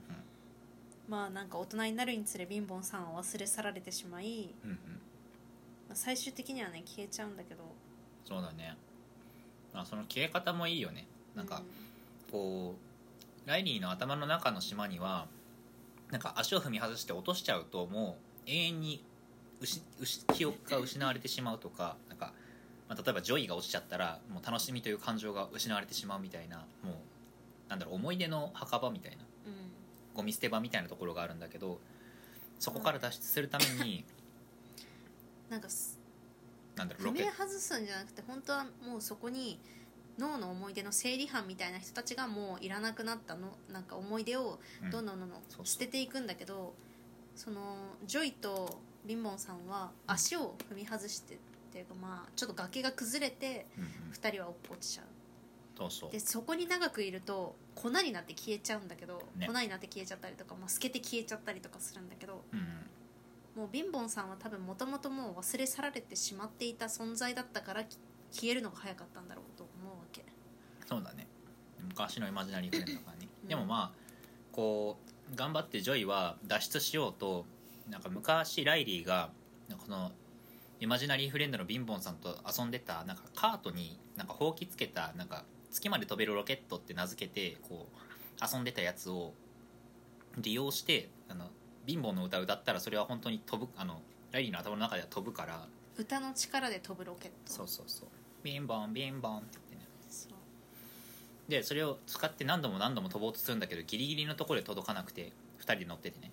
[1.08, 4.76] まあなんか大人になるにつれビンボンさんは忘れ去られてしまい、うんうん。
[4.76, 5.00] うん
[5.88, 7.62] まあ最終的にはね消えちゃうんだけど。
[8.24, 8.76] そうだね。
[9.72, 11.06] あその消え方もいいよね。
[11.36, 11.62] なんか
[12.32, 12.85] こう
[13.46, 15.26] ライリーの頭の中の島には
[16.10, 19.04] なんか足を踏み外して落としちゃうともう永遠に
[20.34, 22.32] 記憶が失われてしまうとかなんか、
[22.88, 26.94] まあ、例えばジョイが落ちちゃったらもう楽しみという感情が失われてしまうみたいなもう
[27.68, 29.52] なんだろう思い出の墓場みたいなうん、
[30.12, 31.78] ゴミ捨て場みたいなところがあるんだけど
[32.58, 34.04] そこから脱出するために
[35.48, 39.58] なんなんだろうロケ外すんじゃなくて本当はもうそこに
[40.18, 44.90] 脳の思い出の整理班みたいな人たちがもういらなくなったのなんか思い出をうん。
[44.90, 46.74] どんどんどんどん捨てていくんだけど、
[47.34, 51.38] そのジョイとビンボンさんは足を踏み外してっ
[51.70, 53.90] ていうかまあちょっと崖が崩れてうんうん。
[54.12, 55.06] 2人は落ちちゃう。
[55.76, 56.10] そうそう。
[56.10, 59.46] でそこに長くいると粉になって消えちゃうんだけど、ね。
[59.46, 62.66] 粉になって消えちゃったりとか、まあ、透けて消えちゃったりとかするんだけどうんうん。
[63.56, 67.98] もうビンボンさんは多分もともともう忘れ去られてしまっていた存在だったからき
[68.30, 69.42] 消えるのが早かったんだろ
[70.86, 71.26] そうだね。
[71.88, 73.48] 昔のイマジナリーフレンドからね、うん。
[73.48, 74.06] でもまあ
[74.52, 74.96] こ
[75.32, 77.44] う頑張ってジョイは脱出しようと
[77.90, 79.30] なんか昔ライリーが
[79.68, 80.12] なんかこの
[80.80, 89.32] イマジナリーフレンドのビンボンさんと遊んでたなんかカートになんかほうきつけたなんか月まで飛べるロケットって名付けてこう遊んでたやつを
[90.38, 91.46] 利用してあの
[91.86, 94.00] ビンボンの歌を歌ったらそれは本当に飛ぶあの
[94.32, 95.66] ライリーの頭の中では飛ぶから。
[95.96, 97.52] 歌の力で飛ぶロケット。
[97.52, 98.08] そうそうそう。
[98.42, 99.58] ビンボンビンボンって
[101.48, 106.32] でそれを使って何度も何度も飛ぼうとするんだけどギリギリのところで届かなくて2人で乗っててね。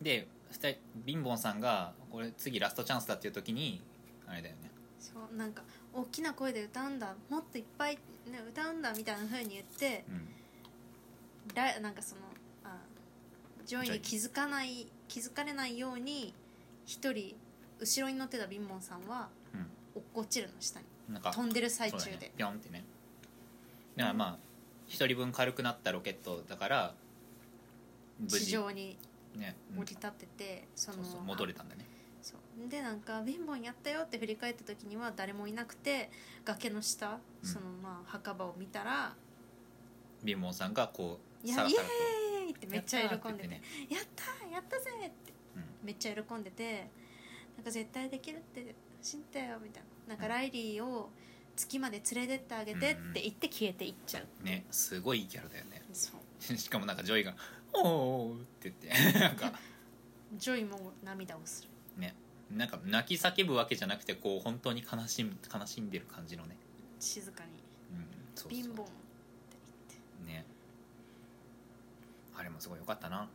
[0.00, 3.82] で二人ビンボンさんがこれ次ラストチャンスだっていう時に
[4.26, 4.70] あれだよね。
[4.98, 8.00] そうなんか大きな声で歌うんだもっといっぱい、ね、
[8.48, 10.28] 歌うんだみたいな風に言ってうん。
[11.54, 12.22] ラなんかその
[12.64, 12.78] あ
[13.66, 16.32] ジョイに気づかない気づかれないように
[16.86, 17.34] 一人
[17.78, 19.66] 後ろに乗ってたビンボンさんはうん。
[19.94, 20.86] 落っこちるの下に。
[21.08, 22.16] なんか飛んでる最中で。
[22.16, 22.84] ね、ピョンってね
[23.96, 24.38] だからまあ
[24.86, 26.94] 一人分軽くなったロケットだから
[28.20, 28.98] 無地事上に
[29.36, 29.80] ね、うん。
[29.80, 31.84] 降り立ってて、そのそうそう戻れたんだね。
[32.22, 32.68] そう。
[32.68, 36.10] でなんか「ビンボンやったよ」って振り返った時には誰もいなくて
[36.44, 37.48] 崖の下うん。
[37.48, 39.14] そのまあ墓場を見たら
[40.22, 45.64] ビンボンさんがこ「いやイエーイ!」ってめっちゃ喜んでてやったーって言って「やったぜ!」ってうん。
[45.82, 46.90] めっちゃ喜んでて
[47.56, 50.14] なんか絶対できるって信じたよみたいな。
[50.14, 51.10] なんかライリーを
[51.56, 55.82] 月まで連れてってあげてって言って消えていっちゃう、ねすごいいいキャラだよね。
[55.92, 56.12] そ
[56.52, 56.56] う。
[56.56, 57.34] しかもなんかジョイが
[57.72, 59.18] 「おー」って言って。
[59.18, 59.52] なんか。
[60.36, 61.68] ジョイも涙をする。
[62.00, 62.14] ね。
[62.50, 66.56] なんか泣き叫ぶわけじゃなくてこう本当に悲しむ悲しんでる感じのね、
[66.98, 67.50] 静かに。
[67.92, 68.94] うん、そうそう「ビンボン」って
[70.26, 70.42] 言って。
[70.42, 70.44] ね。
[72.36, 73.28] あれもすごい良かったな。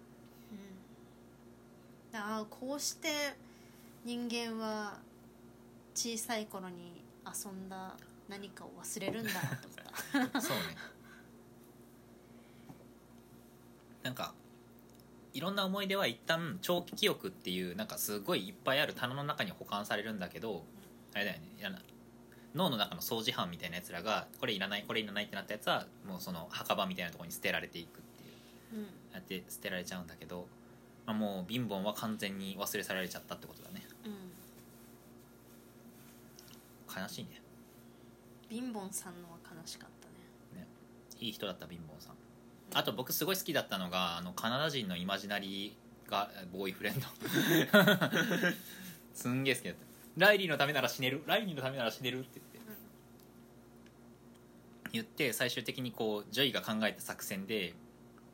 [2.12, 2.20] うん。
[2.20, 3.36] ああこうして
[4.04, 5.00] 人間は
[5.96, 7.96] 小さい頃に遊んだ
[8.30, 9.38] 何かを忘れるんだと
[10.18, 10.42] 思った。
[10.42, 10.64] そうね。
[14.04, 14.34] なんか
[15.34, 20.64] いろんな思い出は一旦長期記憶っていうなんかすごいいっぱいある棚の中に保管されるんだけど
[21.14, 21.50] あれだよね。
[22.56, 28.24] 脳の中の掃除班みたいなやつらがこれいらないこれいらないってなったやつはもうその墓場みたいなところに捨てられていくって
[28.78, 28.82] いう。
[28.82, 28.88] うん。
[29.14, 30.48] やって捨てられちゃうんだけど、
[31.06, 33.84] まあ、もう貧乏は完全に忘れ去られちゃったってことだね。
[34.06, 34.14] うん。
[37.02, 37.39] 悲しいね
[38.50, 40.08] ビンボンさんのは悲しかった
[40.60, 40.68] ね。
[41.20, 42.16] いい人だったビンボンさん。
[42.74, 47.02] あと僕すごい好きだったのがあのカナダ人のイマジナリーがボーイフレンド。
[49.14, 49.86] すんげえ好きだった。
[50.18, 51.24] ライリーのためなら死ねる。
[51.26, 52.50] ライリーのためなら死ねるって言って。
[54.92, 57.74] 言って最終的にこうジョイが考えた作戦で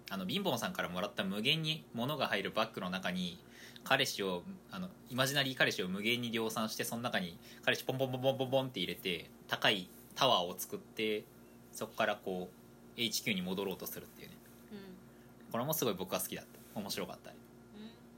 [0.10, 3.40] あのビンボンさんからもらった無限に物が入るバッグの中に
[3.84, 11.24] 彼氏をあのイマジナリー彼氏を無限に量産してその中に彼氏ポンポンポンポンポンポンって入れて高いタワーを作って
[11.72, 12.50] そこからこ
[12.98, 14.36] う HQ に戻ろうとするっていうね。
[14.72, 15.52] うん。
[15.52, 16.80] これもすごい僕は好きだった。
[16.80, 17.36] 面白かったうん。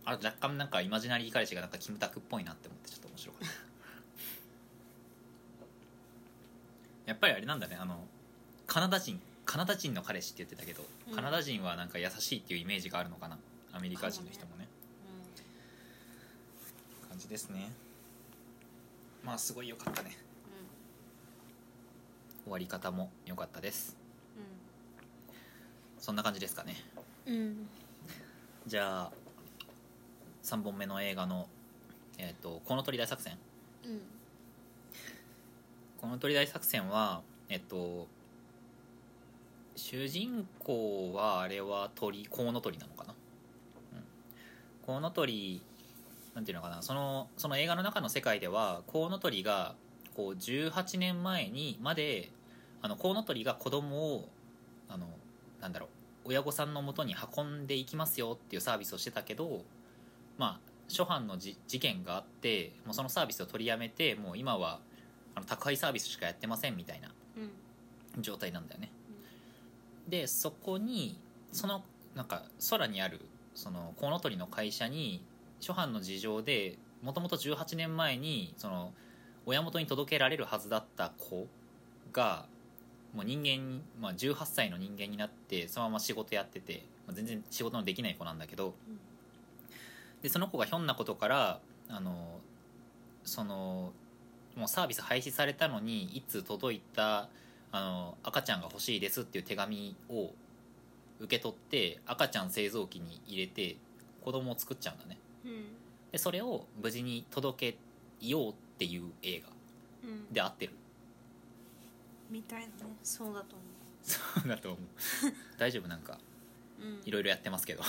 [0.06, 3.56] あれ若干なんかイマジナリー彼氏がなんかキムタクっぽいなって思ってちょっと面白かった。
[7.10, 7.76] やっぱりあれなんだね。
[7.76, 8.06] あの
[8.68, 11.16] カナダ人カナダ人の彼氏って言ってたけど、うん。
[11.16, 13.40] カナダ人はなんか優しいっていうイメージがあるのかな。
[13.74, 14.68] アメリカ人の人もね。
[17.10, 17.72] 感じですね。
[19.24, 20.27] まあすごい良かったね
[22.48, 23.98] 終わり方も良かったです。
[26.00, 26.76] そんな感じですかね。
[27.26, 27.36] うん。
[27.36, 27.70] うん
[28.66, 29.12] じゃあ
[30.44, 31.48] 3本目の映画の
[32.18, 33.38] 「えー、とコウノトリ大作戦」
[33.86, 34.02] うん。
[36.02, 38.08] コウノトリ大作戦はえっと
[39.76, 43.14] 主人公はあれは鳥コウノトリなのかな、
[43.94, 44.04] うん、
[44.86, 45.62] コウノトリ
[46.34, 46.82] なんていうのかな。
[46.82, 49.76] そのその映画の中の世界ではコウノトリが
[50.14, 52.32] こう18年前にまで
[52.82, 54.30] あのコウノトリが子供を
[54.90, 55.08] あの
[55.62, 55.88] なんだろ
[56.26, 59.64] う親御さんのもとに運んでいきますよっていうサービスをしてたけど
[60.38, 60.60] まあ
[60.90, 64.80] 初版のじ事件があってもうそのサービスを取りやめてもう今は
[65.36, 67.50] あの宅配サービスしかやってませんみたいなうん。
[68.22, 68.92] 状態なんだよね、
[70.08, 71.20] でそこに
[71.52, 71.84] その
[72.16, 73.22] なんか空にある
[73.54, 75.24] そのコウノトリの会社に
[75.60, 78.92] 初版の事情でもともと18年前にその
[79.46, 81.48] 親元に届けられるはずだった子
[82.12, 82.48] が
[83.18, 88.76] もう人間、まあ、18歳の人間になってそのまま仕事やってて、まあ、全然仕事のできない子なんだけど
[90.22, 91.60] でその子がひょんなことから
[91.90, 92.40] あの
[93.24, 93.92] その
[94.56, 97.28] もうサービス廃止されたのにいつ届いた
[97.72, 100.30] あの赤ちゃんが欲しいですっていう手紙を
[101.20, 103.78] 受け取って赤ちゃん製造機に入れて
[104.24, 105.18] 子供を作っちゃうんだね。
[105.44, 105.52] うん。
[106.12, 107.74] でそれを無事に届
[108.20, 109.50] けようっていう映画
[110.04, 110.32] うん。
[110.32, 110.74] で合ってる
[112.30, 112.68] みたいな。
[112.68, 112.72] ね
[113.04, 113.64] そうだと思
[114.04, 114.82] そうだと思う。
[115.58, 116.18] 大丈夫なんか。
[116.80, 117.02] ううん。
[117.06, 117.84] いろいろやってますけど。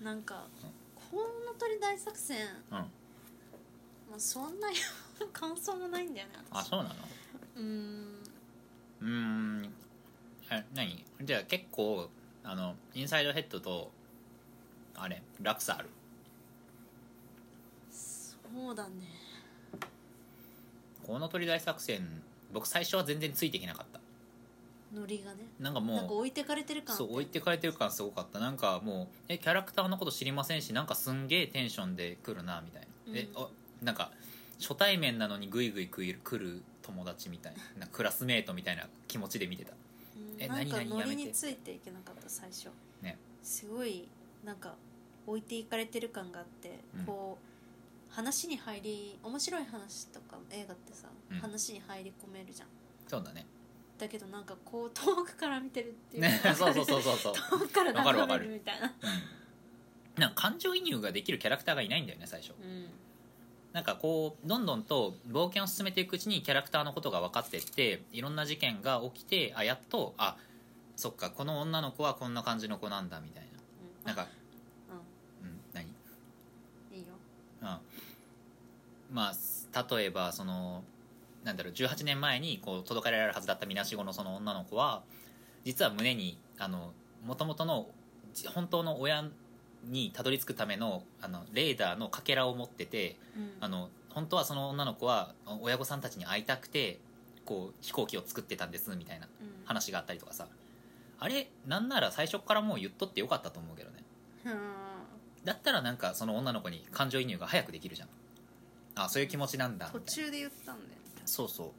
[0.00, 0.46] なんか
[1.10, 2.46] コウノトリ大作戦。
[2.70, 2.76] うん。
[2.76, 2.86] ま
[4.16, 4.68] あそんな
[5.32, 6.58] 感想もないんだよね私。
[6.58, 6.94] あそうなの？
[7.56, 8.22] うーん。
[9.00, 9.74] うーん。
[10.50, 11.04] え何？
[11.22, 12.08] じゃあ結構
[12.44, 13.90] あのインサイドヘッドと
[14.94, 15.88] あれ落差ある？
[17.90, 19.06] そうだね。
[21.06, 22.22] コウノトリ大作戦
[22.52, 24.00] 僕最初は全然ついていけなかった。
[24.94, 25.38] ノリがね。
[25.58, 26.96] なんかもうなんか置いてかれてる感。
[26.96, 28.38] そう置いてかれてる感すごかった。
[28.38, 33.42] なんかもうえキャラクターのこと知りませんしなんかすんげえテンションで来るなみたいな、えうん。
[33.42, 33.50] お
[33.82, 34.10] なんか
[34.60, 39.72] 初対面なのにグイグイ来る来る友達みたいなクラスメートみたいな気持ちで見てた。
[39.72, 40.42] うん。
[40.42, 41.20] えなんかノ何々やめて。
[41.22, 42.68] リについていけなかった最初。
[43.00, 43.16] ね。
[43.42, 44.08] すごい
[44.44, 44.74] なんか
[45.26, 47.04] 置いていかれてる感があって、うん。
[47.06, 47.51] こう
[48.14, 51.38] 話に入り面白い話とか映画ってさ、うん。
[51.38, 52.68] 話に入り込めるじゃん。
[53.08, 53.46] そうだね。
[53.98, 58.54] だけどなんかこう遠くから見てるっていうねか そうそうそうそうそう、遠くからわかるわかる眺める。
[58.54, 58.86] みたいな。
[60.16, 62.52] うん、なんか感情移入ができるキャラクターがいないんだよね最初。
[62.60, 62.88] うん。
[63.72, 70.36] なんかこうどんどんと冒険を進めていくうちにキャラクターのことが分かってっていろんな事件が起きてあやっとあ
[70.94, 74.04] そっかこの女の子はこんな感じの子なんだみたいうん。
[74.04, 74.30] ななんか
[75.42, 75.86] ううん何？
[75.86, 75.88] ん
[76.94, 77.14] いいよ。
[77.62, 77.68] うん
[79.12, 80.82] まあ例えばその
[81.44, 85.02] なんだろう18年前にこう届けられるはずだったみなしごのその女の子は
[85.64, 86.92] 実は胸にあの
[87.24, 87.88] 元々の
[88.32, 89.24] じ本当の親
[89.84, 93.50] にたどり着くためのあのレーダーのかけらを持っててうん。
[93.60, 95.32] あの本当はその女の子は
[95.62, 97.00] 親御さんたちに会いたくて
[97.46, 99.64] こう飛行機を作ってたんですみたいなうん。
[99.64, 100.46] 話があったりとかさ。
[101.18, 103.96] あれなんなら最初からもう言っとってよかったと思うけどね。
[104.44, 104.52] うん。
[105.44, 108.08] だったらなんかその女の子に感情移入が早くできるじゃん
[108.94, 109.90] あそういう気持ちなんだ。
[109.92, 110.96] み途中で言ったんだよね。
[111.26, 111.70] そうそう。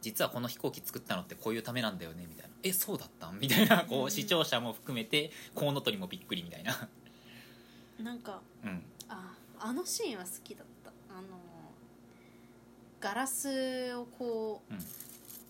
[0.00, 2.54] 実はこの飛行機作ったのってこういうためなんだよねみたいな。
[2.62, 3.30] えそうだった？
[3.30, 6.88] んみたいなこう視聴者も含めてコウノトリもびっくりみたいな。
[8.02, 8.82] なんかうん。
[9.08, 10.90] ああのシーンは好きだった。
[11.14, 11.28] あの
[13.00, 14.80] ガラスをこう、うん。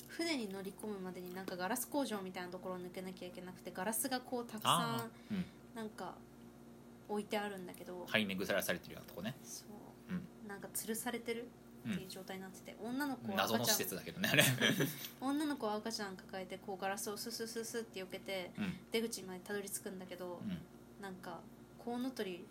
[0.08, 5.44] 船に乗り込むまでになんかガラス工場みたいなところを抜けなきゃいけなくてガラスがこうたくあさあ、うん、ん
[5.74, 6.14] なんか
[7.08, 9.34] 置いてあるんだけど、張り巡らされてるようなとこね。
[9.42, 9.79] そう、うん
[10.50, 11.46] なんか吊るされてる
[11.86, 11.92] うん。
[11.92, 14.44] っていう状態になってて、女の子は謎の施赤ちゃん設だけどねあれ。
[15.20, 18.78] 女の子は赤ちゃん抱えてこうガラスをススススって避けてうん。
[18.92, 21.40] 出口までたどり着くんだけど、うなんか
[21.78, 22.44] コウノトリ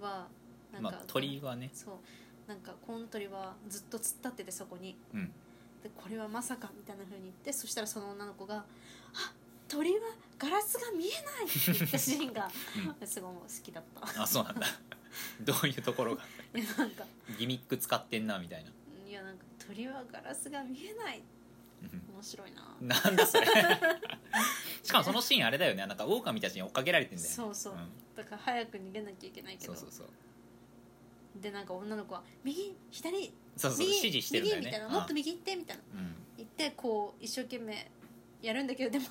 [0.00, 0.26] は
[0.72, 1.70] なんまあ鳥はね。
[1.72, 2.48] そう。
[2.48, 4.96] なんかコウノトリはずっと突っ立っててそこに。
[5.14, 5.32] うん。
[5.82, 8.64] でこれはまさかみたいな風に言ってそしたらその女の子が
[9.14, 9.32] 「あ
[9.68, 10.00] 鳥は
[10.38, 12.50] ガラスが見えない!」って言ったシーンが、
[13.06, 14.22] すごい好きだった。
[14.22, 14.66] あそうなんだ。
[15.40, 16.22] どういうところが？
[16.54, 17.04] い やなんか。
[17.38, 18.70] ギミック使ってんなみたいな。
[19.08, 21.22] いやなんか鳥はガラスが見えない。
[21.82, 22.14] うん。
[22.14, 22.76] 面白いな。
[22.80, 23.46] なんだそれ。
[24.82, 25.86] しかもそのシーンあれだよね。
[25.86, 27.34] なんか狼たちに追っかけられてんだよね。
[27.34, 27.74] そうそう。
[27.74, 27.90] ん。
[28.14, 29.74] だから早く逃げなきゃいけないけど。
[29.74, 30.08] そうそうそう。
[31.40, 34.66] でなんか女の子は「右左そうそう右指示してるんだよね。
[34.66, 35.82] 右みたいなもっと右行ってみたいな。
[35.94, 36.14] うん。
[36.36, 37.90] 言ってこう一生懸命
[38.42, 39.06] やるんだけどでも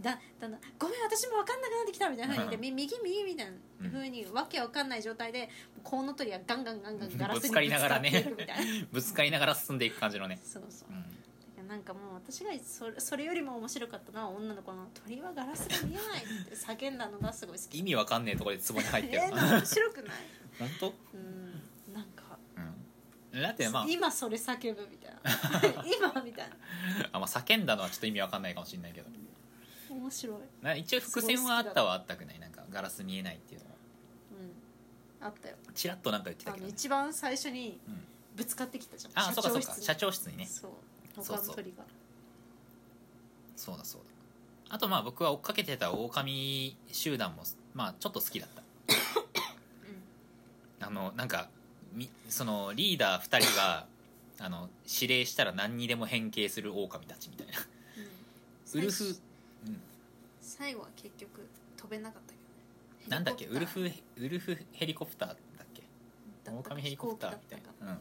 [0.00, 3.46] だだんだんごめん私も分かんなくなってきたみたいなふうに言ってみ右右みたい
[3.80, 5.48] なふうにわけわかんない状態で
[5.82, 8.34] コウノトリはガンガンガンガンガラスにぶつかりながらね
[8.92, 10.88] ぶつかりながら進んでいく感じのね、そうそう
[11.60, 20.16] うん、なんかもう私がそれそれよりも面白かったのは女の子の「鳥はガラスが見えない」って叫んだのがすごい好き意味わかんねえところで壺に入ってえー、る面白くない
[20.58, 22.84] 本当うんなんか、うん
[23.42, 26.56] だってまあ今それ叫ぶみたいな今みたいな
[27.12, 29.08] あ、まあ、叫んだのはちょっと意味わかんないかもしれないけど
[29.94, 30.36] 面白い。
[30.62, 32.38] な一応伏線はあったはあったくない？
[32.38, 33.72] なんかガラス見えないっていうのは。
[35.20, 35.26] うん。
[35.26, 35.56] あったよ。
[35.74, 38.04] チラッとなんか言ってたけど、ね、あの一番最初にうん。
[38.36, 39.12] ぶつかってきたじゃん。
[39.28, 39.76] あそうかそうか。
[39.80, 40.36] 社長室に。
[40.38, 40.46] ね。
[40.46, 40.70] そう。
[41.14, 41.36] そうそう。
[41.38, 41.84] 他の鳥が。
[43.56, 44.00] そうだそう
[44.68, 44.74] だ。
[44.74, 48.62] あとまあ僕は追っかけてた狼集団もまあちょっと好きだった。
[50.86, 51.48] あのなんか
[51.94, 53.86] みそのリーダー2人が
[54.40, 57.52] あの指令したら何にでも変形する狼たちみたいな。
[58.74, 58.80] うん。
[58.80, 59.16] ウルフ
[60.56, 61.46] 最最後は結局
[61.76, 62.44] 飛べなかったけどね。
[63.08, 63.46] なんだっけ？
[63.46, 65.36] ウルフヘウルフヘリコプターだっ
[65.74, 65.82] け？
[66.44, 67.92] だったか狼ヘリコプターみたいな。
[67.92, 67.98] うん。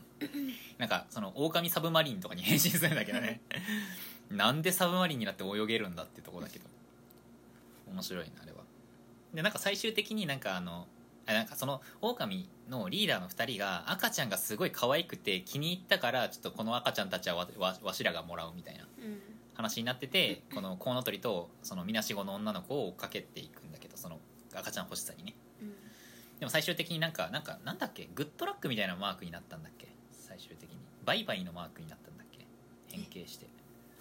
[0.77, 3.41] なんかその狼サブマリンとかに変身するんだけどね。
[4.29, 6.65] なんでサブマリンになって泳げるんだってとこだけど。
[7.91, 8.63] 面白いなあれは。
[9.33, 10.87] でなんか最終的になんかあの
[11.25, 18.83] あなんかその狼のリーダーの2人が赤ちゃんがすごい可愛くて気に入ったからちょっとこの赤ちゃんたちはわわわしらがもらうみたいな。
[18.83, 19.21] うん
[19.55, 24.19] 話になっててこのコウノトリとそのみなしごの女の子を追っかけていくんだけどその
[24.55, 25.35] 赤ちゃん欲しさにね。
[25.61, 25.69] うん。
[26.39, 28.09] でも最終的になんかなんかなんだっけ？
[28.15, 29.87] グッドラックみたいなマークになったんだっけ？
[30.11, 30.77] 最終的に。
[31.05, 32.45] バイバイのマークになったんだっけ？
[32.91, 33.47] 変形して。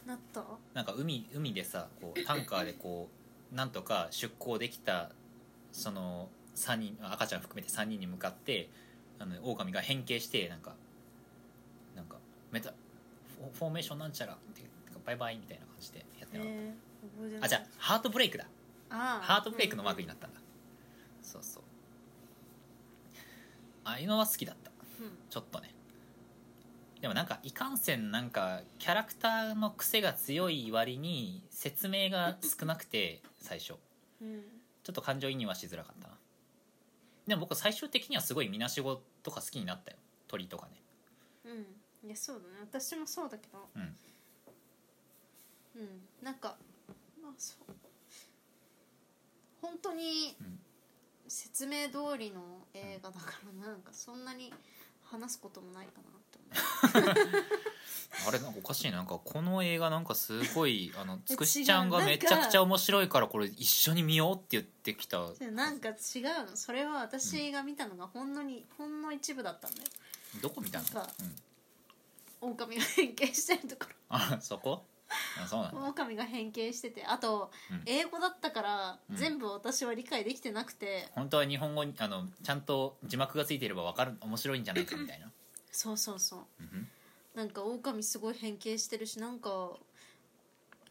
[0.07, 0.43] なった？
[0.75, 3.09] なんか海海でさこうタンカーでこ
[3.53, 5.11] う なんとか出港できた
[5.73, 8.69] その3人赤ちゃん含めて3人に向かって
[9.19, 10.75] あの狼が変形してなんか
[11.95, 12.17] なんか
[12.51, 14.63] メタフォフォーメーションなんちゃらって
[15.05, 16.53] バイバイみたいな感じでやってなかっ
[17.41, 18.47] た、あじゃあハートブレイクだ。
[18.91, 20.41] あハートブレイクのマークになったんだ、
[21.23, 21.63] そうそう。
[23.85, 24.71] ああいうのは好きだった。
[25.01, 25.07] うん。
[25.07, 25.75] うんちょっとね。
[27.01, 33.75] でもなんかいかんせんなんかキャラクターの癖が強い割に説明が少なくて最初。
[34.21, 34.43] うん。
[34.85, 36.15] ちょっと感情移入はしづらかったな。
[37.27, 39.97] でも僕最終的にはすごいみなしごとか好きになったよ。
[40.29, 40.81] 鳥とかね。
[41.45, 42.07] うん。
[42.07, 42.69] いやそうだね。
[42.71, 43.69] 私もそうだけど。
[43.75, 43.97] うん
[45.77, 46.25] うん。
[46.25, 46.57] なんか
[47.23, 47.75] まあそう。
[49.61, 50.59] 本当にうん。
[51.29, 52.43] 説明通りの
[52.75, 54.53] 映画だからなんかそんなに
[55.03, 57.33] 話すこともないかなって思う。
[58.29, 58.99] あれなんかおかしいな。
[58.99, 65.33] なんかこの映画なんかすごい あのえつくしちゃんがめちゃくちゃ面白いからこれ一緒に見ようって言ってきた。
[65.35, 65.97] でなんか違う
[66.51, 66.55] の。
[66.55, 69.89] それは私が見たのがほんのにほんの一部だったんだよ。
[70.43, 70.85] どこ見たの？
[70.85, 71.13] なんか
[72.43, 74.85] うん、狼が変形してるとこあそこ？
[75.43, 75.79] あそうなんだ。
[75.79, 77.83] ろ狼が変形しててあと、うん。
[77.87, 79.17] 英語だったから、うん。
[79.17, 81.09] 全部私は理解できてなくて。
[81.13, 85.31] 本当は日本語にあのちゃんと字幕がついていればわかる面白いんじゃないかみたいな、
[85.71, 86.41] そうそうそう。
[86.61, 86.89] うん
[87.35, 89.71] なんか狼すごい変形してるしなんか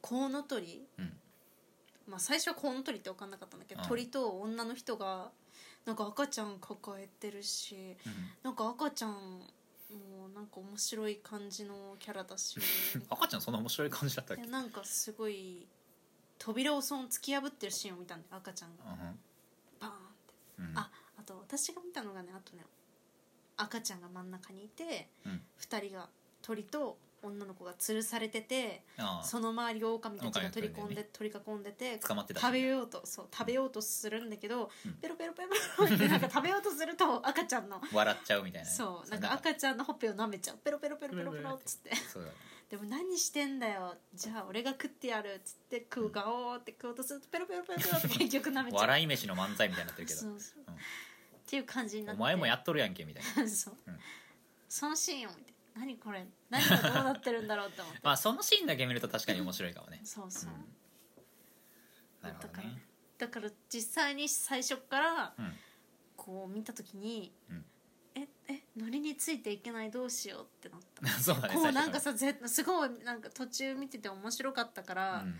[0.02, 0.88] コウノトリ。
[0.98, 1.14] うん、
[2.08, 3.88] まあ最初はコウノトリって分かんなかったんだけど、うん。
[3.88, 5.30] 鳥と女の人が
[5.86, 8.14] なんか赤ちゃん抱えてるしうん。
[8.44, 9.42] なんか赤ちゃん
[9.96, 12.60] もうなんか面白い感じのキャラだし。
[13.10, 14.46] 赤ちゃんそんな面白い感じだったっけ？
[14.46, 15.68] なんかすごい
[16.38, 18.84] 扉をその突き破ってるシーンを見たんで赤ちゃんが。
[18.86, 20.34] バーンって。
[20.60, 20.66] うん。
[20.66, 22.64] うんああと私が見たのがねあとね
[23.58, 25.46] 赤ちゃんが真ん中にいてうん。
[25.60, 26.10] 2人が
[26.42, 28.84] 鳥と女の子が吊るされてて
[29.24, 34.94] その周りを狼たちが取り込んで取り囲んでて捕まってたし食べようとそう食べようとするんだけど、うん。
[34.94, 35.50] ペロペロペロ
[35.88, 38.76] ペロってなんか食べようとすると赤ちゃんの 笑っちゃうみたいなね。
[38.76, 39.18] そうな。
[39.18, 40.58] んか赤ちゃんのほっぺを舐めちゃう。
[40.58, 41.92] ペロペロペロペロペロっつって。
[42.70, 43.98] でも何してんだよ。
[44.14, 48.82] じゃあ俺が食ってやるっつって食うガオーって食おうとするとペロペロペロペロって 結局舐めちゃう。
[48.82, 50.20] 笑い飯の漫才みたいになってるけど。
[50.20, 50.74] そうそう、うん。
[50.74, 50.78] っ
[51.46, 52.22] ていう感じになって。
[52.22, 53.48] お前もやっとるやんけみたいな。
[53.50, 54.00] そう、うん。
[54.70, 56.28] そのシーンを見て何これ？
[56.50, 60.02] 何がどうなってるんだろうって思って、まあそのシーンだけ見ると確かに面白いかもね。
[60.04, 60.66] そうそう、うん。
[62.22, 62.82] なるほどだからね
[63.18, 65.54] だから実際に最初からうん。
[66.18, 67.66] こう見た時に、うん。
[68.14, 71.08] ええノリについていけないどうしようってなった。
[71.20, 75.36] そうだねこうなんかさぜすごいなんか途中見てて面白かったから、うん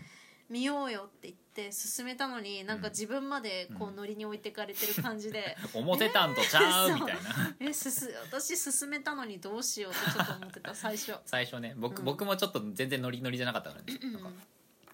[0.52, 7.56] 見ようよって言って進めたのになんか自分までこううんノリに置いてかれてる感じで、 思ってたんとちゃうえーみたいな。
[7.58, 11.14] えすす私進めたのにどうしようってちょっと思ってた最初。
[11.24, 11.74] 最初ね。
[11.78, 12.04] 僕,、うん。
[12.04, 13.98] 僕もちょっと全然ノリノリじゃなかったからね。
[14.02, 14.30] うんなんか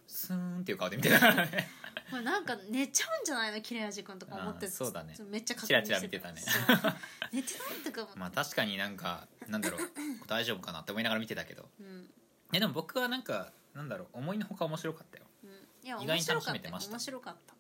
[0.06, 1.68] スーンっていう顔で見てたからね。
[2.09, 5.14] これなんか寝ちゃうんじゃないの切れ味君とか思ってそうだね。
[5.28, 6.40] めっちゃチラチラ見てたね。
[7.32, 9.80] 寝てないとか思って、まあ確かになんかなんだろう。
[10.26, 11.68] 大丈夫かなって思いながら見てたけど。
[11.80, 12.11] うん。
[12.52, 14.18] えでも僕はなんかなんだろう。
[14.18, 15.27] 思いのほか面白かったよ
[16.03, 16.93] 意外に楽しめてました。
[16.93, 17.55] 面白かった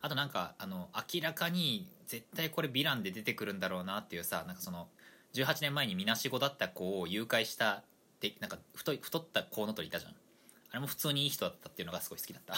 [0.00, 4.88] あとなんかあの明らかに絶対これヴィランで出てくるんだろうなっていうさなんかその
[5.32, 7.82] 18年前にみなしごだった子を誘拐した
[8.20, 10.12] でなんか太い太ったコウノトリいたじゃん。
[10.12, 12.56] あれも普通にいい人だったっていうのがすごい好きだった。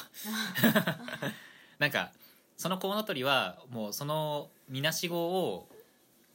[1.79, 2.13] なんか
[2.57, 5.69] そのコウノトリはもうそのみなしごを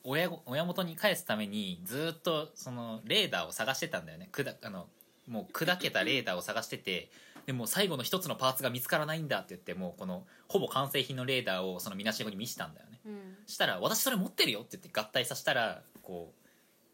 [0.04, 4.30] 親ご親元に返すためにずっとそのレーダーを探してたんだよね。
[4.32, 4.88] くだあの
[5.28, 7.10] もう砕けたレーダーを探してて
[7.52, 13.02] でも最後の一つのパーツが見つからないんだって言ってもうこのほぼ完成品のレーダーをそのみなしごに見せたんだよね。
[13.06, 13.14] うん。
[13.46, 16.50] したら「私それ持ってるよ」って言って合体させたらこう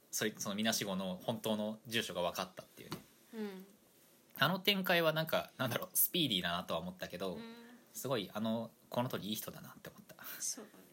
[0.09, 2.97] それそのみなしごの本当の住所が分かったっていうね。
[3.35, 3.65] うん。
[4.39, 7.41] あの展開はなんかなんだろうスピーディーだなとは思ったけど、うん。
[7.93, 10.15] すごいあのこの通りいい人だなって思った。
[10.39, 10.85] そうだね。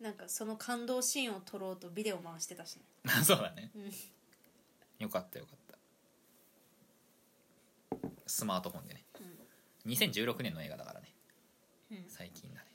[0.00, 2.84] なんかその感動シーンを撮ろうとビデオ回してたしね。
[3.22, 3.70] そうだね。
[3.74, 3.92] うん
[5.00, 5.59] よかったよかった
[8.30, 9.04] スマートフォンでね。
[9.20, 9.40] うん
[9.86, 11.06] 2016年の映画だからね。
[11.90, 12.04] うん。
[12.08, 12.66] 最近だね。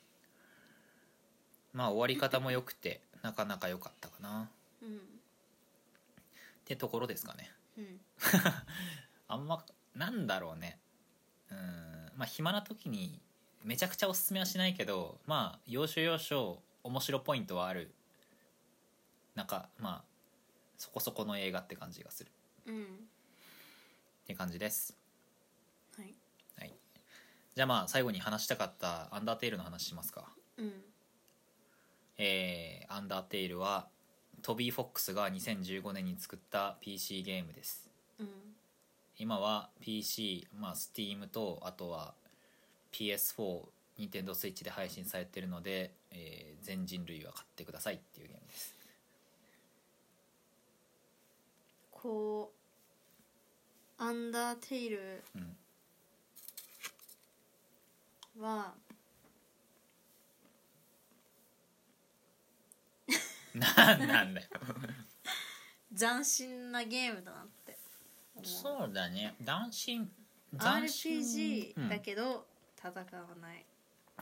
[1.74, 4.50] まあ終わり方も良くてなかなか良かったかな。
[4.82, 4.98] うん。
[4.98, 5.00] っ
[6.66, 7.52] てところですかね。
[7.78, 8.00] うん。
[9.28, 10.80] あんまなんだろうね。
[11.52, 12.12] うん。
[12.16, 13.22] まあ暇な時に
[13.64, 17.94] めちゃくちゃおすすめはしないけどまあ要所要所面白ポイントはある。
[19.36, 20.04] なんかまあ
[20.78, 22.32] そこそこの映画って感じがする。
[22.66, 22.84] うん。
[22.84, 22.88] っ
[24.26, 25.05] て感じです
[27.56, 30.30] じゃあまあ最後に話したかった「アンダーテイル」の話しますか。
[30.58, 30.84] うん。
[32.18, 33.90] えーアンダーテイルは
[34.42, 37.90] トビー・フォックスが2015年に作った PC ゲームです。
[38.20, 38.56] うん。
[39.18, 42.14] 今は PC、まあ、Steam とあとは
[42.92, 48.76] PS4 ニンテンドースイッチで配信されてるので、えー全人類は買ってくださいっていうゲームです。
[51.92, 52.52] こ
[54.00, 55.58] うアンダーテイルうん
[58.40, 58.74] は
[63.54, 64.48] なんなんだよ。
[65.98, 67.78] 斬新なゲームだなって
[68.44, 69.36] そうだね。
[69.44, 70.12] 斬新
[70.60, 71.20] 斬新。
[71.20, 72.46] RPG だうんけど
[72.78, 73.04] 戦わ
[73.42, 73.66] ない、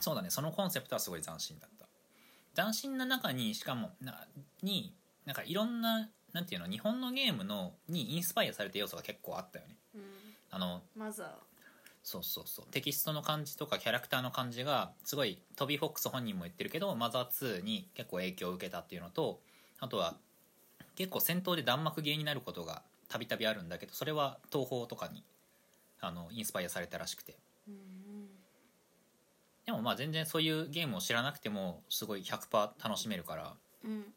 [0.00, 0.30] そうだね。
[0.30, 1.86] そのコンセプトはすごい斬新だった。
[2.62, 4.26] 斬新な中にしかもな
[4.62, 4.94] に
[5.26, 9.76] なんかいろんななんていうの日本のゲームのにインスパイアされた要素が結構あったよね。
[9.94, 10.02] うん。
[10.50, 11.38] あのまずは
[12.06, 12.66] そうそうそう。
[12.66, 19.40] テキストの感じとかキャラクターの感じがすごいトビー・フォックス本人も言ってるけどマザー2に結構影響を受けたっていうのと
[19.80, 20.14] あとは
[20.96, 25.24] 結構戦闘で弾幕芸になることがたびたびあるんだけどそれは東宝とかに
[26.00, 27.36] あのインスパイアされたらしくて。
[27.66, 28.28] うん
[29.64, 34.12] でもまあ全然そういうゲームを知らなくてもすごい100%楽しめるからうん。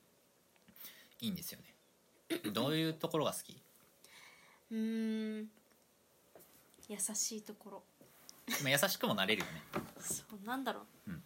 [1.22, 1.74] いいんですよね。
[2.52, 3.58] どういうところが好き？
[4.72, 5.50] うーん
[6.90, 7.84] 優しいところ。
[8.64, 9.62] まあ優しくもなれるよね。
[10.00, 11.24] そうなんだろう、うん。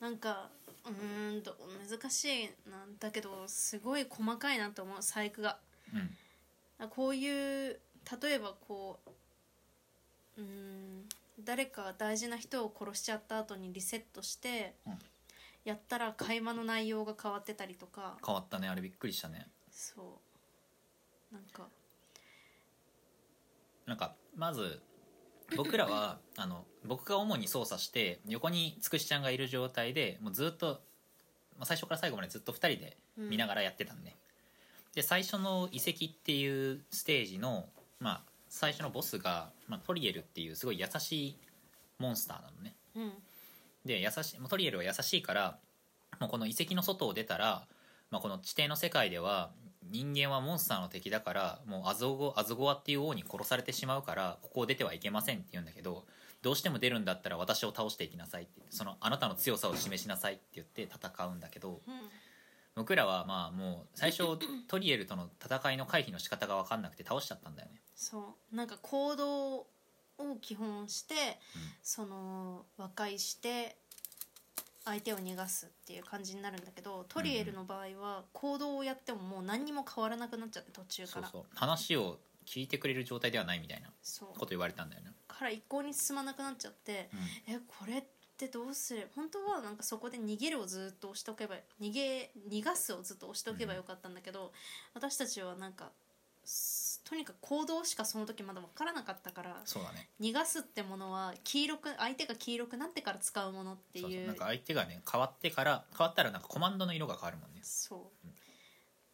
[0.00, 0.50] なんか
[0.84, 1.56] うーんと
[1.88, 5.58] 難しいなんだけどすごい細かいなと思う細工が。
[5.92, 6.16] うん。
[6.78, 7.80] あこういう
[8.20, 11.08] 例えばこううーん
[11.44, 14.98] 誰か大事な人を殺しちゃった後にリセットして、うん。
[15.64, 18.18] やったら会話の内容が変わってたりとか。
[18.24, 19.48] 変わったねあれびっくりしたね。
[19.70, 20.20] そ
[21.32, 21.34] う。
[21.34, 21.68] なんか。
[23.86, 24.82] なんかまず
[25.56, 30.80] 僕らはあの僕が主に操作して横につくしちゃんがいる状態でもうずっと、
[31.58, 34.14] まあ、最初から最後までずっと2人で見ながらやってたんで、
[34.94, 37.66] で最初の遺跡っていうステージの、
[38.00, 41.38] まあ、最初のボスが、まあ、トリエルっていうすごい優しい
[41.98, 42.74] モンスターなのね。
[42.96, 43.12] うん。
[43.84, 45.58] で優しいもうトリエルは優しいから
[46.20, 47.66] もうこの遺跡の外を出たら、
[48.10, 49.50] まあ、この地底の世界では
[49.90, 56.04] 人間はモンスターの敵だからもうアゾゴアゾゴアっていう王に殺されてしまうからここを出てはいけませんって言うんだけど
[56.42, 61.94] どうしても出るんだったら私を倒していきなさいって言ってそのあなたの強さを示しなさいって言って戦うんだけどうん。
[62.74, 64.24] 僕らはまあもう最初
[64.66, 67.80] トリエルとの戦いの回避の仕方が分かんなくて倒しちゃったんだよね。
[67.94, 68.56] そう。
[68.56, 69.66] なんか行動を
[70.40, 71.14] 基本して、
[71.82, 73.76] その和解して
[74.84, 81.28] 相手を逃がすっていう感じになるんだけどトリエルの場合は行動をやってももう何にも変わらなくなっちゃって途中から。
[81.28, 81.44] そうそう。
[81.54, 83.88] 話を聞いてくれる状態ではないみたいな
[84.34, 85.12] こと言われたんだよね。
[85.26, 87.08] から一向に進まなくなっちゃって
[87.48, 87.54] うん。
[87.54, 88.04] えこれっ
[88.36, 89.08] てどうする？
[89.14, 94.52] 本当はなんかそこで逃げるをずっと押しとけば逃げ逃がすをずっと押しとけばよかったんだけど、
[94.92, 95.90] 私たちはなんか
[96.44, 96.73] す
[97.04, 100.08] とにかく行動しかその時まだ分からなかったからそうだね。
[100.20, 104.10] 逃がすってものは黄色く相手が黄色くなってから使うものってそう。
[104.10, 104.26] そういう。
[104.26, 107.60] なんか相手がね変わってから変わったらなんかコマンドの色が変わるもんね。
[107.62, 108.26] そう。
[108.26, 108.34] うん。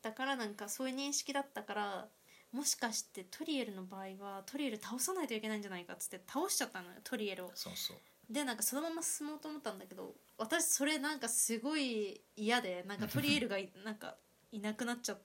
[0.02, 2.06] だからなんかそういう認識だったから
[2.52, 7.50] もしかしてトリエルの場合はトリエル倒さないといけないんじゃないかっつって倒しちゃったのよトリエルを。
[7.54, 7.96] そうそう。
[8.32, 14.16] でなんかそのまま進もうと思ったんだけど私それなんかすごい嫌でなんかトリエルがい なんか
[14.52, 15.18] いなくなっちゃっ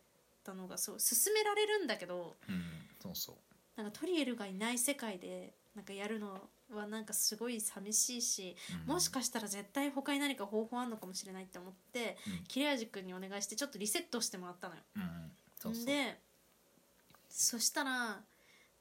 [0.45, 2.63] たのがそう進められるんだけどうん
[3.01, 3.35] そうそう。
[3.75, 6.39] なんかトリエルがいない世界でなんかやるの
[6.73, 8.93] はなんかすごい寂しいし、うん。
[8.93, 12.43] もしかしたら絶対他に何か方法あるのかもしれないって思って、うん。
[12.47, 14.81] 切れ味君にお願いしてちょっとリセットしてもらったのよ。
[14.95, 15.09] うんうん
[15.59, 15.85] そうそう。
[15.85, 16.17] で
[17.29, 18.21] そしたら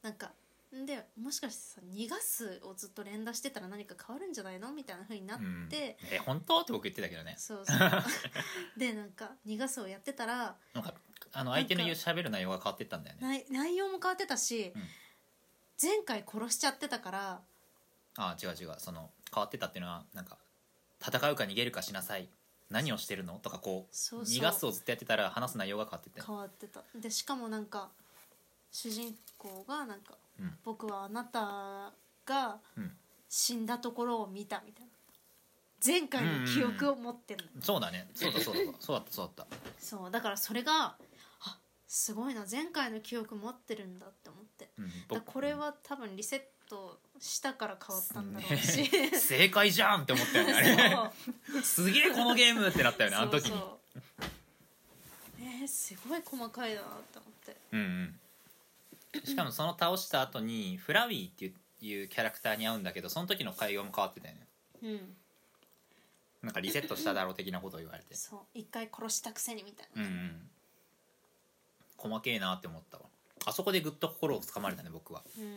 [0.02, 0.30] なんか
[0.72, 5.68] でもしかしてさ逃がすをずっと連打してたら何か変わるんじゃないのみたいな風になって、うん。
[6.14, 6.60] え本当？
[6.60, 7.34] って僕言ってたけどね。
[7.36, 7.78] そうそう。
[8.78, 10.94] でなんか逃がすをやってたらなんか
[11.32, 13.22] あの相手の言う喋る内容が変わってったんだよね。
[13.22, 14.82] 内内容も変わってたし、うん。
[15.82, 17.40] 前回殺しちゃってたから
[18.16, 18.74] あ違う違う。
[18.78, 20.38] その変わってたっていうのはなんか
[21.00, 22.28] 戦うか逃げるかしなさい。
[22.70, 24.36] 何をしてるのとかこうそうそう。
[24.36, 26.82] 逃がすをずっとやってたら話す内容が変わってって変わってた。
[26.94, 27.90] でしかもなんか
[28.70, 30.52] 主人公がなんか、うん。
[30.64, 31.92] 僕はあなた
[32.26, 32.92] がうん。
[33.28, 34.92] 死んだところを見たみたいな。
[35.84, 38.08] 前回の記憶を持ってるの、そうだね。
[38.14, 38.60] そうだそうだ。
[38.78, 39.56] そうだったそうだった。
[39.78, 40.10] そう。
[40.10, 40.96] だからそれがあ
[41.94, 44.68] すごいな前回の記憶持ってるんだって思って。
[45.12, 51.12] うんこれは多分リセットしたから変わったんだろうし、ね正解じゃんって思ったよねあ
[51.54, 51.62] れ。
[51.62, 53.62] すげえこのゲームってなったよねあの時に。
[55.40, 57.56] えー、すごい細かいなって思って。
[57.70, 59.24] うんうん。
[59.24, 64.40] しかもその倒した後にフラウィーっていういうキャラクターに会うんだけどその時の会話も変わってたよね。
[64.82, 65.16] うん。
[66.42, 68.16] なんかリセットしただろう的なことを言われて。
[68.16, 68.40] そう。
[68.52, 70.50] 一回殺したくせにみたいな、うんうん
[71.96, 73.04] 細けえなって思ったわ。
[73.46, 75.22] あそこでぐっと心をつかまれたね僕は。
[75.38, 75.56] うん。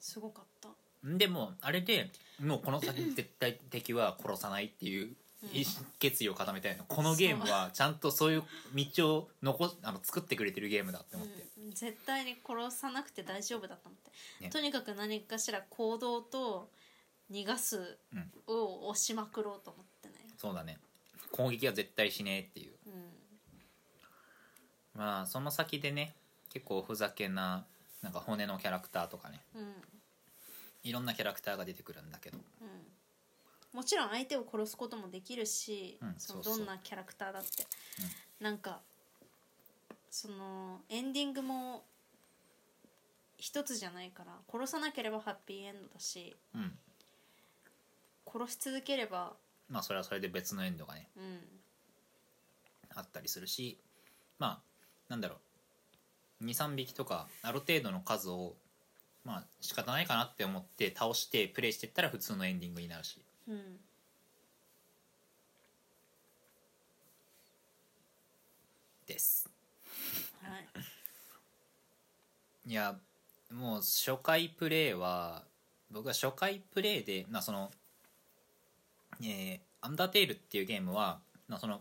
[0.00, 0.68] すごかった。
[1.04, 2.10] でもあれで
[2.40, 5.14] もうこの先絶対敵は殺さないっていう
[5.98, 6.84] 決意を固めたいの。
[6.84, 8.42] このゲームはちゃんとそういう
[8.74, 13.98] 道を残しあの作ってくれてるゲームだって思って、うん、絶対に殺さなくて大丈夫だと思っ
[14.38, 14.50] て、ね。
[14.50, 16.68] とにかく何かしら行動と
[17.30, 18.30] 逃がすうん。
[18.46, 20.78] を押しまくろうと思ってね、そうだね。
[21.32, 22.72] 攻撃は絶対しねえっていう。
[22.79, 22.79] うん、
[24.94, 26.14] まあその先でね
[26.52, 27.64] 結構ふざけな
[28.02, 29.40] なんか骨のキャラクターとかね。
[29.54, 29.74] うん。
[30.82, 32.38] いろんなキャラクターが出てくるんだけど。
[32.38, 33.76] うん。
[33.76, 36.64] もちろん相手を殺すこともできるし、うんそのそうそう。
[36.64, 37.66] どんなキャラクターだって、
[38.40, 38.80] なんか
[40.10, 41.84] そのエンディングも
[43.38, 46.72] 一つじゃないから殺さなければハッピーエンドだしうん。
[48.26, 49.34] 殺し続ければ
[49.68, 51.38] まあそれはそれで別のエンドがねうん。
[52.94, 53.78] あったりするし
[54.38, 54.69] まあ
[55.10, 55.36] なんだろ
[56.40, 56.44] う。
[56.46, 58.54] 23匹とかある程度の数を
[59.24, 63.20] まあ仕方ないかなって思って倒してプレイしてったら普通のエンディングになるし。
[63.46, 63.78] うん
[69.06, 69.50] です。
[70.40, 70.68] はい。
[72.70, 72.96] いや
[73.52, 75.42] もう初回プレイは
[75.90, 77.70] 僕は初回プレイでまあその
[79.20, 81.80] えーアンダーテールっていうゲームは、まあ、その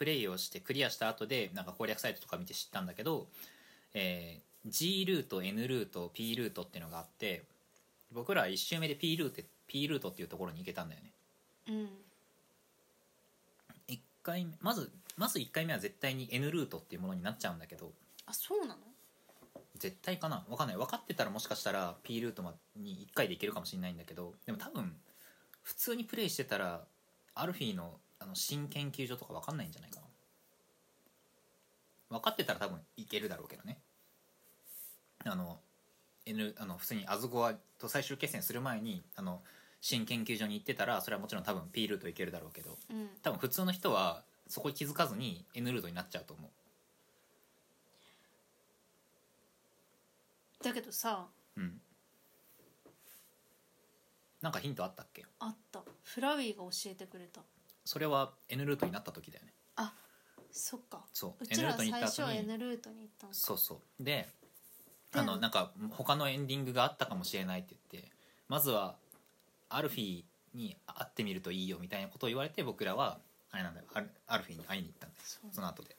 [0.00, 3.26] プレイをしてクリアした後でなんか攻略サイトとか見て知ったんだけど、
[3.94, 7.44] えー G ルート N ルート P ルートっていうのがあって
[8.12, 11.10] 僕らは1周目で P ルート P ルートっていうところに行けたんだよね。
[11.68, 11.88] うん。
[13.88, 17.90] 一回目まずまず1回目は絶対に N ルートっていうものになっちゃうんだけど
[18.26, 18.76] あそうなの？
[19.78, 20.44] 絶対かな？
[20.48, 20.76] 分かんない。
[20.76, 24.94] 分かってたらもしかしたら P ルートまに1回でいけるかもしれないんだけどでも多分
[25.62, 26.82] 普通にプレイしてたら
[27.34, 30.06] アルフィーのあの新研究所とか分かんないんじゃないかな。
[32.18, 33.78] 分かってたら多分いけるだろうけどね。
[35.24, 35.60] あの
[36.26, 39.42] N あの普通にアズゴアと最終決戦する前にあの
[39.80, 43.08] 新研究所に行ってたらそれはもちろん多分 P ルートいけるだろうけどうん。
[43.22, 46.50] 多分普通の人はそこに気づかずに N ルートになっちゃうと思
[50.62, 51.80] だけどさううん。
[54.42, 55.24] なんかヒントあったっけ？
[55.38, 55.82] あった。
[56.02, 57.42] フラウィーが教えてくれた
[57.84, 59.52] それは N ルートになった時だよね。
[59.76, 59.92] あ
[60.50, 61.04] そっか。
[61.12, 62.38] そううち N ルらートに行最初った後に。
[62.38, 63.38] N ルートに行ったのか。
[63.38, 64.02] そうそう。
[64.02, 64.28] で
[65.12, 68.10] であのなんか他のエンディングがあったかもしれないって言って
[68.48, 68.96] まずは
[69.68, 70.24] アルフィー
[70.54, 73.18] に会ってみるといいよみたいなことを言われて僕らは
[73.50, 73.86] あれなんだよ。
[73.94, 75.50] アルアルフィーに会いに行ったんですそう。
[75.52, 75.96] その後で。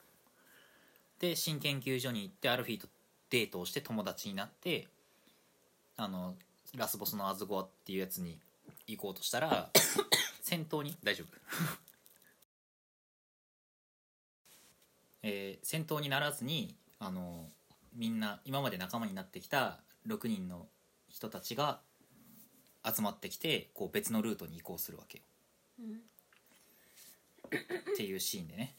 [1.20, 2.88] で新研究所に行ってアルフィーと
[3.30, 4.88] デートをして友達になって
[5.98, 6.36] あの
[6.76, 8.40] ラスボスのアズゴアっていうやつに
[8.88, 9.70] 行こうとしたら
[10.52, 10.98] 戦闘に。
[11.02, 11.28] 大丈夫。
[15.24, 17.50] えー戦闘にならずにあの
[17.94, 20.68] みんな今まで仲間になってきた6人の
[21.08, 21.82] 人たちが
[22.84, 25.24] 集まってきてこう別のルートに移行するわけよ。
[25.80, 26.04] うん。
[27.94, 28.76] っていうシーンでね。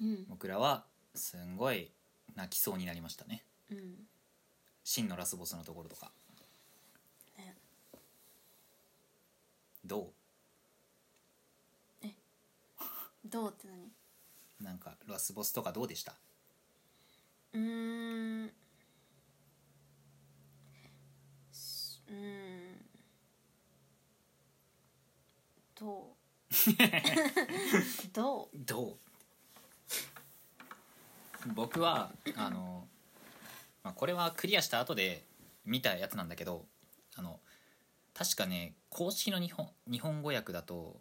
[0.00, 0.26] うん。
[0.28, 0.86] 僕らは
[1.16, 1.90] すんごい
[2.36, 3.44] 泣きそうになりましたね。
[3.68, 4.08] うん。
[4.84, 6.12] 真のラスボスのところとか。
[7.36, 7.56] ね。
[9.84, 10.14] ど
[13.30, 13.76] どうって何？
[14.60, 16.14] うなんかラスボスとかどうでした？
[17.52, 18.50] うーん。
[21.52, 22.14] すうー
[22.72, 22.76] ん。
[25.78, 26.16] どう
[28.12, 28.58] どう？
[28.66, 28.96] どう？
[31.54, 32.86] 僕はあの、
[33.82, 35.24] まあ、これはクリアした後で
[35.64, 36.66] 見たやつなんだけど
[37.16, 37.40] あの
[38.12, 41.00] 確かね公式の日本日本語訳だと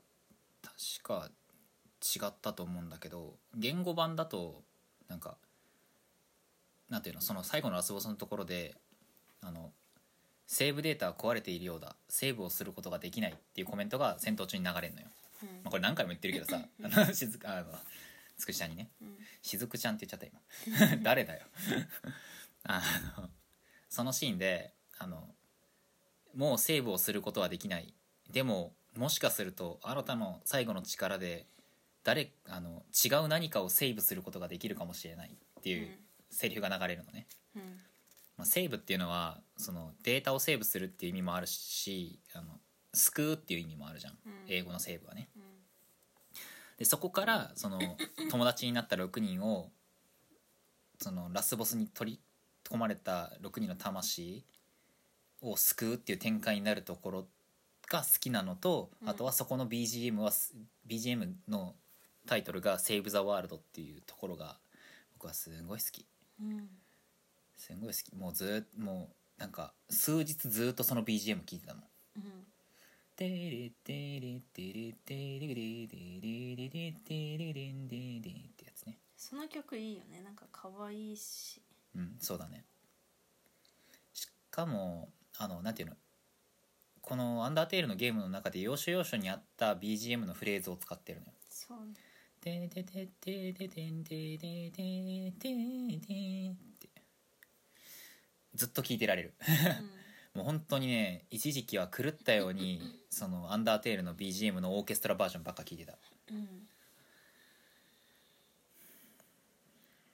[0.61, 1.29] 確か
[2.01, 4.61] 違ったと思うんだけど言語版だと
[5.07, 5.37] なんか
[6.89, 8.75] なんていうのその最後のラスボスのところで
[9.41, 9.71] あの
[10.47, 15.07] セーブデータは壊れているようだセーブをすることができないっていうコメントが戦闘中に流れるのよ、
[15.43, 15.49] うん。
[15.49, 17.65] まあ、これ何回も言ってるけどさあのしずくあの
[18.37, 18.89] つくしちゃんにね。
[19.01, 19.17] うん。
[19.41, 21.03] しずくちゃんって言っちゃった今。
[21.03, 21.45] 誰だよ。
[22.63, 22.81] あ
[23.17, 23.29] の
[23.89, 25.27] そのシーンであの
[26.35, 27.93] もうセーブをすることはできない。
[28.31, 31.45] でももしかすると新たの最後の力で
[32.09, 35.89] 誰あの違う何かをセーブすることができるかもしれないっていう
[36.31, 37.61] セリフが流れるのね、うん。
[38.35, 42.45] まあ、セーブっていうのはそのデータをセーブするっていう意味もあるしあの
[42.95, 44.31] 救うっていう意味もあるじゃん、うん。
[44.47, 45.29] 英語のセーブはね。
[45.35, 45.43] うん。
[46.79, 47.79] でそこからその
[48.31, 49.69] 友達になった6人を
[50.99, 52.19] そのラスボスに取り
[52.67, 54.43] 込まれた6人の魂
[55.43, 57.27] を救うっていう展開になるところ
[57.87, 59.09] が好きなのと、うん。
[59.09, 60.31] あとはそこの BGM は
[60.87, 61.75] BGM の
[62.29, 64.59] タイトルが「Save the World」っていうところが
[65.13, 66.05] 僕はすごい好き。
[66.39, 66.69] うん。
[67.57, 68.15] すごい好き。
[68.15, 71.83] もうずーっともうなんか数日ずーっとその BGM 聴いてたもん。
[72.17, 72.45] うん
[73.19, 75.87] テレテレテレテレレレ
[76.21, 81.61] レレレテレレンレレってやつねその曲いいよねなんか可愛いし
[81.93, 82.63] うんそうだね
[84.13, 85.97] しかもあのなんていうの
[87.01, 91.95] この「アンダーテール」のゲームの中で要所要所にあった BGM のフレーズを使ってるのよそうね
[92.41, 96.55] てててててててててててて
[98.55, 99.33] ずっと聴いてられる
[100.33, 105.97] もう本当にね一時期は狂ったようにその「アンダーテール」の BGM のオーケストラバージョンばっか聴いてた
[106.31, 106.67] うんうん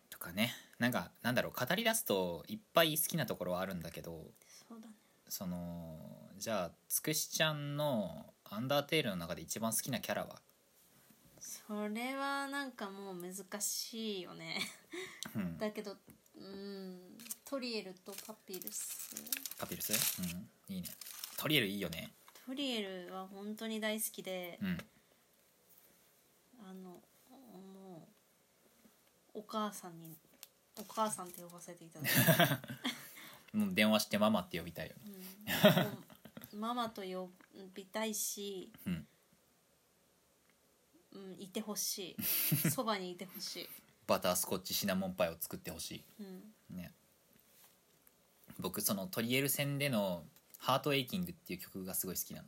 [0.10, 4.26] とかねなんかなんだろう語り出すといっぱい好きなところはあるんだけど
[4.69, 4.93] そうだね
[5.27, 5.97] その
[6.38, 10.41] じゃあつくしちゃんの「アンダーテール」の中で一番好きなキャラは、
[11.68, 14.60] それはなんかもう難しいよね。
[15.36, 15.96] うん、だけど
[16.38, 17.00] うん。
[17.46, 19.16] トリエルとパピルス。
[19.58, 20.22] パピルス？
[20.22, 20.26] う
[20.72, 20.76] ん。
[20.76, 20.88] いいね。
[21.38, 22.12] トリエルいいよね。
[22.46, 24.78] トリエルは本当に大好きで、うん。
[26.60, 28.08] あのも
[29.34, 30.16] うお母さんに
[30.80, 32.18] お母さんって呼ばせていただいて、
[33.58, 35.12] もう電話してママって呼びたいよね。
[36.54, 36.60] うん。
[36.60, 37.30] ママと呼
[37.74, 39.08] びたいし、うん
[41.16, 42.24] うん、いてほしい。
[42.70, 43.70] そばにいてほしい、
[44.06, 46.92] バタースコッチシナモンパイを作ってほしうん、いね。
[48.60, 50.26] 僕そのトリエル戦での
[50.58, 52.48] 「ハートエイキング」っていう曲がすごい好きなの。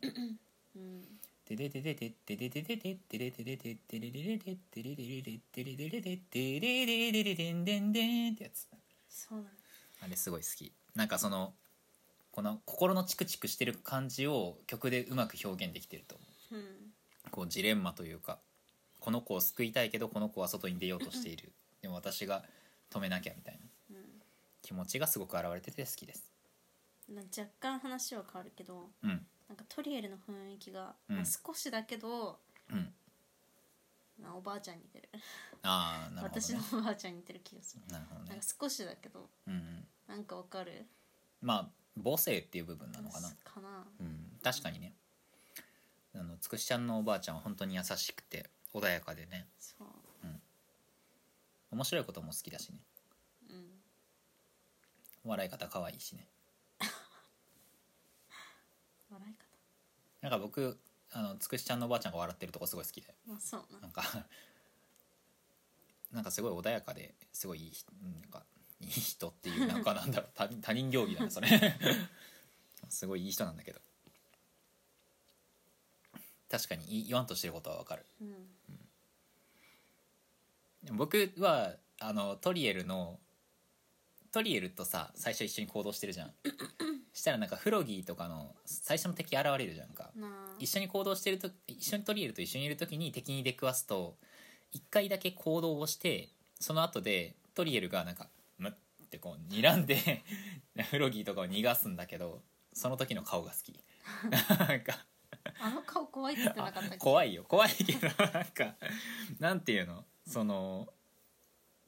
[0.76, 1.20] うん。
[1.46, 8.68] テレテレテテレテレテテレテレテテレレレテテレレレテテレレレテテレレレレデンデンデンってやつ
[9.08, 9.50] そうだね
[10.02, 11.54] あれすごい好きなんかその
[12.32, 16.64] この心のチクチクしてる感じを曲でうまく表現できてると思うんう
[17.32, 18.40] こうジレンマというか
[19.00, 21.52] この子を救いたいけどこの子は外に出ようとしている。
[21.82, 22.44] でも私が
[22.90, 23.62] 止めなきゃみたいな。
[24.62, 26.32] 気持ちがすごく表れてて好きです。
[27.10, 29.26] 若干話は変わるけどうん。
[29.48, 31.16] なんかトリエルの雰囲気が、うん。
[31.18, 32.38] まあ、少しだけど、
[32.70, 32.94] うん。
[34.22, 35.10] まあ、おばあちゃんに似てる。
[35.64, 37.84] ああなるほど、私ね、のおばあちゃんに似てる気がする。
[37.90, 38.30] なるほどね。
[38.32, 39.88] なんか少しだけどうんうん。
[40.08, 40.86] なんかわかる？
[41.42, 41.70] まあ
[42.04, 43.30] 母性っていう部分なのかな。
[43.30, 43.86] かな。
[44.02, 44.38] うん。
[44.44, 44.94] 確かにね。
[46.14, 49.48] あのつくしちゃんのおばあちゃんは本当に優しくて穏やかでね。
[49.60, 49.88] そう。
[51.72, 52.80] 面白いことも好きだしね。
[53.50, 53.82] うん。
[55.26, 56.28] 笑い方可愛いしね。
[59.12, 59.46] 笑い方。
[60.22, 60.80] なんか僕
[61.12, 63.14] あのつくしちゃんのおばあちゃんが笑ってるとこすごい好きで。
[63.26, 64.04] まあそうななんか
[66.12, 68.46] なんかすごい穏やかですごいいい人なんか
[68.80, 70.32] いい人っていうなんかなんだろう。
[70.36, 71.50] 他他人行儀だねそれ。
[72.90, 73.82] すごいいい人なんだけど。
[76.50, 78.06] 確かに言わんとしてることはわかる。
[78.22, 78.57] うん
[80.92, 83.20] 僕はあのトリエルの
[84.32, 86.34] トリエルとさ最初一緒に行動してるじゃん。
[87.14, 90.12] したらなんかフロギーとかの最初の敵現れるじゃんか。
[90.60, 94.18] 一緒に行動してると一緒にトリエルと一緒にいる時に敵に出くわすと
[94.72, 100.24] 一回だけ行動をしてその後でトリエルがなんか「む」ってこう睨んで
[100.92, 102.44] フロギーとかを逃がすんだけど
[102.74, 103.84] その時の顔が好き。
[104.68, 105.06] なんか。
[105.60, 106.98] あの顔怖いって言ってなかったっけ？
[106.98, 107.44] 怖いよ。
[107.46, 108.76] 怖いけどなんか。
[109.40, 110.06] なんていうの？
[110.28, 110.88] その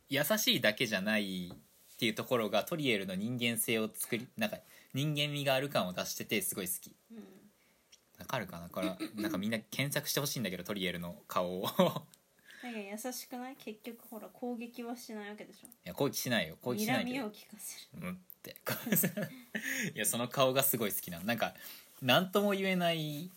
[0.09, 4.57] 優しいだけじゃないっていうところがトリエルの人間性を作りなんか
[4.93, 6.95] 人間味がある感を出しててすごい好き。
[7.11, 7.23] うん
[8.19, 8.67] わかるかな？
[8.67, 11.63] これなんかみんな検索してほしいんだけどトリエルの顔を。
[11.63, 13.55] いだけど優しくない？
[13.55, 15.67] 結局ほら攻撃はしないわけでしょ。
[15.85, 16.57] や攻撃しないよ。
[16.61, 17.13] 攻撃しないで。
[17.15, 18.07] よ睨みを聞かせる。
[18.07, 18.57] うんって。
[19.95, 21.25] いやその顔がすごい好きなの。
[21.25, 21.53] なんか
[22.01, 23.31] 何とも言えない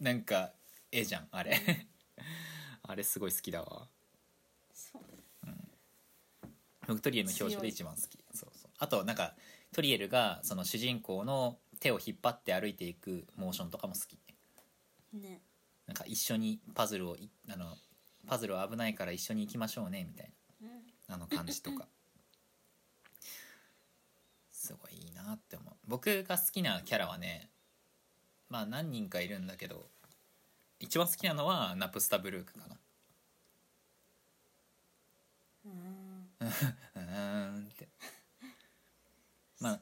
[0.00, 0.52] なんか
[0.90, 1.60] 絵じゃんあれ。
[2.84, 3.88] あれすごい好きだわ
[6.88, 8.18] 僕トリエルの表情で一番好き。
[8.34, 8.70] そうそう。
[8.78, 9.34] あとなんか
[9.72, 14.18] トリエルがその主人公の手を引っ張って歩いていくモーションとかも好き。
[15.12, 15.42] ね。
[15.86, 17.76] なんか一緒にパズルをいあの
[18.26, 20.32] パズルは危ないから一緒に行きましょうねみたい
[20.62, 20.68] うん。
[21.08, 21.86] なあの感じとか。
[24.50, 25.74] すごいいいなって思う。
[25.86, 27.50] 僕が好きなキャラはね
[28.48, 29.90] まあ何人かいるんだけど
[30.80, 32.78] 一番好きなのはナプスタブルークかな。
[35.66, 36.07] うん
[36.40, 37.88] うーんって
[39.60, 39.80] まあ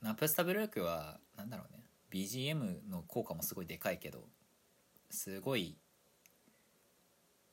[0.00, 4.20] ナプスタブルークはなんだろうね BGM の効果もすごいでかいけど
[5.10, 5.76] すごい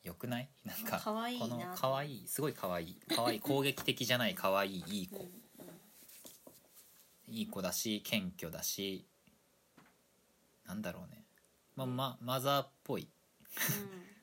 [0.04, 5.28] よくないなんか可愛いなこの可愛いすごい可愛い可愛いい攻撃的じゃない可愛いいい子、うん
[7.28, 9.04] いい子だし謙虚だし
[10.64, 11.24] なんだろうね
[11.74, 13.08] まあまマザーっぽい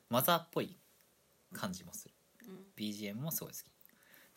[0.09, 0.77] マザーっぽい
[1.53, 2.13] 感じもする
[2.47, 3.63] うん BGM もすごい好き「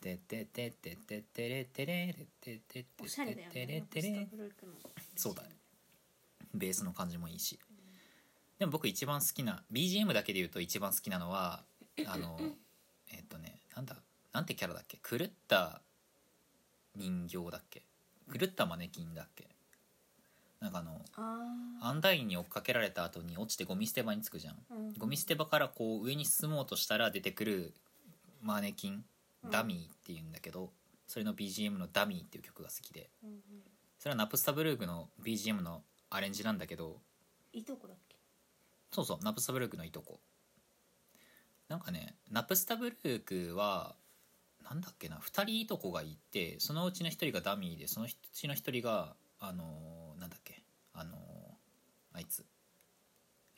[0.01, 4.29] ててててててれてれれててておしゃれだよてねてれ
[5.17, 5.51] そうだね
[6.55, 7.59] ベースの感じもいいし
[8.59, 11.63] でも僕一番好きな BGM だけで言うと一番好きなのは
[12.07, 12.39] あの
[13.13, 13.97] えっとねなんだ
[14.33, 15.81] なんてキャラだっけ狂った
[16.95, 17.83] 人形だっけ
[18.33, 19.49] 狂ったマネキンだっけ
[20.61, 21.01] なんかあの
[21.83, 27.75] アンダインに追っかけられた後に落ちてゴミ捨て場に着くじゃん、うん、ゴミ捨て場からこう上に進もうとしたら出てくる
[28.43, 29.05] マネキン
[29.45, 30.73] ダミーっていうんだけど、
[31.07, 33.11] それの BGM の「ダミー」っていう曲が好きで。
[33.99, 37.01] それはナプスタブルークの BGM のアレンジなんだけど
[37.53, 38.17] いとこだっけ？
[38.93, 40.21] そうそうナプスタブルークのいとこ。
[41.69, 43.97] なんかねナプスタブルークは
[44.63, 52.45] なんだっけな2人いとこがいてそのうちの1人がダミーでそのうちの1人があのーなんだっけあのーあいつ。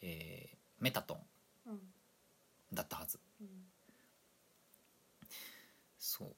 [0.00, 1.26] えーメタトン
[1.66, 1.80] うん。
[2.72, 3.18] だったはず。
[3.40, 3.67] うん
[6.08, 6.28] そう。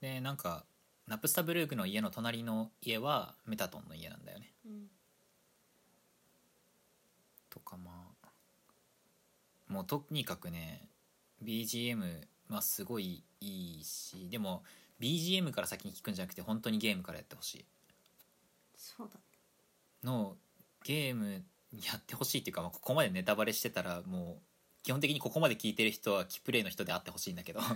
[0.00, 0.64] でなんか
[1.08, 4.52] ナプスタブルークの家の隣の家はメタトンの家なんだよね。
[4.64, 4.86] うん。
[7.50, 7.90] とかま
[8.22, 8.28] あ
[9.66, 10.86] もうとにかくね
[11.42, 12.20] BGM
[12.50, 14.62] はすごいいいしでも
[15.00, 17.64] BGM から先に聞くんじゃなくて本当にゲームからやってほしい。
[18.76, 19.18] そうだ。
[20.04, 20.36] の
[20.84, 24.51] ゲームやってほしいっていうか、まあ、ここまでネタバレしてたらもう
[24.82, 27.60] 基本的にここまで聞いてる人はキプレイの人であってほしいんだけど。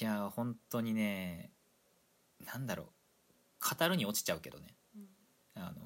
[0.00, 1.50] いや本当にね
[2.44, 2.86] なんだろう。
[3.78, 4.74] 語るに落ちちゃうけどね。
[4.96, 5.08] うん。
[5.54, 5.80] あの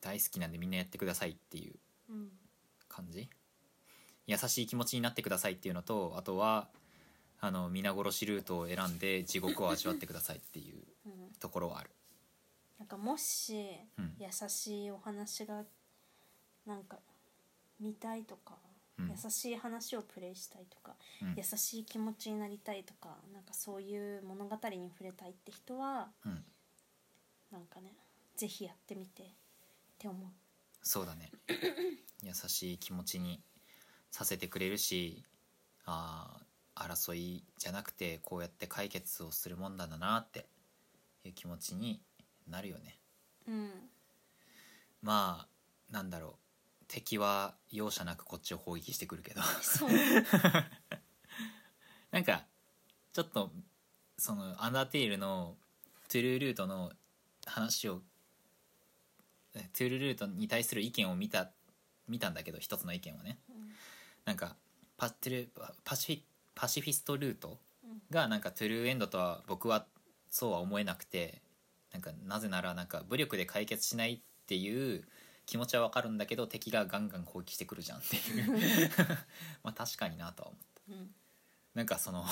[0.00, 1.74] 大好きなんでみんなやってくださいっていう
[2.08, 2.30] うん。
[2.88, 3.28] 感じ。
[4.26, 6.70] 優しい気持ちになってくださいっていうのとあとは
[7.40, 11.32] あの皆殺しルートを選んで地獄を味わってくださいっていう うん。
[11.38, 11.90] ところはある。
[12.78, 14.16] なんかもしうん。
[14.18, 15.64] 優しいお話が
[16.66, 16.98] なんか
[17.80, 18.58] 見たいとか、
[18.98, 19.10] うん。
[19.10, 21.34] 優しい話をプレイしたいとか、うん。
[21.36, 26.44] 優しい気持ちになりたいとかなんかそういう物語に触れたいって人はうん。
[27.50, 27.92] なんかね
[28.36, 29.26] ぜひやってみてっ
[29.98, 30.30] て思う。
[30.82, 31.30] そうだね。
[32.22, 33.42] 優しい気持ちに
[34.10, 35.24] させてくれるし
[35.84, 36.44] あー
[36.74, 40.48] 争いじゃなくてこうやって解決をするもんだなって
[41.24, 42.02] いう気持ちに
[42.48, 42.98] なるよね。
[43.46, 43.90] うん。
[45.02, 46.43] まあなんだろう
[46.94, 49.42] 敵は容赦なくこっちを攻撃してくるけど。
[49.62, 49.90] そう。
[52.12, 52.46] なんか
[53.12, 53.50] ちょっと
[54.16, 55.56] そのアンダーテイルの
[56.06, 56.92] トゥルールートの
[57.46, 58.00] 話を
[59.54, 61.50] えトゥルールートに対する意見を見た
[62.06, 63.40] 見たんだけど一つの意見はね。
[64.24, 64.56] なんか
[64.96, 68.02] パトゥルパパシフィパシフィストルートうん。
[68.08, 69.88] がなんかトゥルーエンドとは僕は
[70.30, 71.42] そうは思えなくて
[71.90, 75.08] なんかなぜならなんか武力で解決しないっていう
[75.46, 78.44] 気持ちはわかるんだけど敵がガンガン攻撃してくるじゃんってい
[78.86, 78.90] う。
[79.62, 80.92] まあ確かになとは思った。
[80.92, 81.14] うん。
[81.74, 82.24] なんかその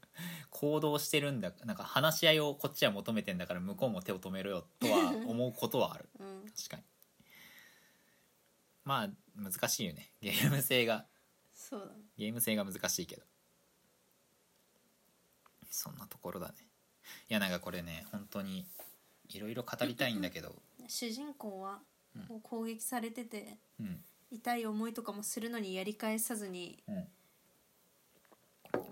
[0.50, 6.08] 行動してるんだなんか話し合いをこっちは求めてんだから向こうも手を止めろよとは思うことはある。
[6.18, 6.50] うん。
[6.50, 6.82] 確かに。
[8.84, 10.12] まあ難しいよね。
[10.20, 11.06] ゲーム性が。
[11.54, 12.02] そうだね。
[12.16, 13.22] ゲーム性が難しいけど。
[15.70, 16.66] そんなところだね。
[17.28, 18.66] いやなんかこれね本当に
[19.28, 20.54] いろいろ語りたいんだけど。
[20.88, 21.89] 主人公はうん
[22.28, 24.04] こう攻撃されててうん。
[24.32, 26.84] 痛い思いとかもするのにやり返さずに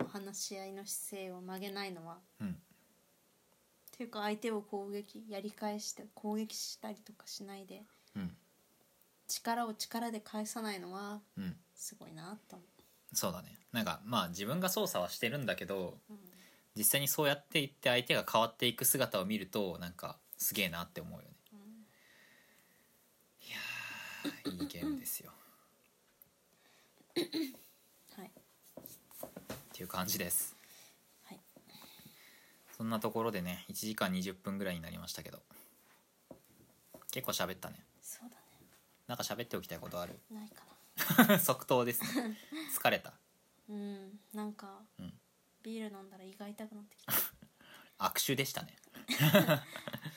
[0.09, 2.49] 話し合いの姿勢を曲げないのはうん。
[2.49, 2.53] っ
[3.97, 7.82] ていうか相手を攻撃やり返して攻撃したりとかしないで
[8.16, 8.36] うん。
[9.28, 11.57] 力を力で返さないのはうん。
[11.74, 12.65] すごいなと思
[13.12, 13.57] そうだね。
[13.73, 16.12] なんかまあ自分が操作はしてるんだけどう、
[16.77, 21.28] 実際にそうやっていって相手が変わっていく姿を見るとなんかすげえなって思うよね
[24.51, 24.65] い。
[24.65, 25.32] いゲームですよ。
[27.16, 28.31] はい。
[28.31, 28.31] っ
[29.73, 30.57] ていう感じです。
[31.24, 31.40] はい。
[32.77, 35.43] そんなところでね1時間20分ぐらいになりましたけど。
[37.11, 37.77] 結構喋ったね。
[38.03, 38.43] そうだね。
[39.07, 40.19] なんか喋っておきたいことある？
[40.31, 42.36] ないか 即答ですね。
[42.77, 43.11] 疲れた。
[43.11, 43.16] な
[43.70, 44.20] うん。
[44.32, 45.12] なんか、うん。
[45.62, 47.12] ビール飲んだら胃が痛くなってきた
[47.99, 48.77] 握手でしたね。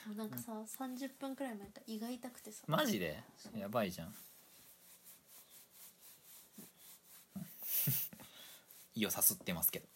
[0.06, 2.62] もうなんかさ30分くらい前から胃が痛くてさ。
[2.66, 3.22] マジで？
[3.36, 4.14] そうやばいじゃん。
[8.94, 9.86] 胃をさすってますけど。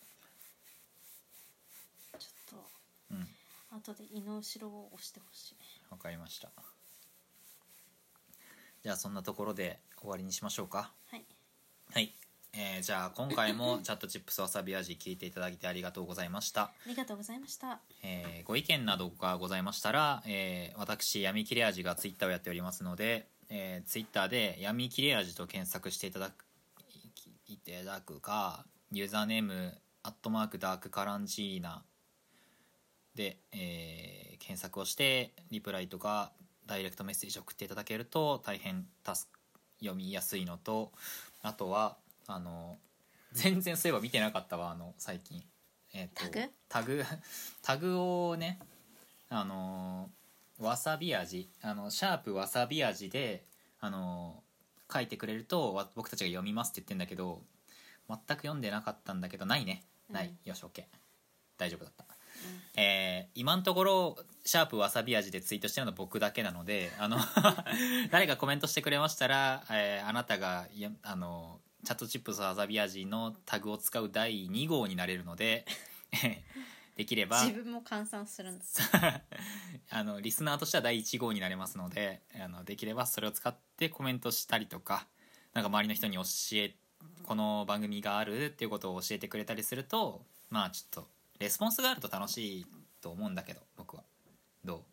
[2.18, 2.60] ちょっ
[3.10, 3.24] うん。
[3.80, 5.56] と後で胃の後ろを押してほしい
[5.90, 6.50] わかりました。
[8.82, 10.92] じゃあそんなところで終わりにしましょうか。
[11.10, 11.24] はい。
[11.92, 12.14] はい、
[12.58, 16.62] えーじゃあ今回も チャットチップスわさび味聞いていただいてありがとうございました。
[16.62, 17.80] ありがとうございました。
[18.02, 26.46] えーご意見などがございましたら、えー私闇切れ味がツイッターをやっておりますので、えー、ツイッターで闇切れ味と検索していただく
[27.48, 31.84] いいただくかユーザーネームアットマークダークカランジーナ
[33.14, 36.32] で、えー検索をしてリプライとか
[36.66, 39.28] ダイレクトメッセージを送っていただけると大変助
[39.80, 40.92] 読みやすいのと
[41.42, 41.96] あとは
[42.28, 42.78] あの
[43.32, 45.42] 全然そういえば見てなかったわあの最近、
[45.92, 46.50] えーとタグ？
[46.68, 47.04] タグ？
[47.62, 48.58] タグをね
[49.28, 50.10] あの
[50.58, 53.44] わさび味あのシャープわさび味で
[53.80, 54.42] あの
[54.92, 57.42] 書いてくれるとわ僕たちが読みますって言ってんだけど
[58.08, 59.84] 全く読んでなかったんだけどないね。
[60.08, 60.84] ない、うんよし OK
[61.58, 62.04] 大丈夫だった、
[62.76, 67.18] えー今のところシャープわさび味でツイートしてるのは僕だけなのであの
[68.12, 70.68] 誰かコメントしてくれましたら、えーあなたが
[71.02, 75.64] あのチャットチップスわさび味のタグを使う第2号になれるので
[76.96, 78.80] できれば自分も換算するんです。
[79.90, 85.06] あのリスナーとしては第1号になれますのであのできればそれを使ってコメントしたりとか
[85.52, 86.22] なんか周りの人に教
[86.54, 86.74] え
[87.22, 91.08] この番組があるっていうことを教えてくれたりするとまあちょっと
[91.38, 92.66] レスポンスがあると楽しい
[93.00, 94.02] と思うんだけど僕は。
[94.64, 94.84] ど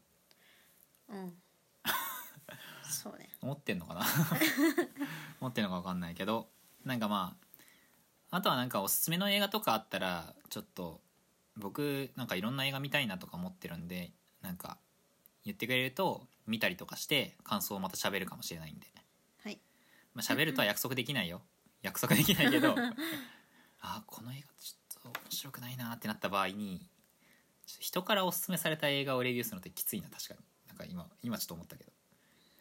[1.10, 1.16] う？
[1.16, 1.42] うん。
[2.84, 3.36] そうね。
[3.42, 4.06] 思ってんのかな？
[5.42, 6.54] 思ってんのか分かんないけど
[6.86, 7.36] なんかま
[8.32, 11.02] ああとはなんかおすすめの映画とかあったらちょっと
[11.56, 14.12] 僕なんかいろんな映画見たいなとか思ってるんで
[14.42, 14.78] なんか
[15.46, 18.88] 言ってくれると見たりとかして感想をまた喋るかもしれないんで、
[19.44, 19.60] はい。
[20.14, 21.42] まあ、喋るとは約束できないよ。
[21.82, 22.76] 約束できないけど
[23.82, 26.88] あこの映画ちょっと面白くないなってなった場合に
[27.68, 30.40] 人からおすすめされた映画をレビューするのってきついな確かに。
[30.68, 31.92] なんか今今ちょっと思ったけど。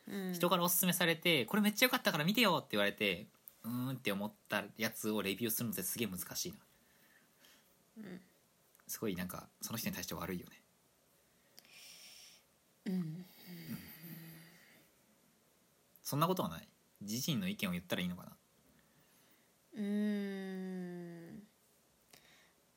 [0.09, 0.35] うん。
[0.35, 3.28] 人からおすすめされてこれめっちゃ良かったから見てよって言われて
[3.64, 6.59] うーんって思ったやつをレビューするのってすげえ難しいな。
[7.98, 8.20] うん。
[8.86, 10.62] すごいなんかその人に対して悪いよね。
[12.86, 13.24] うん。
[16.02, 16.68] そんなことはない。
[17.01, 18.36] 自身の意見を言ったらいいのかな。
[19.74, 19.82] うー
[21.32, 21.43] ん。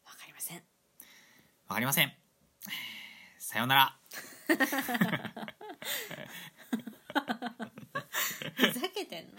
[0.05, 0.57] わかりません。
[1.67, 2.13] わかりません。
[3.39, 3.99] さようなら。
[8.55, 9.31] ふざけてんの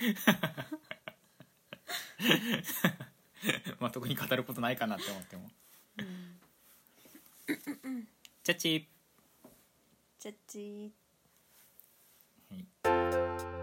[3.80, 5.50] まあ特に語ることないかなって思っても。
[8.42, 8.84] チャッチー。
[10.18, 10.90] チャッチー。
[12.50, 13.55] はい。